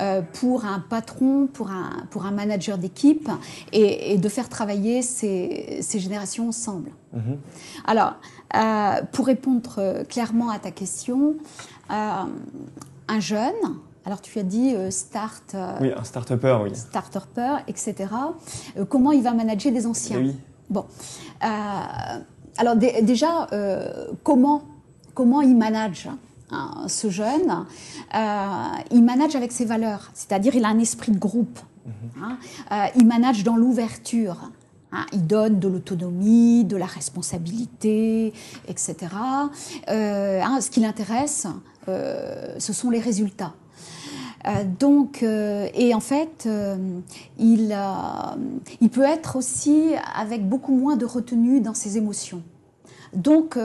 euh, 0.00 0.22
pour 0.40 0.64
un 0.64 0.80
patron, 0.80 1.46
pour 1.46 1.70
un, 1.70 2.04
pour 2.10 2.26
un 2.26 2.32
manager 2.32 2.78
d'équipe, 2.78 3.30
est, 3.72 4.18
de 4.18 4.28
faire 4.28 4.48
travailler 4.48 5.02
ces, 5.02 5.78
ces 5.82 6.00
générations 6.00 6.48
ensemble. 6.48 6.90
Mm-hmm. 7.14 7.36
Alors, 7.86 8.14
pour 9.12 9.26
répondre 9.26 10.04
clairement 10.08 10.50
à 10.50 10.58
ta 10.58 10.70
question, 10.70 11.36
un 13.08 13.20
jeune, 13.20 13.54
alors 14.04 14.20
tu 14.20 14.38
as 14.38 14.42
dit 14.42 14.74
euh, 14.74 14.90
start. 14.90 15.54
Euh, 15.54 15.76
oui, 15.80 15.92
un 15.96 16.04
start-upper, 16.04 16.58
oui. 16.62 16.74
Start-upper, 16.74 17.58
etc. 17.68 17.94
Euh, 18.76 18.84
comment 18.84 19.12
il 19.12 19.22
va 19.22 19.32
manager 19.32 19.72
des 19.72 19.86
anciens 19.86 20.18
oui. 20.18 20.36
Bon. 20.70 20.86
alors 22.56 22.76
déjà, 22.76 23.46
comment, 24.22 24.62
comment 25.12 25.42
il 25.42 25.54
manage 25.54 26.08
hein, 26.50 26.84
ce 26.86 27.10
jeune? 27.10 27.66
Il 28.90 29.04
manage 29.04 29.36
avec 29.36 29.52
ses 29.52 29.66
valeurs, 29.66 30.10
c'est-à-dire 30.14 30.54
il 30.54 30.64
a 30.64 30.68
un 30.68 30.78
esprit 30.78 31.12
de 31.12 31.18
groupe. 31.18 31.58
Mhm. 31.84 32.22
Hein. 32.70 32.88
il 32.96 33.06
manage 33.06 33.44
dans 33.44 33.56
l'ouverture. 33.56 34.50
Hein. 34.92 35.04
il 35.12 35.26
donne 35.26 35.58
de 35.58 35.68
l'autonomie, 35.68 36.64
de 36.64 36.76
la 36.78 36.86
responsabilité, 36.86 38.32
etc. 38.66 39.08
ce 39.88 40.70
qui 40.70 40.80
l'intéresse, 40.80 41.48
ce 41.86 42.72
sont 42.72 42.90
les 42.90 43.00
résultats. 43.00 43.54
Euh, 44.46 44.64
donc, 44.78 45.22
euh, 45.22 45.68
et 45.74 45.94
en 45.94 46.00
fait, 46.00 46.44
euh, 46.46 46.76
il, 47.38 47.68
peut 48.90 49.02
être 49.02 49.36
aussi 49.36 49.92
avec 50.14 50.48
beaucoup 50.48 50.74
moins 50.74 50.96
de 50.96 51.04
retenue 51.04 51.60
dans 51.60 51.74
ses 51.74 51.96
émotions. 51.96 52.42
Donc, 53.14 53.58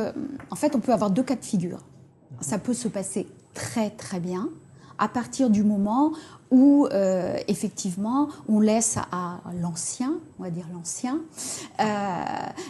en 0.51 0.55
fait, 0.55 0.75
on 0.75 0.79
peut 0.79 0.91
avoir 0.91 1.09
deux 1.09 1.23
cas 1.23 1.35
de 1.35 1.45
figure. 1.45 1.79
Ça 2.41 2.59
peut 2.59 2.73
se 2.73 2.87
passer 2.87 3.27
très 3.53 3.89
très 3.89 4.19
bien 4.19 4.49
à 4.99 5.07
partir 5.07 5.49
du 5.49 5.63
moment 5.63 6.11
où 6.51 6.87
effectivement 7.47 8.27
on 8.49 8.59
laisse 8.59 8.97
à 9.11 9.39
l'ancien, 9.61 10.15
on 10.37 10.43
va 10.43 10.49
dire 10.49 10.65
l'ancien, 10.73 11.21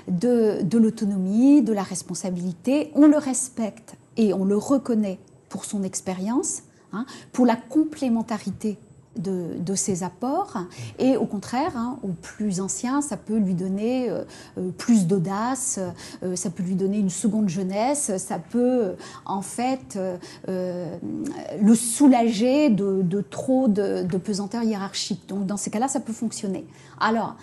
de 0.08 0.78
l'autonomie, 0.78 1.64
de 1.64 1.74
la 1.74 1.84
responsabilité, 1.84 2.92
on 2.94 3.08
le 3.08 3.18
respecte 3.18 3.96
et 4.16 4.34
on 4.34 4.46
le 4.46 4.58
reconnaît 4.58 5.18
pour 5.50 5.66
son 5.66 5.84
expérience, 5.84 6.64
Hein, 6.94 7.06
pour 7.34 7.46
la 7.46 7.58
complémentarité 7.58 8.80
de, 9.18 9.76
ses 9.76 10.04
apports. 10.04 10.58
Et 11.00 11.18
au 11.18 11.26
contraire, 11.26 11.76
hein, 11.76 12.00
au 12.04 12.10
plus 12.10 12.62
ancien, 12.62 13.02
ça 13.02 13.18
peut 13.18 13.38
lui 13.38 13.56
donner 13.56 14.10
euh, 14.10 14.24
euh, 14.58 14.70
plus 14.70 15.06
d'audace, 15.08 15.80
euh, 16.24 16.36
ça 16.36 16.50
peut 16.50 16.64
lui 16.64 16.76
donner 16.76 17.00
une 17.00 17.10
seconde 17.10 17.50
jeunesse, 17.50 18.16
ça 18.18 18.40
peut 18.40 18.94
en 19.26 19.42
fait 19.42 20.00
le 20.48 21.76
soulager 21.76 22.70
de, 22.70 23.22
trop 23.22 23.68
de, 23.68 24.18
pesanteur 24.18 24.64
hiérarchique. 24.64 25.28
Donc 25.28 25.46
dans 25.46 25.58
ces 25.58 25.72
cas-là, 25.72 25.90
ça 25.90 26.00
peut 26.00 26.14
fonctionner. 26.14 26.66
Alors, 27.00 27.36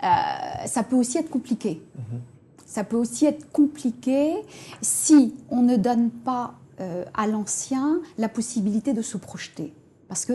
ça 0.00 0.82
peut 0.84 0.96
aussi 0.96 1.18
être 1.18 1.30
compliqué. 1.30 1.82
Mm-hmm. 1.98 2.66
Ça 2.66 2.84
peut 2.84 2.96
aussi 2.96 3.26
être 3.26 3.50
compliqué 3.50 4.34
si 4.80 5.34
on 5.50 5.62
ne 5.62 5.76
donne 5.76 6.10
pas 6.10 6.54
euh, 6.80 7.04
à 7.14 7.26
l'ancien 7.26 8.00
la 8.18 8.28
possibilité 8.28 8.92
de 8.92 9.02
se 9.02 9.16
projeter. 9.16 9.74
Parce 10.08 10.24
que, 10.24 10.34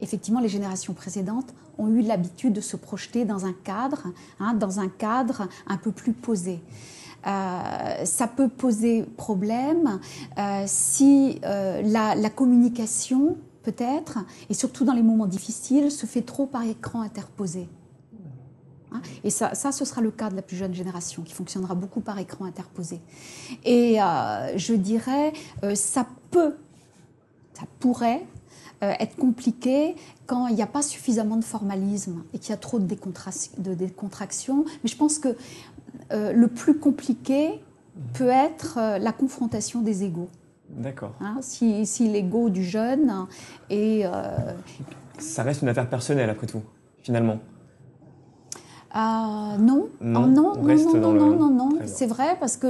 effectivement, 0.00 0.40
les 0.40 0.48
générations 0.48 0.94
précédentes 0.94 1.54
ont 1.78 1.88
eu 1.88 2.02
l'habitude 2.02 2.52
de 2.52 2.60
se 2.60 2.76
projeter 2.76 3.24
dans 3.24 3.46
un 3.46 3.52
cadre, 3.52 4.08
hein, 4.40 4.54
dans 4.54 4.80
un 4.80 4.88
cadre 4.88 5.48
un 5.66 5.76
peu 5.76 5.92
plus 5.92 6.12
posé. 6.12 6.60
Euh, 7.26 8.04
ça 8.04 8.26
peut 8.28 8.48
poser 8.48 9.02
problème 9.02 9.98
euh, 10.38 10.64
si 10.66 11.40
la, 11.42 12.14
la, 12.14 12.30
communication, 12.30 13.36
peut-être, 13.62 14.18
et 14.48 14.54
surtout 14.54 14.84
dans 14.84 14.92
les 14.92 15.02
moments 15.02 15.26
difficiles, 15.26 15.90
se 15.90 16.06
fait 16.06 16.22
trop 16.22 16.46
par 16.46 16.62
écran 16.62 17.00
interposé. 17.00 17.68
Hein. 18.92 19.00
Et 19.24 19.30
ça, 19.30 19.54
ça, 19.54 19.72
ce 19.72 19.84
sera 19.84 20.00
le 20.00 20.10
cas 20.10 20.30
de 20.30 20.36
la 20.36 20.42
plus 20.42 20.56
jeune 20.56 20.74
génération, 20.74 21.22
qui 21.22 21.34
fonctionnera 21.34 21.74
beaucoup 21.74 22.00
par 22.00 22.18
écran 22.18 22.44
interposé. 22.44 23.00
Et 23.64 24.00
euh, 24.00 24.56
je 24.56 24.74
dirais, 24.74 25.32
euh, 25.64 25.74
ça 25.74 26.06
peut, 26.30 26.54
ça 27.54 27.64
pourrait 27.80 28.24
euh, 28.82 28.92
être 29.00 29.16
compliqué 29.16 29.96
quand 30.26 30.46
il 30.48 30.54
n'y 30.54 30.62
a 30.62 30.66
pas 30.66 30.82
suffisamment 30.82 31.36
de 31.36 31.44
formalisme 31.44 32.22
et 32.32 32.38
qu'il 32.38 32.50
y 32.50 32.52
a 32.52 32.58
trop 32.58 32.78
de, 32.78 32.86
de 32.86 33.74
décontraction. 33.74 34.64
Mais 34.82 34.88
je 34.88 34.96
pense 34.96 35.18
que 35.18 35.36
le 36.10 36.46
plus 36.46 36.78
compliqué 36.78 37.60
peut 38.14 38.28
être 38.28 38.78
la 39.00 39.12
confrontation 39.12 39.80
des 39.80 40.04
égaux. 40.04 40.28
D'accord. 40.68 41.14
Hein, 41.20 41.38
si, 41.40 41.84
si 41.86 42.08
l'ego 42.08 42.48
du 42.48 42.64
jeune 42.64 43.26
est... 43.70 44.04
Ça 45.18 45.42
reste 45.42 45.62
une 45.62 45.68
affaire 45.68 45.88
personnelle, 45.88 46.30
après 46.30 46.46
tout, 46.46 46.62
finalement. 47.02 47.40
Euh, 48.96 49.58
non, 49.58 49.90
non, 50.00 50.22
oh, 50.24 50.26
non, 50.26 50.54
non, 50.94 51.12
non, 51.12 51.36
non, 51.36 51.50
non, 51.50 51.68
c'est 51.84 52.06
vrai 52.06 52.38
parce 52.40 52.56
que 52.56 52.66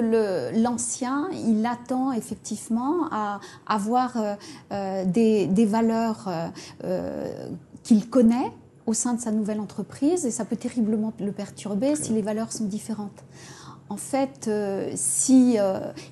l'ancien, 0.61 1.29
il 1.33 1.65
attend 1.65 2.11
effectivement 2.11 3.07
à 3.13 3.39
avoir 3.69 4.17
euh, 4.17 4.35
euh, 4.73 5.05
des, 5.05 5.47
des, 5.47 5.67
valeurs 5.67 6.29
qu'il 7.85 8.11
connaît 8.11 8.51
au 8.87 8.93
sein 8.93 9.15
de 9.15 9.21
sa 9.21 9.31
nouvelle 9.31 9.61
entreprise 9.61 10.27
et 10.27 10.33
ça 10.33 10.45
peut 10.45 10.57
terriblement 10.57 11.13
le 11.21 11.31
perturber 11.31 11.95
si 11.95 12.13
les 12.13 12.23
valeurs 12.23 12.51
sont 12.51 12.65
différentes. 12.65 13.23
En 13.89 13.97
fait, 13.97 14.51
si 14.97 15.59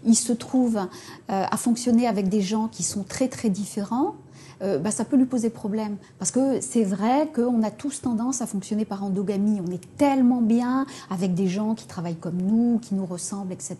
il 0.04 0.14
se 0.14 0.32
trouve 0.32 0.78
à 1.26 1.56
fonctionner 1.56 2.06
avec 2.06 2.28
des 2.28 2.40
gens 2.40 2.68
qui 2.68 2.84
sont 2.84 3.02
très 3.02 3.26
très 3.26 3.50
différents, 3.50 4.14
euh, 4.62 4.78
bah, 4.78 4.90
ça 4.90 5.04
peut 5.04 5.16
lui 5.16 5.26
poser 5.26 5.50
problème. 5.50 5.96
Parce 6.18 6.30
que 6.30 6.60
c'est 6.60 6.84
vrai 6.84 7.30
qu'on 7.34 7.62
a 7.62 7.70
tous 7.70 8.00
tendance 8.00 8.42
à 8.42 8.46
fonctionner 8.46 8.84
par 8.84 9.04
endogamie. 9.04 9.60
On 9.66 9.70
est 9.70 9.96
tellement 9.96 10.42
bien 10.42 10.86
avec 11.10 11.34
des 11.34 11.48
gens 11.48 11.74
qui 11.74 11.86
travaillent 11.86 12.16
comme 12.16 12.40
nous, 12.40 12.78
qui 12.80 12.94
nous 12.94 13.06
ressemblent, 13.06 13.52
etc. 13.52 13.76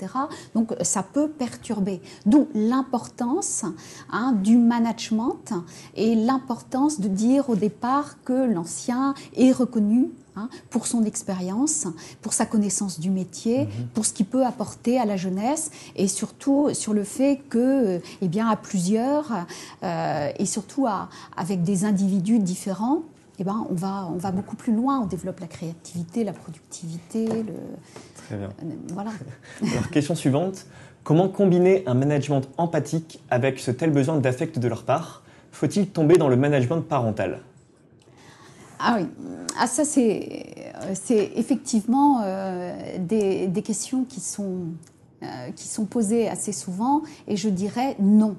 Donc 0.54 0.74
ça 0.82 1.02
peut 1.02 1.28
perturber. 1.28 2.00
D'où 2.26 2.48
l'importance 2.54 3.64
hein, 4.10 4.32
du 4.32 4.56
management 4.56 5.52
et 5.94 6.14
l'importance 6.14 7.00
de 7.00 7.08
dire 7.08 7.50
au 7.50 7.56
départ 7.56 8.22
que 8.24 8.32
l'ancien 8.32 9.14
est 9.36 9.52
reconnu 9.52 10.10
Hein, 10.36 10.48
pour 10.68 10.88
son 10.88 11.04
expérience, 11.04 11.86
pour 12.20 12.32
sa 12.32 12.44
connaissance 12.44 12.98
du 12.98 13.10
métier, 13.10 13.66
mhm. 13.66 13.86
pour 13.94 14.04
ce 14.04 14.12
qu'il 14.12 14.26
peut 14.26 14.44
apporter 14.44 14.98
à 14.98 15.04
la 15.04 15.16
jeunesse 15.16 15.70
et 15.94 16.08
surtout 16.08 16.74
sur 16.74 16.92
le 16.92 17.04
fait 17.04 17.40
que, 17.48 18.00
eh 18.20 18.26
bien, 18.26 18.48
à 18.48 18.56
plusieurs 18.56 19.46
euh, 19.84 20.32
et 20.36 20.44
surtout 20.44 20.88
à, 20.88 21.08
avec 21.36 21.62
des 21.62 21.84
individus 21.84 22.40
différents, 22.40 23.02
eh 23.38 23.44
ben, 23.44 23.64
on, 23.70 23.74
va, 23.74 24.08
on 24.12 24.16
va 24.16 24.32
beaucoup 24.32 24.56
plus 24.56 24.74
loin, 24.74 25.00
on 25.00 25.06
développe 25.06 25.38
la 25.38 25.46
créativité, 25.46 26.24
la 26.24 26.32
productivité. 26.32 27.26
Le... 27.26 27.54
Très 28.26 28.36
bien. 28.36 28.48
Euh, 28.48 28.72
voilà. 28.92 29.10
Alors, 29.62 29.88
question 29.90 30.16
suivante. 30.16 30.66
Comment 31.04 31.28
combiner 31.28 31.84
un 31.86 31.94
management 31.94 32.42
empathique 32.56 33.20
avec 33.30 33.60
ce 33.60 33.70
tel 33.70 33.90
besoin 33.90 34.18
d'affect 34.18 34.58
de 34.58 34.66
leur 34.66 34.82
part? 34.82 35.22
Faut-il 35.52 35.88
tomber 35.88 36.16
dans 36.16 36.28
le 36.28 36.36
management 36.36 36.80
parental? 36.80 37.40
Ah 38.78 38.98
oui, 38.98 39.06
ah, 39.58 39.66
ça 39.66 39.84
c'est, 39.84 40.56
effectivement 41.36 42.22
euh, 42.24 42.98
des, 42.98 43.62
questions 43.62 44.04
qui 44.04 44.20
sont, 44.20 44.66
euh, 45.22 45.50
qui 45.54 45.68
sont 45.68 45.84
posées 45.84 46.28
assez 46.28 46.52
souvent 46.52 47.02
et 47.28 47.36
je 47.36 47.48
dirais 47.48 47.96
non. 48.00 48.36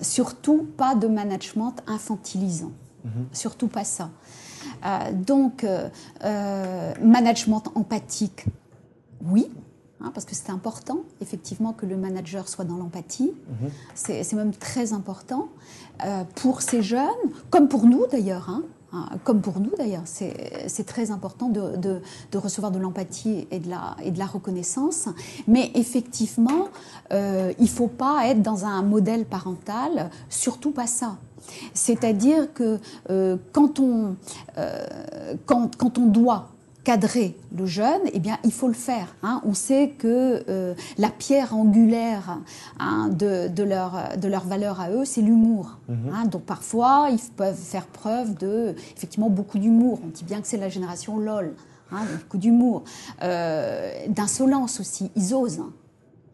Surtout 0.00 0.66
pas 0.76 0.94
de 0.94 1.06
management 1.06 1.74
infantilisant. 1.86 2.72
Mhm. 3.04 3.26
Surtout 3.32 3.68
pas 3.68 3.84
ça. 3.84 4.10
Euh, 4.84 5.12
donc, 5.12 5.66
management 7.02 7.62
empathique, 7.74 8.46
oui, 9.24 9.50
hein, 10.00 10.10
parce 10.12 10.26
que 10.26 10.34
c'est 10.34 10.50
important, 10.50 11.00
effectivement, 11.20 11.72
que 11.72 11.86
le 11.86 11.96
manager 11.96 12.48
soit 12.48 12.64
dans 12.64 12.76
l'empathie. 12.76 13.32
Mhm. 13.48 13.70
C'est 13.94 14.32
même 14.32 14.52
très 14.52 14.92
important 14.92 15.48
pour 16.34 16.62
ces 16.62 16.82
jeunes, 16.82 17.08
comme 17.50 17.68
pour 17.68 17.86
nous 17.86 18.06
d'ailleurs. 18.10 18.48
Hein. 18.48 18.62
Hein, 18.94 19.08
comme 19.24 19.40
pour 19.40 19.58
nous 19.58 19.72
d'ailleurs. 19.76 20.04
C'est 20.04 20.86
très 20.86 21.10
important 21.10 21.48
de, 21.48 22.00
recevoir 22.34 22.70
de 22.70 22.78
l'empathie 22.78 23.48
et, 23.50 23.58
de 23.58 23.68
la, 23.68 24.26
reconnaissance. 24.26 25.08
Mais 25.48 25.70
effectivement, 25.74 26.68
euh, 27.12 27.52
il 27.58 27.64
ne 27.64 27.68
faut 27.68 27.88
pas 27.88 28.28
être 28.28 28.42
dans 28.42 28.64
un 28.66 28.82
modèle 28.82 29.24
parental, 29.24 30.10
surtout 30.28 30.70
pas 30.70 30.86
ça. 30.86 31.16
C'est-à-dire 31.74 32.52
que 32.54 32.78
euh, 33.10 33.36
euh, 33.46 34.16
quand 35.46 35.98
on 35.98 36.06
doit 36.06 36.48
cadrer 36.84 37.36
le 37.56 37.66
jeune, 37.66 38.02
eh 38.12 38.20
bien, 38.20 38.38
il 38.44 38.52
faut 38.52 38.68
le 38.68 38.74
faire. 38.74 39.16
Hein. 39.22 39.40
On 39.44 39.54
sait 39.54 39.94
que 39.98 40.44
euh, 40.48 40.74
la 40.98 41.08
pierre 41.08 41.56
angulaire 41.56 42.38
hein, 42.78 43.08
de, 43.08 43.48
de, 43.48 43.62
leur, 43.62 44.16
de 44.16 44.28
leur 44.28 44.44
valeur 44.44 44.80
à 44.80 44.90
eux, 44.90 45.04
c'est 45.04 45.22
l'humour. 45.22 45.78
Hein. 45.88 46.26
Donc 46.26 46.42
parfois, 46.42 47.08
ils 47.10 47.18
peuvent 47.36 47.56
faire 47.56 47.86
preuve 47.86 48.36
de, 48.36 48.74
effectivement, 48.96 49.30
beaucoup 49.30 49.58
d'humour. 49.58 50.00
On 50.04 50.08
dit 50.08 50.24
bien 50.24 50.40
que 50.40 50.46
c'est 50.46 50.58
la 50.58 50.68
génération 50.68 51.18
LOL, 51.18 51.54
beaucoup 51.90 52.38
d'humour. 52.38 52.84
Euh, 53.22 53.90
d'insolence 54.08 54.80
aussi, 54.80 55.10
ils 55.16 55.34
osent. 55.34 55.62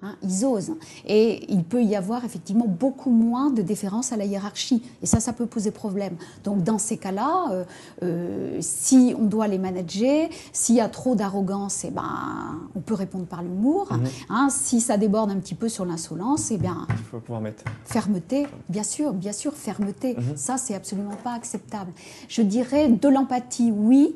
Hein, 0.02 0.16
ils 0.22 0.46
osent. 0.46 0.72
Et 1.06 1.44
il 1.52 1.62
peut 1.62 1.82
y 1.82 1.94
avoir 1.94 2.24
effectivement 2.24 2.66
beaucoup 2.66 3.10
moins 3.10 3.50
de 3.50 3.60
déférence 3.60 4.12
à 4.12 4.16
la 4.16 4.24
hiérarchie. 4.24 4.82
Et 5.02 5.06
ça, 5.06 5.20
ça 5.20 5.34
peut 5.34 5.44
poser 5.44 5.70
problème. 5.70 6.16
Donc 6.42 6.62
dans 6.62 6.78
ces 6.78 6.96
cas-là, 6.96 7.50
euh, 7.50 7.64
euh, 8.02 8.56
si 8.60 9.14
on 9.18 9.24
doit 9.24 9.46
les 9.46 9.58
manager, 9.58 10.28
s'il 10.52 10.76
y 10.76 10.80
a 10.80 10.88
trop 10.88 11.14
d'arrogance, 11.14 11.84
eh 11.84 11.90
ben, 11.90 12.60
on 12.74 12.80
peut 12.80 12.94
répondre 12.94 13.26
par 13.26 13.42
l'humour. 13.42 13.92
Mhm. 13.92 14.08
Hein, 14.30 14.48
si 14.50 14.80
ça 14.80 14.96
déborde 14.96 15.30
un 15.30 15.38
petit 15.38 15.54
peu 15.54 15.68
sur 15.68 15.84
l'insolence, 15.84 16.50
eh 16.50 16.56
bien, 16.56 16.86
il 16.88 16.96
faut 16.96 17.20
pouvoir 17.20 17.42
mettre. 17.42 17.64
Fermeté, 17.84 18.46
bien 18.70 18.84
sûr, 18.84 19.12
bien 19.12 19.32
sûr, 19.32 19.52
fermeté. 19.52 20.14
Mhm. 20.14 20.36
Ça, 20.36 20.56
c'est 20.56 20.74
absolument 20.74 21.16
pas 21.22 21.34
acceptable. 21.34 21.92
Je 22.28 22.40
dirais 22.40 22.88
de 22.88 23.08
l'empathie, 23.08 23.70
oui. 23.70 24.14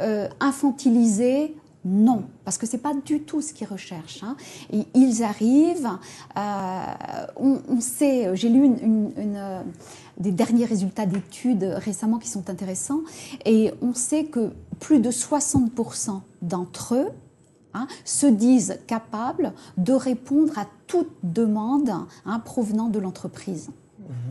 Euh, 0.00 0.26
infantiliser, 0.40 1.54
non, 1.84 2.24
parce 2.44 2.58
que 2.58 2.66
c'est 2.66 2.78
pas 2.78 2.94
du 2.94 3.22
tout 3.22 3.40
ce 3.40 3.52
qu'ils 3.52 3.66
recherchent. 3.66 4.22
Hein. 4.22 4.36
ils 4.94 5.24
arrivent, 5.24 5.90
euh, 6.36 7.26
on, 7.36 7.80
sait, 7.80 8.36
j'ai 8.36 8.48
lu 8.48 8.70
euh, 9.18 9.62
des 10.16 10.30
derniers 10.30 10.64
résultats 10.64 11.06
d'études 11.06 11.64
récemment 11.64 12.18
qui 12.18 12.28
sont 12.28 12.48
intéressants, 12.50 13.00
et 13.44 13.72
on 13.82 13.94
sait 13.94 14.24
que 14.24 14.52
plus 14.78 15.00
de 15.00 15.10
60% 15.10 16.20
d'entre 16.40 16.94
eux 16.94 17.08
hein, 17.74 17.88
se 18.04 18.26
disent 18.26 18.78
capables 18.86 19.52
de 19.76 19.92
répondre 19.92 20.56
à 20.58 20.66
toute 20.86 21.10
demande 21.24 21.92
hein, 22.24 22.38
provenant 22.38 22.88
de 22.88 23.00
l'entreprise. 23.00 23.70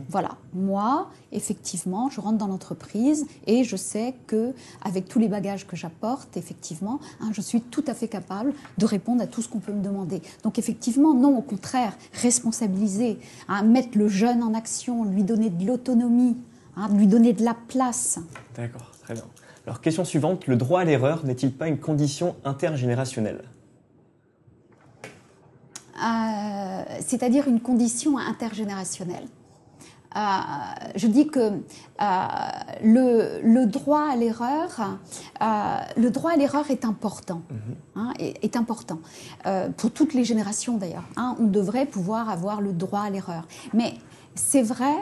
Voilà, 0.08 0.36
moi, 0.52 1.10
effectivement, 1.30 2.10
je 2.10 2.20
rentre 2.20 2.38
dans 2.38 2.46
l'entreprise 2.46 3.26
et 3.46 3.64
je 3.64 3.76
sais 3.76 4.14
que 4.26 4.52
avec 4.82 5.08
tous 5.08 5.18
les 5.18 5.28
bagages 5.28 5.66
que 5.66 5.76
j'apporte, 5.76 6.36
effectivement, 6.36 7.00
hein, 7.20 7.30
je 7.32 7.40
suis 7.40 7.62
tout 7.62 7.84
à 7.86 7.94
fait 7.94 8.08
capable 8.08 8.52
de 8.78 8.84
répondre 8.84 9.22
à 9.22 9.26
tout 9.26 9.40
ce 9.40 9.48
qu'on 9.48 9.60
peut 9.60 9.72
me 9.72 9.82
demander. 9.82 10.20
Donc 10.42 10.58
effectivement, 10.58 11.14
non, 11.14 11.38
au 11.38 11.42
contraire, 11.42 11.96
responsabiliser, 12.12 13.18
hein, 13.48 13.62
mettre 13.62 13.96
le 13.96 14.08
jeune 14.08 14.42
en 14.42 14.54
action, 14.54 15.04
lui 15.04 15.24
donner 15.24 15.48
de 15.48 15.64
l'autonomie, 15.64 16.36
hein, 16.76 16.88
lui 16.94 17.06
donner 17.06 17.32
de 17.32 17.44
la 17.44 17.54
place. 17.54 18.18
D'accord, 18.54 18.90
très 19.02 19.14
bien. 19.14 19.24
Alors 19.66 19.80
question 19.80 20.04
suivante, 20.04 20.46
le 20.46 20.56
droit 20.56 20.80
à 20.80 20.84
l'erreur 20.84 21.24
n'est-il 21.24 21.52
pas 21.52 21.68
une 21.68 21.78
condition 21.78 22.36
intergénérationnelle? 22.44 23.44
Euh, 26.04 26.82
C'est-à-dire 27.00 27.48
une 27.48 27.60
condition 27.60 28.18
intergénérationnelle. 28.18 29.24
Euh, 30.16 30.20
je 30.96 31.06
dis 31.06 31.28
que 31.28 31.40
euh, 31.40 32.16
le, 32.82 33.64
droit 33.64 34.08
à 34.10 34.16
l'erreur, 34.16 34.98
euh, 35.40 35.76
le 35.96 36.10
droit 36.10 36.32
à 36.32 36.36
l'erreur 36.36 36.70
est 36.70 36.84
important, 36.84 37.42
mhm. 37.50 37.76
hein, 37.96 38.12
est, 38.18 38.56
important 38.56 38.98
pour 39.76 39.90
toutes 39.90 40.14
les 40.14 40.24
générations 40.24 40.76
d'ailleurs. 40.76 41.04
Hein. 41.16 41.36
on 41.40 41.46
devrait 41.46 41.86
pouvoir 41.86 42.28
avoir 42.28 42.60
le 42.60 42.72
droit 42.72 43.00
à 43.00 43.10
l'erreur, 43.10 43.46
mais 43.72 43.94
c'est 44.34 44.62
vrai 44.62 44.94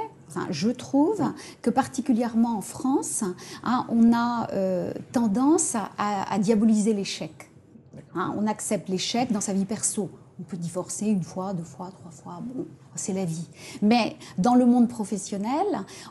je 0.51 0.71
trouve 0.71 1.21
que 1.61 1.71
particulièrement 1.71 2.57
en 2.57 2.61
France, 2.61 3.25
hein, 3.65 3.85
on 3.89 4.13
a 4.15 4.47
tendance 5.11 5.75
à, 5.99 6.39
diaboliser 6.39 6.93
l'échec. 6.93 7.51
on 8.15 8.47
accepte 8.47 8.89
l'échec 8.89 9.33
dans 9.33 9.41
sa 9.41 9.53
vie 9.53 9.65
perso. 9.65 10.09
On 10.39 10.45
peut 10.45 10.57
divorcer 10.57 11.07
une 11.07 11.25
fois, 11.25 11.53
deux 11.53 11.65
fois, 11.65 11.91
trois 11.91 12.13
fois, 12.13 12.41
bon, 12.41 12.65
c'est 12.95 13.13
la 13.13 13.25
vie. 13.25 13.47
Mais 13.83 14.17
dans 14.39 14.55
le 14.55 14.67
monde 14.67 14.89
professionnel, 14.89 15.67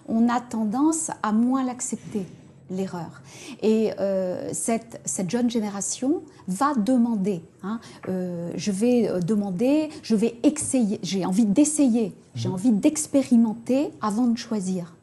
on 0.08 0.30
a 0.30 0.42
tendance 0.42 1.12
à 1.24 1.32
moins 1.32 1.64
l'accepter 1.64 2.26
l'erreur. 2.70 3.22
Et 3.62 3.92
euh, 4.00 4.50
cette, 4.54 5.02
cette, 5.06 5.30
jeune 5.30 5.50
génération 5.50 6.22
va 6.48 6.74
demander. 6.76 7.42
Hein, 7.64 7.80
euh, 8.08 8.52
je 8.56 8.72
vais 8.72 9.10
euh, 9.10 9.20
demander, 9.20 9.90
je 10.04 10.16
vais 10.16 10.36
essayer, 10.44 11.00
j'ai 11.02 11.26
envie 11.26 11.46
d'essayer, 11.46 12.14
j'ai 12.36 12.50
mmh. 12.50 12.54
envie 12.54 12.72
d'expérimenter 12.72 13.90
avant 14.02 14.28
de 14.28 14.38
choisir. 14.38 14.96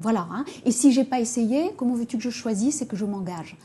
Voilà. 0.00 0.26
Hein. 0.30 0.44
Et 0.64 0.72
si 0.72 0.92
j'ai 0.92 1.04
pas 1.04 1.20
essayé, 1.20 1.72
comment 1.76 1.94
veux-tu 1.94 2.16
que 2.16 2.22
je 2.22 2.30
choisisse 2.30 2.82
et 2.82 2.86
que 2.86 2.96
je 2.96 3.04
m'engage? 3.04 3.56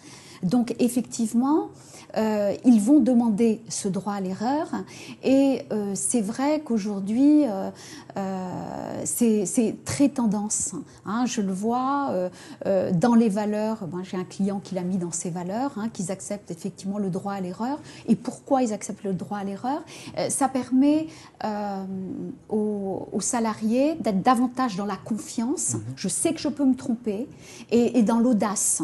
Donc 0.43 0.75
effectivement, 0.79 1.69
euh, 2.15 2.55
ils 2.65 2.81
vont 2.81 2.99
demander 2.99 3.61
ce 3.69 3.87
droit 3.87 4.13
à 4.13 4.21
l'erreur. 4.21 4.69
Et 5.23 5.63
euh, 5.71 5.91
c'est 5.93 6.21
vrai 6.21 6.61
qu'aujourd'hui, 6.61 7.43
euh, 7.45 7.69
c'est 9.03 9.75
très 9.85 10.09
tendance. 10.09 10.73
Hein. 11.05 11.25
je 11.25 11.41
le 11.41 11.53
vois 11.53 12.11
dans 12.65 13.15
les 13.15 13.29
valeurs. 13.29 13.85
Ben, 13.87 14.03
J'ai 14.03 14.17
un 14.17 14.23
client 14.23 14.59
qui 14.59 14.75
l'a 14.75 14.81
mis 14.81 14.97
dans 14.97 15.11
ses 15.11 15.29
valeurs, 15.29 15.73
hein, 15.77 15.89
qu'ils 15.89 16.11
acceptent 16.11 16.49
effectivement 16.49 16.97
le 16.97 17.09
droit 17.09 17.33
à 17.33 17.41
l'erreur. 17.41 17.79
Et 18.07 18.15
pourquoi 18.15 18.63
ils 18.63 18.73
acceptent 18.73 19.03
le 19.03 19.13
droit 19.13 19.37
à 19.37 19.43
l'erreur? 19.43 19.83
Ça 20.29 20.47
permet 20.47 21.07
aux, 22.49 23.07
salariés 23.19 23.95
d'être 23.95 24.21
davantage 24.21 24.77
dans 24.77 24.85
la 24.85 24.95
confiance. 24.95 25.73
Mm-hmm. 25.73 25.93
Je 25.95 26.07
sais 26.07 26.33
que 26.33 26.39
je 26.39 26.47
peux 26.47 26.65
me 26.65 26.75
tromper 26.75 27.27
et, 27.71 27.99
et 27.99 28.03
dans 28.03 28.19
l'audace 28.19 28.81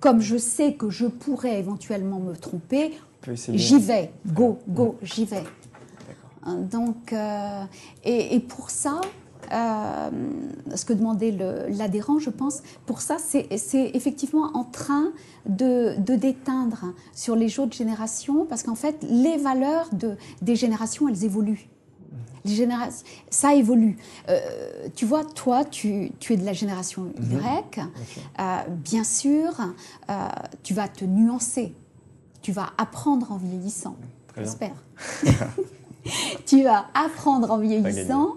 comme 0.00 0.20
je 0.20 0.36
sais 0.36 0.74
que 0.74 0.90
je 0.90 1.06
pourrais 1.06 1.58
éventuellement 1.58 2.20
me 2.20 2.34
tromper, 2.34 2.92
j'y 3.34 3.78
vais, 3.78 4.12
go, 4.26 4.58
go, 4.68 4.96
j'y 5.02 5.24
vais. 5.24 5.44
Hein, 6.44 6.56
donc, 6.70 7.12
euh, 7.12 7.64
et, 8.04 8.40
pour 8.40 8.70
ça, 8.70 9.00
euh, 9.52 10.10
ce 10.74 10.84
que 10.84 10.92
demandait 10.92 11.36
l'adhérent, 11.68 12.18
je 12.18 12.30
pense, 12.30 12.62
pour 12.86 13.00
ça, 13.00 13.16
c'est 13.18 13.46
effectivement 13.94 14.50
en 14.54 14.64
train 14.64 15.12
de, 15.46 15.94
déteindre 15.98 16.94
sur 17.12 17.34
les 17.36 17.58
autres 17.58 17.76
générations, 17.76 18.46
parce 18.46 18.62
qu'en 18.62 18.76
fait, 18.76 19.04
les 19.08 19.36
valeurs 19.36 19.88
de, 19.92 20.16
des 20.42 20.56
générations, 20.56 21.08
elles 21.08 21.24
évoluent 21.24 21.68
générations, 22.54 23.06
ça 23.30 23.54
évolue. 23.54 23.96
Euh, 24.28 24.38
tu 24.94 25.04
vois, 25.04 25.24
toi, 25.24 25.64
tu, 25.64 26.12
es 26.30 26.36
de 26.36 26.44
la 26.44 26.52
génération 26.52 27.12
Y. 27.18 27.20
Mhm. 27.20 27.40
Euh, 28.38 28.56
bien 28.68 29.04
sûr, 29.04 29.50
euh, 30.10 30.28
tu 30.62 30.74
vas 30.74 30.88
te 30.88 31.04
nuancer. 31.04 31.74
Tu 32.42 32.52
vas 32.52 32.70
apprendre 32.78 33.32
en 33.32 33.36
vieillissant. 33.36 33.96
J'espère. 34.36 34.74
tu 36.46 36.62
vas 36.62 36.86
apprendre 36.94 37.50
en 37.50 37.58
vieillissant, 37.58 38.36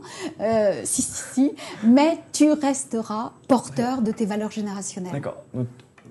si, 0.83 1.01
si, 1.01 1.11
si, 1.33 1.51
mais 1.83 2.17
tu 2.33 2.51
resteras 2.51 3.33
porteur 3.47 4.01
de 4.01 4.11
tes 4.11 4.25
valeurs 4.25 4.51
générationnelles. 4.51 5.13
D'accord. 5.13 5.37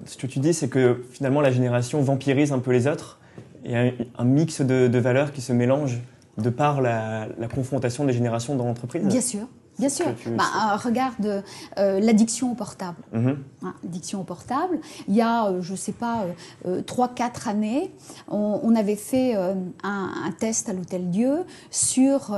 Ce 0.07 0.17
que 0.17 0.27
tu 0.27 0.39
dis, 0.39 0.55
c'est 0.55 0.69
que 0.69 1.05
finalement, 1.11 1.41
la 1.41 1.51
génération 1.51 2.01
vampirise 2.01 2.53
un 2.53 2.61
peu 2.61 2.71
les 2.71 2.87
autres. 2.87 3.19
Il 3.65 3.73
y 3.73 3.77
a 3.77 3.91
un 4.17 4.25
mix 4.25 4.63
de, 4.63 4.89
de 4.89 4.99
valeurs 4.99 5.33
qui 5.33 5.43
se 5.43 5.53
mélangent 5.53 6.01
de 6.39 6.51
par 6.51 6.81
la, 6.81 7.29
confrontation 7.53 8.05
des 8.05 8.13
générations 8.13 8.57
dans 8.57 8.65
l'entreprise 8.65 9.05
Bien 9.05 9.21
sûr. 9.21 9.47
Bien 9.79 9.89
sûr. 9.89 10.07
Bah, 10.37 10.45
euh, 10.45 10.77
regarde 10.77 11.43
euh, 11.79 12.01
l'addiction 12.01 12.53
au 12.53 12.55
portable. 12.55 12.99
Mhm. 13.13 13.39
Hein, 13.63 13.75
au 14.13 14.25
portable. 14.25 14.79
Il 15.09 15.15
y 15.15 15.23
a, 15.23 15.47
euh, 15.47 15.63
je 15.63 15.73
ne 15.73 15.77
sais 15.77 15.93
pas, 15.93 16.27
3-4 16.67 17.49
années, 17.49 17.91
on, 18.29 18.75
avait 18.77 18.97
fait 18.97 19.35
un, 19.83 20.33
test 20.39 20.69
à 20.69 20.73
l'Hôtel 20.73 21.11
Dieu 21.11 21.45
sur 21.71 22.37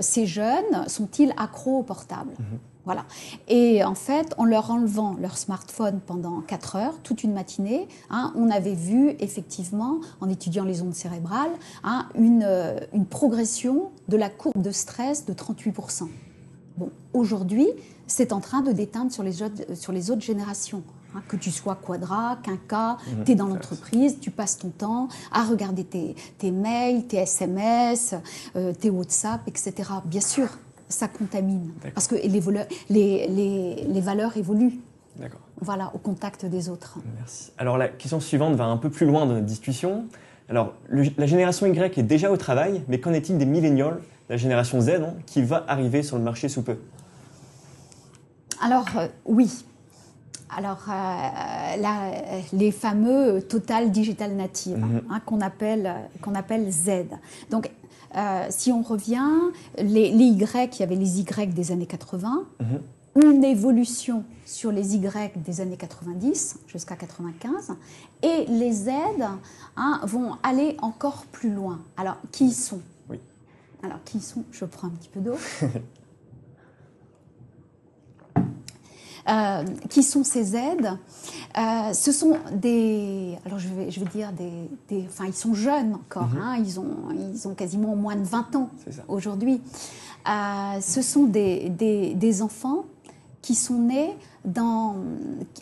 ces 0.00 0.26
jeunes, 0.26 0.86
sont-ils 0.86 1.32
accros 1.36 1.78
au 1.78 1.82
portable? 1.82 2.30
Mhm. 2.38 2.58
Voilà. 2.88 3.04
Et 3.48 3.84
en 3.84 3.94
fait, 3.94 4.32
en 4.38 4.46
leur 4.46 4.70
enlevant 4.70 5.14
leur 5.20 5.36
smartphone 5.36 6.00
pendant 6.06 6.40
4 6.40 6.76
heures, 6.76 6.94
toute 7.02 7.22
une 7.22 7.34
matinée, 7.34 7.86
hein, 8.08 8.32
on 8.34 8.48
avait 8.48 8.72
vu 8.72 9.14
effectivement, 9.20 10.00
en 10.22 10.30
étudiant 10.30 10.64
les 10.64 10.80
ondes 10.80 10.94
cérébrales, 10.94 11.50
hein, 11.84 12.08
une, 12.14 12.44
euh, 12.46 12.80
une, 12.94 13.04
progression 13.04 13.90
de 14.08 14.16
la 14.16 14.30
courbe 14.30 14.62
de 14.62 14.70
stress 14.70 15.26
de 15.26 15.34
38%. 15.34 16.08
Bon, 16.78 16.88
aujourd'hui, 17.12 17.66
c'est 18.06 18.32
en 18.32 18.40
train 18.40 18.62
de 18.62 18.72
déteindre 18.72 19.12
sur 19.12 19.22
les 19.22 19.42
autres, 19.42 19.74
sur 19.74 19.92
les 19.92 20.10
autres 20.10 20.22
générations. 20.22 20.82
Hein, 21.14 21.22
que 21.28 21.36
tu 21.36 21.50
sois 21.50 21.74
quadra, 21.74 22.38
quinca, 22.42 22.94
mmh, 22.96 23.24
tu 23.24 23.32
es 23.32 23.34
dans 23.34 23.48
l'entreprise, 23.48 24.18
tu 24.18 24.30
passes 24.30 24.56
ton 24.56 24.70
temps 24.70 25.08
à 25.30 25.44
regarder 25.44 25.84
tes, 25.84 26.16
tes 26.38 26.50
mails, 26.50 27.06
tes 27.06 27.18
SMS, 27.18 28.14
euh, 28.56 28.72
tes 28.72 28.88
WhatsApp, 28.88 29.42
etc. 29.46 29.90
Bien 30.06 30.22
sûr, 30.22 30.48
ça 30.88 31.08
contamine. 31.08 31.70
Parce 31.94 32.06
que 32.06 32.14
les, 32.14 33.26
les, 33.28 33.84
les, 33.86 34.00
valeurs 34.00 34.36
évoluent. 34.36 34.80
Voilà, 35.60 35.90
au 35.94 35.98
contact 35.98 36.46
des 36.46 36.68
autres. 36.68 36.98
Merci. 37.18 37.50
Alors 37.58 37.76
la 37.76 37.88
question 37.88 38.20
suivante 38.20 38.54
va 38.54 38.64
un 38.64 38.76
peu 38.76 38.90
plus 38.90 39.06
loin 39.06 39.26
dans 39.26 39.34
notre 39.34 39.46
discussion. 39.46 40.06
Alors, 40.48 40.72
la 40.90 41.26
génération 41.26 41.66
Y 41.66 41.98
est 41.98 42.02
déjà 42.02 42.30
au 42.30 42.36
travail, 42.38 42.82
mais 42.88 43.00
qu'en 43.00 43.12
est-il 43.12 43.36
des 43.36 43.44
millénials, 43.44 44.00
la 44.30 44.38
génération 44.38 44.80
Z, 44.80 44.88
hein, 44.88 45.14
qui 45.26 45.42
va 45.42 45.64
arriver 45.68 46.02
sur 46.02 46.16
le 46.16 46.22
marché 46.22 46.48
sous 46.48 46.62
peu? 46.62 46.78
Alors, 48.62 48.86
euh, 48.96 49.08
oui. 49.26 49.64
Alors, 50.56 50.86
euh, 50.88 52.40
les 52.54 52.72
fameux 52.72 53.42
Total 53.42 53.90
Digital 53.90 54.32
Native, 54.32 54.78
mhm. 54.78 55.02
hein, 55.10 55.20
qu'on 55.26 55.42
appelle, 55.42 55.94
qu'on 56.22 56.34
appelle 56.34 56.70
Z. 56.70 57.04
Donc, 57.50 57.70
euh, 58.16 58.46
si 58.50 58.72
on 58.72 58.82
revient, 58.82 59.30
les, 59.78 60.08
Y, 60.08 60.76
il 60.76 60.80
y 60.80 60.82
avait 60.82 60.96
les 60.96 61.20
Y 61.20 61.52
des 61.54 61.72
années 61.72 61.86
80, 61.86 62.44
mhm. 62.60 63.22
une 63.24 63.44
évolution 63.44 64.24
sur 64.46 64.72
les 64.72 64.96
Y 64.96 65.36
des 65.36 65.60
années 65.60 65.76
90 65.76 66.60
jusqu'à 66.66 66.96
95, 66.96 67.74
et 68.22 68.46
les 68.46 68.72
Z 68.72 68.90
hein, 69.76 70.00
vont 70.04 70.36
aller 70.42 70.76
encore 70.80 71.24
plus 71.32 71.52
loin. 71.52 71.80
Alors, 71.96 72.16
qui 72.32 72.52
sont? 72.52 72.80
Oui. 73.10 73.20
Alors, 73.82 73.98
qui 74.04 74.20
sont? 74.20 74.44
Je 74.52 74.64
prends 74.64 74.88
un 74.88 74.92
petit 74.92 75.08
peu 75.08 75.20
d'eau. 75.20 75.36
Euh, 79.28 79.62
qui 79.90 80.02
sont 80.02 80.24
ces 80.24 80.56
aides 80.56 80.96
euh, 81.58 81.92
Ce 81.92 82.12
sont 82.12 82.38
des, 82.50 83.36
alors 83.44 83.58
je 83.58 83.68
vais, 83.68 83.90
je 83.90 84.00
vais 84.00 84.06
dire 84.06 84.32
des, 84.32 85.06
enfin 85.06 85.26
ils 85.26 85.34
sont 85.34 85.52
jeunes 85.52 85.96
encore, 85.96 86.28
mhm. 86.28 86.40
hein, 86.40 86.56
ils 86.56 86.80
ont, 86.80 86.96
ils 87.12 87.46
ont 87.46 87.54
quasiment 87.54 87.94
moins 87.94 88.16
de 88.16 88.24
20 88.24 88.56
ans 88.56 88.70
aujourd'hui. 89.06 89.60
Euh, 90.26 90.80
ce 90.80 91.02
sont 91.02 91.24
des, 91.24 91.68
des, 91.68 92.14
des, 92.14 92.40
enfants 92.40 92.84
qui 93.42 93.54
sont 93.54 93.78
nés 93.78 94.16
dans, 94.46 94.96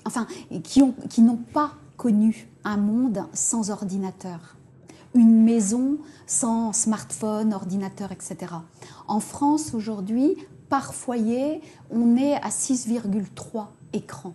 enfin 0.04 0.28
qui 0.62 0.82
ont, 0.82 0.94
qui 1.10 1.22
n'ont 1.22 1.40
pas 1.52 1.72
connu 1.96 2.48
un 2.62 2.76
monde 2.76 3.24
sans 3.32 3.70
ordinateur 3.70 4.56
une 5.14 5.42
maison 5.42 5.96
sans 6.26 6.72
smartphone, 6.72 7.54
ordinateur, 7.54 8.12
etc. 8.12 8.52
En 9.08 9.20
France, 9.20 9.72
aujourd'hui, 9.74 10.36
par 10.68 10.94
foyer, 10.94 11.60
on 11.90 12.16
est 12.16 12.34
à 12.34 12.48
6,3 12.48 13.66
écrans. 13.92 14.34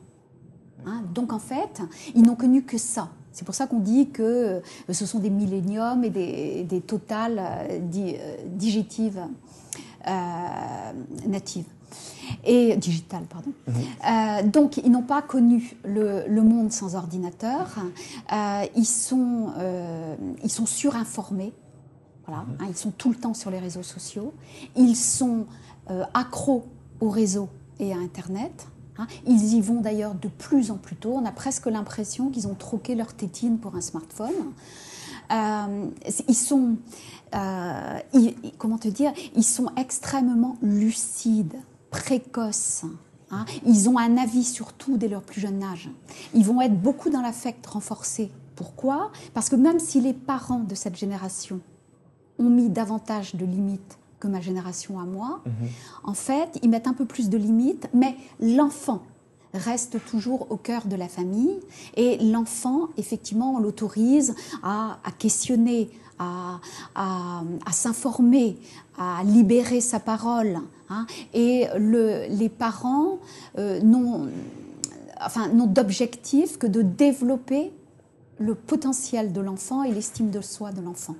Hein, 0.86 1.04
donc 1.14 1.34
en 1.34 1.40
fait, 1.40 1.82
ils 2.16 2.24
n'ont 2.24 2.36
connu 2.36 2.64
que 2.64 2.78
ça. 2.78 3.10
C'est 3.32 3.46
pour 3.46 3.56
ça 3.56 3.68
qu'on 3.68 3.80
dit 3.80 4.10
que 4.10 4.22
euh, 4.24 4.62
ce 4.90 5.06
sont 5.06 5.20
des 5.20 5.30
milléniums 5.30 6.04
et 6.04 6.10
des, 6.10 6.82
totales 6.82 7.40
euh, 7.40 7.80
euh, 7.96 8.36
digitives 8.48 9.22
natives. 11.28 11.68
Et 12.46 12.76
digitales, 12.78 13.26
pardon. 13.30 13.52
Mhm. 13.68 14.50
donc, 14.50 14.78
ils 14.78 14.90
n'ont 14.90 15.04
pas 15.04 15.22
connu 15.22 15.76
le, 15.84 16.42
monde 16.42 16.72
sans 16.72 16.96
ordinateur. 16.96 17.68
ils, 18.76 18.86
sont, 18.86 19.50
ils 20.42 20.50
sont 20.50 20.66
surinformés. 20.66 21.54
Hein, 22.28 22.46
ils 22.70 22.78
sont 22.78 22.92
tout 22.92 23.10
le 23.10 23.16
temps 23.16 23.34
sur 23.34 23.52
les 23.52 23.60
réseaux 23.60 23.84
sociaux. 23.84 24.34
Ils 24.76 24.96
sont 24.96 25.46
euh, 25.90 26.04
accros 26.14 26.66
au 27.00 27.10
réseau 27.10 27.50
et 27.80 27.94
à 27.94 27.98
Internet. 27.98 28.68
Hein. 28.98 29.08
Ils 29.26 29.56
y 29.56 29.62
vont 29.62 29.82
d'ailleurs 29.82 30.16
de 30.16 30.28
plus 30.28 30.72
en 30.72 30.78
plus 30.78 30.96
tôt. 30.96 31.14
On 31.14 31.26
a 31.26 31.32
presque 31.32 31.66
l'impression 31.66 32.30
qu'ils 32.30 32.48
ont 32.48 32.56
troqué 32.56 32.96
leur 32.96 33.14
tétine 33.14 33.58
pour 33.58 33.76
un 33.76 33.82
smartphone. 33.82 34.54
Euh, 35.32 35.88
ils 36.28 36.36
sont, 36.36 36.76
euh, 37.36 38.00
comment 38.58 38.78
te 38.78 38.88
dire, 38.88 39.14
ils 39.36 39.44
sont 39.44 39.68
extrêmement 39.78 40.58
lucides, 40.62 41.56
précoces. 41.90 42.84
Hein. 43.32 43.46
Ils 43.66 43.90
ont 43.90 43.98
un 43.98 44.18
avis 44.18 44.44
sur 44.44 44.74
tout 44.74 44.98
dès 44.98 45.08
leur 45.08 45.22
plus 45.22 45.42
jeune 45.42 45.64
âge. 45.64 45.90
Ils 46.34 46.46
vont 46.46 46.62
être 46.62 46.80
beaucoup 46.80 47.10
dans 47.10 47.22
l'affect 47.22 47.66
renforcé. 47.66 48.30
Pourquoi? 48.56 49.12
Parce 49.34 49.50
que 49.50 49.56
même 49.56 49.80
si 49.80 50.02
les 50.02 50.14
parents 50.14 50.60
de 50.60 50.76
cette 50.76 50.98
génération 50.98 51.62
ont 52.42 52.50
mis 52.50 52.70
davantage 52.70 53.36
de 53.36 53.46
limites 53.46 53.98
que 54.20 54.28
ma 54.28 54.42
génération 54.42 55.00
à 55.00 55.06
moi. 55.06 55.42
Mhm. 55.46 55.70
En 56.04 56.14
fait, 56.14 56.60
ils 56.62 56.70
mettent 56.70 56.88
un 56.88 56.94
peu 56.94 57.06
plus 57.06 57.30
de 57.30 57.38
limites, 57.38 57.88
mais 57.94 58.16
l'enfant 58.40 59.04
reste 59.54 60.04
toujours 60.06 60.52
au 60.52 60.58
cœur 60.58 60.86
de 60.86 60.96
la 60.96 61.08
famille 61.08 61.60
et 61.98 62.18
l'enfant, 62.20 62.88
effectivement, 62.98 63.56
on 63.56 63.60
l'autorise 63.60 64.34
à, 64.64 64.98
questionner, 65.20 65.90
à, 66.20 66.60
s'informer, 67.72 68.58
à 68.98 69.24
libérer 69.26 69.82
sa 69.82 70.00
parole. 70.00 70.60
Hein. 70.94 71.06
et 71.34 71.68
le, 71.78 72.26
les 72.30 72.50
parents 72.50 73.20
euh, 73.58 73.80
n'ont 73.80 74.28
enfin, 75.22 75.48
d'objectif 75.50 76.58
que 76.58 76.68
de 76.68 76.82
développer 76.82 77.72
le 78.40 78.56
potentiel 78.56 79.32
de 79.32 79.42
l'enfant 79.42 79.84
et 79.84 79.92
l'estime 79.92 80.32
de 80.32 80.42
soi 80.42 80.72
de 80.72 80.82
l'enfant. 80.82 81.16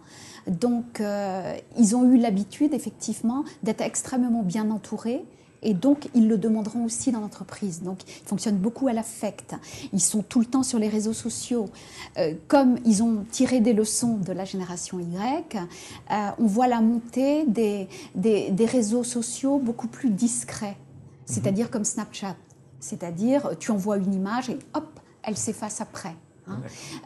Donc, 0.48 1.00
euh, 1.00 1.56
ils 1.78 1.96
ont 1.96 2.10
eu 2.12 2.18
l'habitude, 2.18 2.74
effectivement, 2.74 3.44
d'être 3.64 3.82
extrêmement 3.82 4.44
bien 4.44 4.70
entourés 4.72 5.24
Et 5.64 5.76
donc, 5.76 6.10
ils 6.16 6.28
le 6.28 6.38
demanderont 6.38 6.86
aussi 6.86 7.12
dans 7.12 7.20
l'entreprise. 7.20 7.84
Donc, 7.84 8.00
ils 8.08 8.28
fonctionnent 8.28 8.58
beaucoup 8.58 8.88
à 8.88 8.94
l'affect. 8.94 9.56
Ils 9.94 10.02
sont 10.02 10.24
tout 10.24 10.40
le 10.40 10.48
temps 10.48 10.64
sur 10.64 10.80
les 10.80 10.90
réseaux 10.90 11.14
sociaux. 11.14 11.70
Euh, 12.18 12.34
comme 12.48 12.80
ils 12.86 13.04
ont 13.04 13.26
tiré 13.30 13.60
des 13.60 13.74
leçons 13.74 14.18
de 14.18 14.32
la 14.34 14.46
génération 14.46 15.00
Y, 15.00 15.56
euh, 15.56 16.30
on 16.40 16.46
voit 16.48 16.68
la 16.68 16.82
montée 16.82 17.46
des, 17.46 17.88
des, 18.16 18.66
réseaux 18.66 19.04
sociaux 19.04 19.60
beaucoup 19.60 19.88
plus 19.88 20.10
discrets. 20.10 20.78
C'est-à-dire 21.26 21.70
comme 21.70 21.86
Snapchat. 21.86 22.36
C'est-à-dire, 22.80 23.52
tu 23.60 23.70
envoies 23.70 23.98
une 23.98 24.14
image 24.14 24.50
et 24.50 24.58
hop, 24.74 25.00
elle 25.22 25.38
s'efface 25.38 25.82
après. 25.82 26.16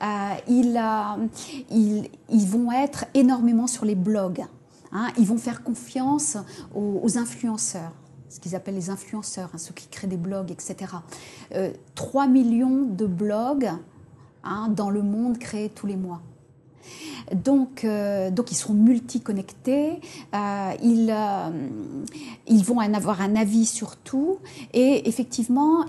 Hein. 0.02 0.36
Euh, 0.48 0.52
ils, 1.70 2.10
ils, 2.30 2.48
vont 2.48 2.72
être 2.72 3.06
énormément 3.14 3.68
sur 3.68 3.86
les 3.86 3.96
blogs. 3.96 4.46
Hein. 4.92 5.08
Ils 5.18 5.26
vont 5.26 5.38
faire 5.38 5.64
confiance 5.64 6.38
aux 6.74 7.18
influenceurs 7.18 7.92
ce 8.36 8.40
qu'ils 8.42 8.56
appellent 8.56 8.76
les 8.76 8.90
influenceurs, 8.90 9.50
hein, 9.54 9.58
ceux 9.58 9.74
qui 9.74 9.88
créent 9.88 10.08
des 10.08 10.18
blogs, 10.18 10.52
etc. 10.52 10.92
3 11.96 12.26
euh, 12.26 12.28
millions 12.28 12.82
de 12.82 13.06
blogs 13.06 13.72
hein, 14.44 14.68
dans 14.70 14.90
le 14.90 15.02
monde 15.02 15.38
créés 15.38 15.70
tous 15.70 15.88
les 15.88 15.96
mois. 15.96 16.22
Donc, 17.34 17.84
euh, 17.84 18.30
donc 18.30 18.52
ils 18.52 18.56
seront 18.56 18.74
multiconnectés, 18.74 20.00
euh, 20.34 20.72
ils, 20.84 21.16
ils 22.48 22.64
vont 22.64 22.80
en 22.80 22.94
avoir 22.94 23.22
un 23.22 23.36
avis 23.36 23.66
sur 23.66 23.96
tout 23.96 24.38
et 24.74 25.08
effectivement, 25.08 25.86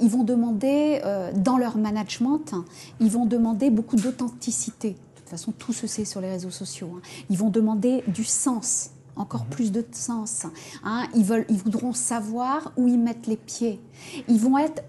ils 0.00 0.10
vont 0.10 0.24
demander, 0.24 1.00
dans 1.34 1.58
leur 1.58 1.78
management, 1.78 2.54
ils 3.00 3.10
vont 3.10 3.26
demander 3.26 3.70
beaucoup 3.70 3.96
d'authenticité. 3.96 4.90
De 4.90 4.94
toute 5.16 5.28
façon, 5.28 5.52
tout 5.52 5.72
se 5.72 5.86
sait 5.86 6.04
sur 6.04 6.20
les 6.20 6.30
réseaux 6.30 6.50
sociaux. 6.50 6.90
Hein. 6.96 7.02
Ils 7.30 7.38
vont 7.38 7.50
demander 7.50 8.02
du 8.06 8.24
sens 8.24 8.90
encore 9.18 9.44
mhm. 9.44 9.50
plus 9.50 9.72
de 9.72 9.84
sens. 9.92 10.46
Hein. 10.84 11.06
Ils, 11.14 11.24
veulent, 11.24 11.44
ils 11.48 11.58
voudront 11.58 11.92
savoir 11.92 12.72
où 12.76 12.88
ils 12.88 12.98
mettent 12.98 13.26
les 13.26 13.36
pieds. 13.36 13.80
Ils 14.28 14.38
vont 14.38 14.56
être 14.58 14.82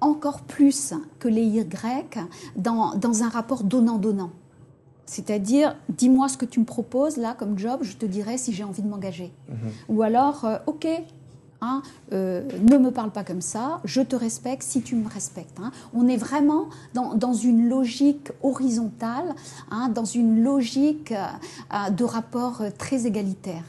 encore 0.00 0.42
plus 0.42 0.94
que 1.18 1.28
les 1.28 1.42
Y 1.42 2.18
dans, 2.56 2.94
dans 2.94 3.22
un 3.22 3.28
rapport 3.28 3.64
donnant-donnant. 3.64 4.30
C'est-à-dire, 5.08 5.74
dis-moi 5.88 6.28
ce 6.28 6.36
que 6.36 6.44
tu 6.44 6.60
me 6.60 6.66
proposes 6.66 7.16
là 7.16 7.34
comme 7.36 7.58
job, 7.58 7.80
je 7.82 7.96
te 7.96 8.04
dirai 8.04 8.36
si 8.36 8.52
j'ai 8.52 8.62
envie 8.62 8.82
de 8.82 8.88
m'engager. 8.88 9.32
Mhm. 9.48 9.56
Ou 9.88 10.02
alors, 10.02 10.44
euh, 10.44 10.58
ok, 10.66 10.86
Hein, 11.60 11.82
euh, 12.12 12.48
ne 12.62 12.78
me 12.78 12.92
parle 12.92 13.10
pas 13.10 13.24
comme 13.24 13.40
ça, 13.40 13.80
je 13.84 14.00
te 14.00 14.14
respecte 14.14 14.62
si 14.62 14.80
tu 14.80 14.94
me 14.94 15.08
respectes. 15.08 15.58
Hein. 15.60 15.72
On 15.92 16.06
est 16.06 16.16
vraiment 16.16 16.68
dans, 16.94 17.32
une 17.34 17.68
logique 17.68 18.30
horizontale, 18.44 19.34
hein, 19.72 19.88
dans 19.88 20.04
une 20.04 20.44
logique 20.44 21.10
euh, 21.10 21.90
de 21.90 22.04
rapport 22.04 22.62
très 22.78 23.08
égalitaire. 23.08 23.64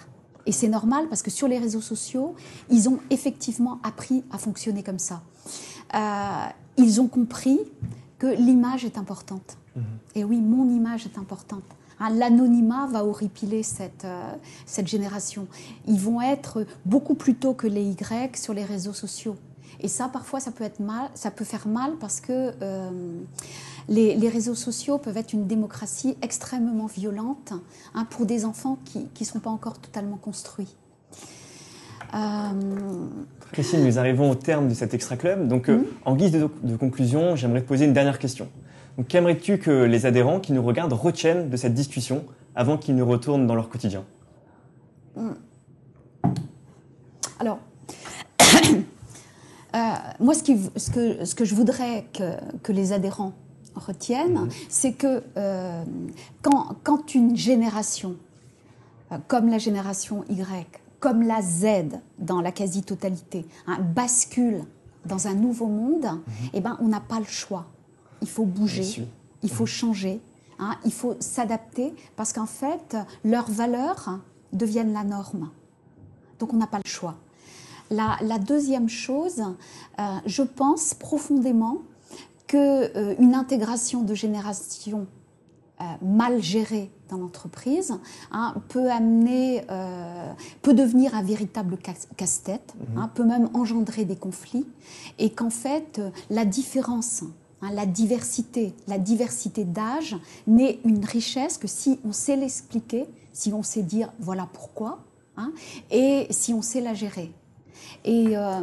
Et 0.45 0.51
c'est 0.51 0.67
normal 0.67 1.07
parce 1.09 1.23
que 1.23 1.31
sur 1.31 1.47
les 1.47 1.57
réseaux 1.57 1.81
sociaux, 1.81 2.35
ils 2.69 2.89
ont 2.89 2.99
effectivement 3.09 3.79
appris 3.81 4.23
à 4.29 4.37
fonctionner 4.37 4.83
comme 4.83 4.99
ça. 4.99 5.23
ils 6.77 7.01
ont 7.01 7.07
compris 7.07 7.59
que 8.19 8.27
l'image 8.27 8.85
est 8.85 8.99
importante. 8.99 9.57
Mmh. 9.79 10.19
Et 10.19 10.23
oui, 10.23 10.41
mon 10.41 10.69
image 10.69 11.05
est 11.05 11.17
importante. 11.17 11.63
Hein, 11.99 12.11
l'anonymat 12.11 12.87
va 12.87 13.05
horripiler 13.05 13.63
cette, 13.63 14.05
euh, 14.05 14.33
cette 14.65 14.87
génération. 14.87 15.47
Ils 15.87 15.99
vont 15.99 16.21
être 16.21 16.65
beaucoup 16.85 17.15
plus 17.15 17.35
tôt 17.35 17.53
que 17.53 17.67
les 17.67 17.83
Y 17.83 18.37
sur 18.37 18.53
les 18.53 18.63
réseaux 18.63 18.93
sociaux. 18.93 19.35
Et 19.81 19.87
ça, 19.87 20.09
parfois, 20.09 20.39
ça 20.39 20.51
peut, 20.51 20.63
être 20.63 20.79
mal, 20.79 21.09
ça 21.13 21.31
peut 21.31 21.45
faire 21.45 21.67
mal 21.67 21.93
parce 21.99 22.19
que 22.19 22.51
euh, 22.61 22.89
les, 23.87 24.15
les, 24.15 24.29
réseaux 24.29 24.55
sociaux 24.55 24.97
peuvent 24.97 25.15
être 25.15 25.33
une 25.33 25.47
démocratie 25.47 26.17
extrêmement 26.21 26.87
violente 26.87 27.53
hein, 27.93 28.05
pour 28.09 28.25
des 28.25 28.43
enfants 28.43 28.77
qui 28.83 29.07
ne 29.19 29.25
sont 29.25 29.39
pas 29.39 29.49
encore 29.49 29.79
totalement 29.79 30.17
construits. 30.17 30.75
Euh... 32.13 33.07
Christine, 33.51 33.85
nous 33.85 33.99
arrivons 33.99 34.31
au 34.31 34.35
terme 34.35 34.67
de 34.67 34.73
cet 34.73 34.93
extra 34.93 35.15
club. 35.15 35.47
Donc, 35.47 35.67
hmm 35.67 35.83
en 36.05 36.15
guise 36.15 36.31
de, 36.31 36.49
de 36.63 36.75
conclusion, 36.75 37.35
j'aimerais 37.35 37.61
te 37.61 37.67
poser 37.67 37.85
une 37.85 37.93
dernière 37.93 38.19
question. 38.19 38.49
Qu'aimerais-tu 39.07 39.59
que 39.59 39.83
les 39.83 40.05
adhérents 40.05 40.39
qui 40.39 40.51
nous 40.51 40.63
regardent 40.63 40.93
retiennent 40.93 41.49
de 41.49 41.57
cette 41.57 41.73
discussion 41.73 42.25
avant 42.55 42.77
qu'ils 42.77 42.95
ne 42.95 43.03
retournent 43.03 43.47
dans 43.47 43.55
leur 43.55 43.69
quotidien? 43.69 44.03
Hmm. 45.15 45.31
Alors, 47.39 47.59
euh, 49.75 49.77
moi, 50.19 50.33
ce, 50.33 50.43
que, 50.43 51.25
ce, 51.25 51.35
que, 51.35 51.45
je 51.45 51.55
voudrais 51.55 52.05
que, 52.63 52.71
les 52.71 52.91
adhérents 52.91 53.33
retiennent, 53.75 54.41
mhm. 54.41 54.49
c'est 54.67 54.91
que 54.91 55.23
euh, 55.37 55.83
quand, 56.41 56.75
quand, 56.83 57.15
une 57.15 57.37
génération, 57.37 58.15
euh, 59.11 59.17
comme 59.27 59.49
la 59.49 59.57
génération 59.57 60.25
Y, 60.29 60.67
comme 60.99 61.21
la 61.21 61.41
Z 61.41 61.99
dans 62.17 62.41
la 62.41 62.51
quasi-totalité, 62.51 63.45
hein, 63.67 63.77
bascule 63.95 64.63
dans 65.05 65.27
un 65.27 65.33
nouveau 65.33 65.67
monde, 65.67 66.05
mhm. 66.05 66.49
eh 66.53 66.59
ben, 66.59 66.77
on 66.81 66.89
n'a 66.89 66.99
pas 66.99 67.19
le 67.19 67.25
choix 67.25 67.65
il 68.21 68.27
faut 68.27 68.45
bouger, 68.45 69.07
il 69.43 69.49
faut 69.49 69.65
changer, 69.65 70.21
hein, 70.59 70.75
il 70.85 70.93
faut 70.93 71.15
s'adapter 71.19 71.93
parce 72.15 72.33
qu'en 72.33 72.45
fait, 72.45 72.97
leurs 73.23 73.49
valeurs 73.49 74.19
deviennent 74.53 74.93
la 74.93 75.03
norme. 75.03 75.49
Donc 76.39 76.53
on 76.53 76.57
n'a 76.57 76.67
pas 76.67 76.79
le 76.83 76.89
choix. 76.89 77.15
La, 77.91 78.37
deuxième 78.37 78.87
chose, 78.87 79.41
euh, 79.99 80.03
je 80.25 80.43
pense 80.43 80.93
profondément 80.93 81.79
qu'une 82.45 82.59
euh, 82.59 83.33
intégration 83.33 84.03
de 84.03 84.13
générations 84.13 85.07
euh, 85.81 85.83
mal 86.03 86.41
gérée 86.41 86.91
dans 87.09 87.17
l'entreprise 87.17 87.95
hein, 88.31 88.53
peut 88.67 88.91
amener, 88.91 89.63
peut 90.61 90.75
devenir 90.75 91.15
un 91.15 91.23
véritable 91.23 91.77
casse-tête, 92.15 92.75
mhm. 92.75 92.97
hein, 92.99 93.11
peut 93.15 93.23
même 93.23 93.49
engendrer 93.55 94.05
des 94.05 94.15
conflits, 94.15 94.67
et 95.17 95.31
qu'en 95.31 95.49
fait 95.49 95.99
la 96.29 96.45
différence 96.45 97.23
la 97.61 97.85
diversité, 97.85 98.73
la 98.87 98.97
diversité 98.97 99.65
d'âge 99.65 100.15
n'est 100.47 100.79
une 100.85 101.03
richesse 101.03 101.57
que 101.57 101.67
si 101.67 101.99
on 102.05 102.13
sait 102.13 102.35
l'expliquer, 102.35 103.05
si 103.33 103.53
on 103.53 103.63
sait 103.63 103.83
dire 103.83 104.11
voilà 104.19 104.47
pourquoi, 104.51 104.99
hein, 105.37 105.51
et 105.91 106.27
si 106.29 106.53
on 106.53 106.61
sait 106.61 106.81
la 106.81 106.93
gérer. 106.93 107.31
Et, 108.05 108.37
euh, 108.37 108.61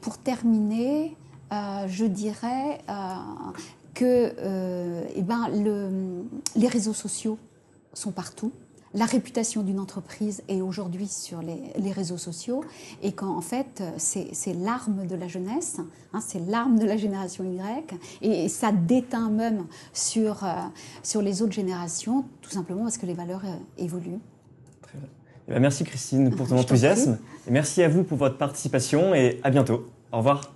pour 0.00 0.18
terminer, 0.18 1.16
euh, 1.52 1.86
je 1.86 2.04
dirais 2.04 2.80
euh, 2.88 3.14
que 3.94 4.32
eh 5.14 5.22
ben, 5.22 5.48
le, 5.48 6.24
les 6.56 6.68
réseaux 6.68 6.92
sociaux 6.92 7.38
sont 7.94 8.10
partout 8.10 8.52
la 8.96 9.04
réputation 9.04 9.62
d'une 9.62 9.78
entreprise 9.78 10.42
est 10.48 10.62
aujourd'hui 10.62 11.06
sur 11.06 11.40
les, 11.42 11.92
réseaux 11.92 12.18
sociaux 12.18 12.64
et 13.02 13.12
qu'en 13.12 13.40
fait, 13.40 13.82
c'est 13.98 14.54
l'arme 14.54 15.06
de 15.06 15.14
la 15.14 15.28
jeunesse, 15.28 15.80
hein, 16.12 16.20
c'est 16.20 16.40
l'arme 16.46 16.78
de 16.78 16.86
la 16.86 16.96
génération 16.96 17.44
Y 17.44 17.94
et, 18.22 18.48
ça 18.48 18.72
déteint 18.72 19.30
même 19.30 19.66
sur, 19.92 20.44
euh, 20.44 20.48
sur 21.02 21.22
les 21.22 21.42
autres 21.42 21.52
générations, 21.52 22.24
tout 22.40 22.50
simplement 22.50 22.82
parce 22.82 22.98
que 22.98 23.06
les 23.06 23.14
valeurs 23.14 23.44
euh, 23.44 23.54
évoluent. 23.78 24.20
Très 24.82 24.98
bien. 24.98 25.08
Eh 25.48 25.52
ben, 25.52 25.60
merci 25.60 25.84
Christine 25.84 26.34
pour 26.34 26.48
ton 26.48 26.58
enthousiasme 26.58 27.18
et 27.46 27.50
merci 27.50 27.82
à 27.82 27.88
vous 27.88 28.02
pour 28.02 28.18
votre 28.18 28.38
participation 28.38 29.14
et 29.14 29.40
à 29.44 29.50
bientôt. 29.50 29.88
Au 30.10 30.18
revoir. 30.18 30.55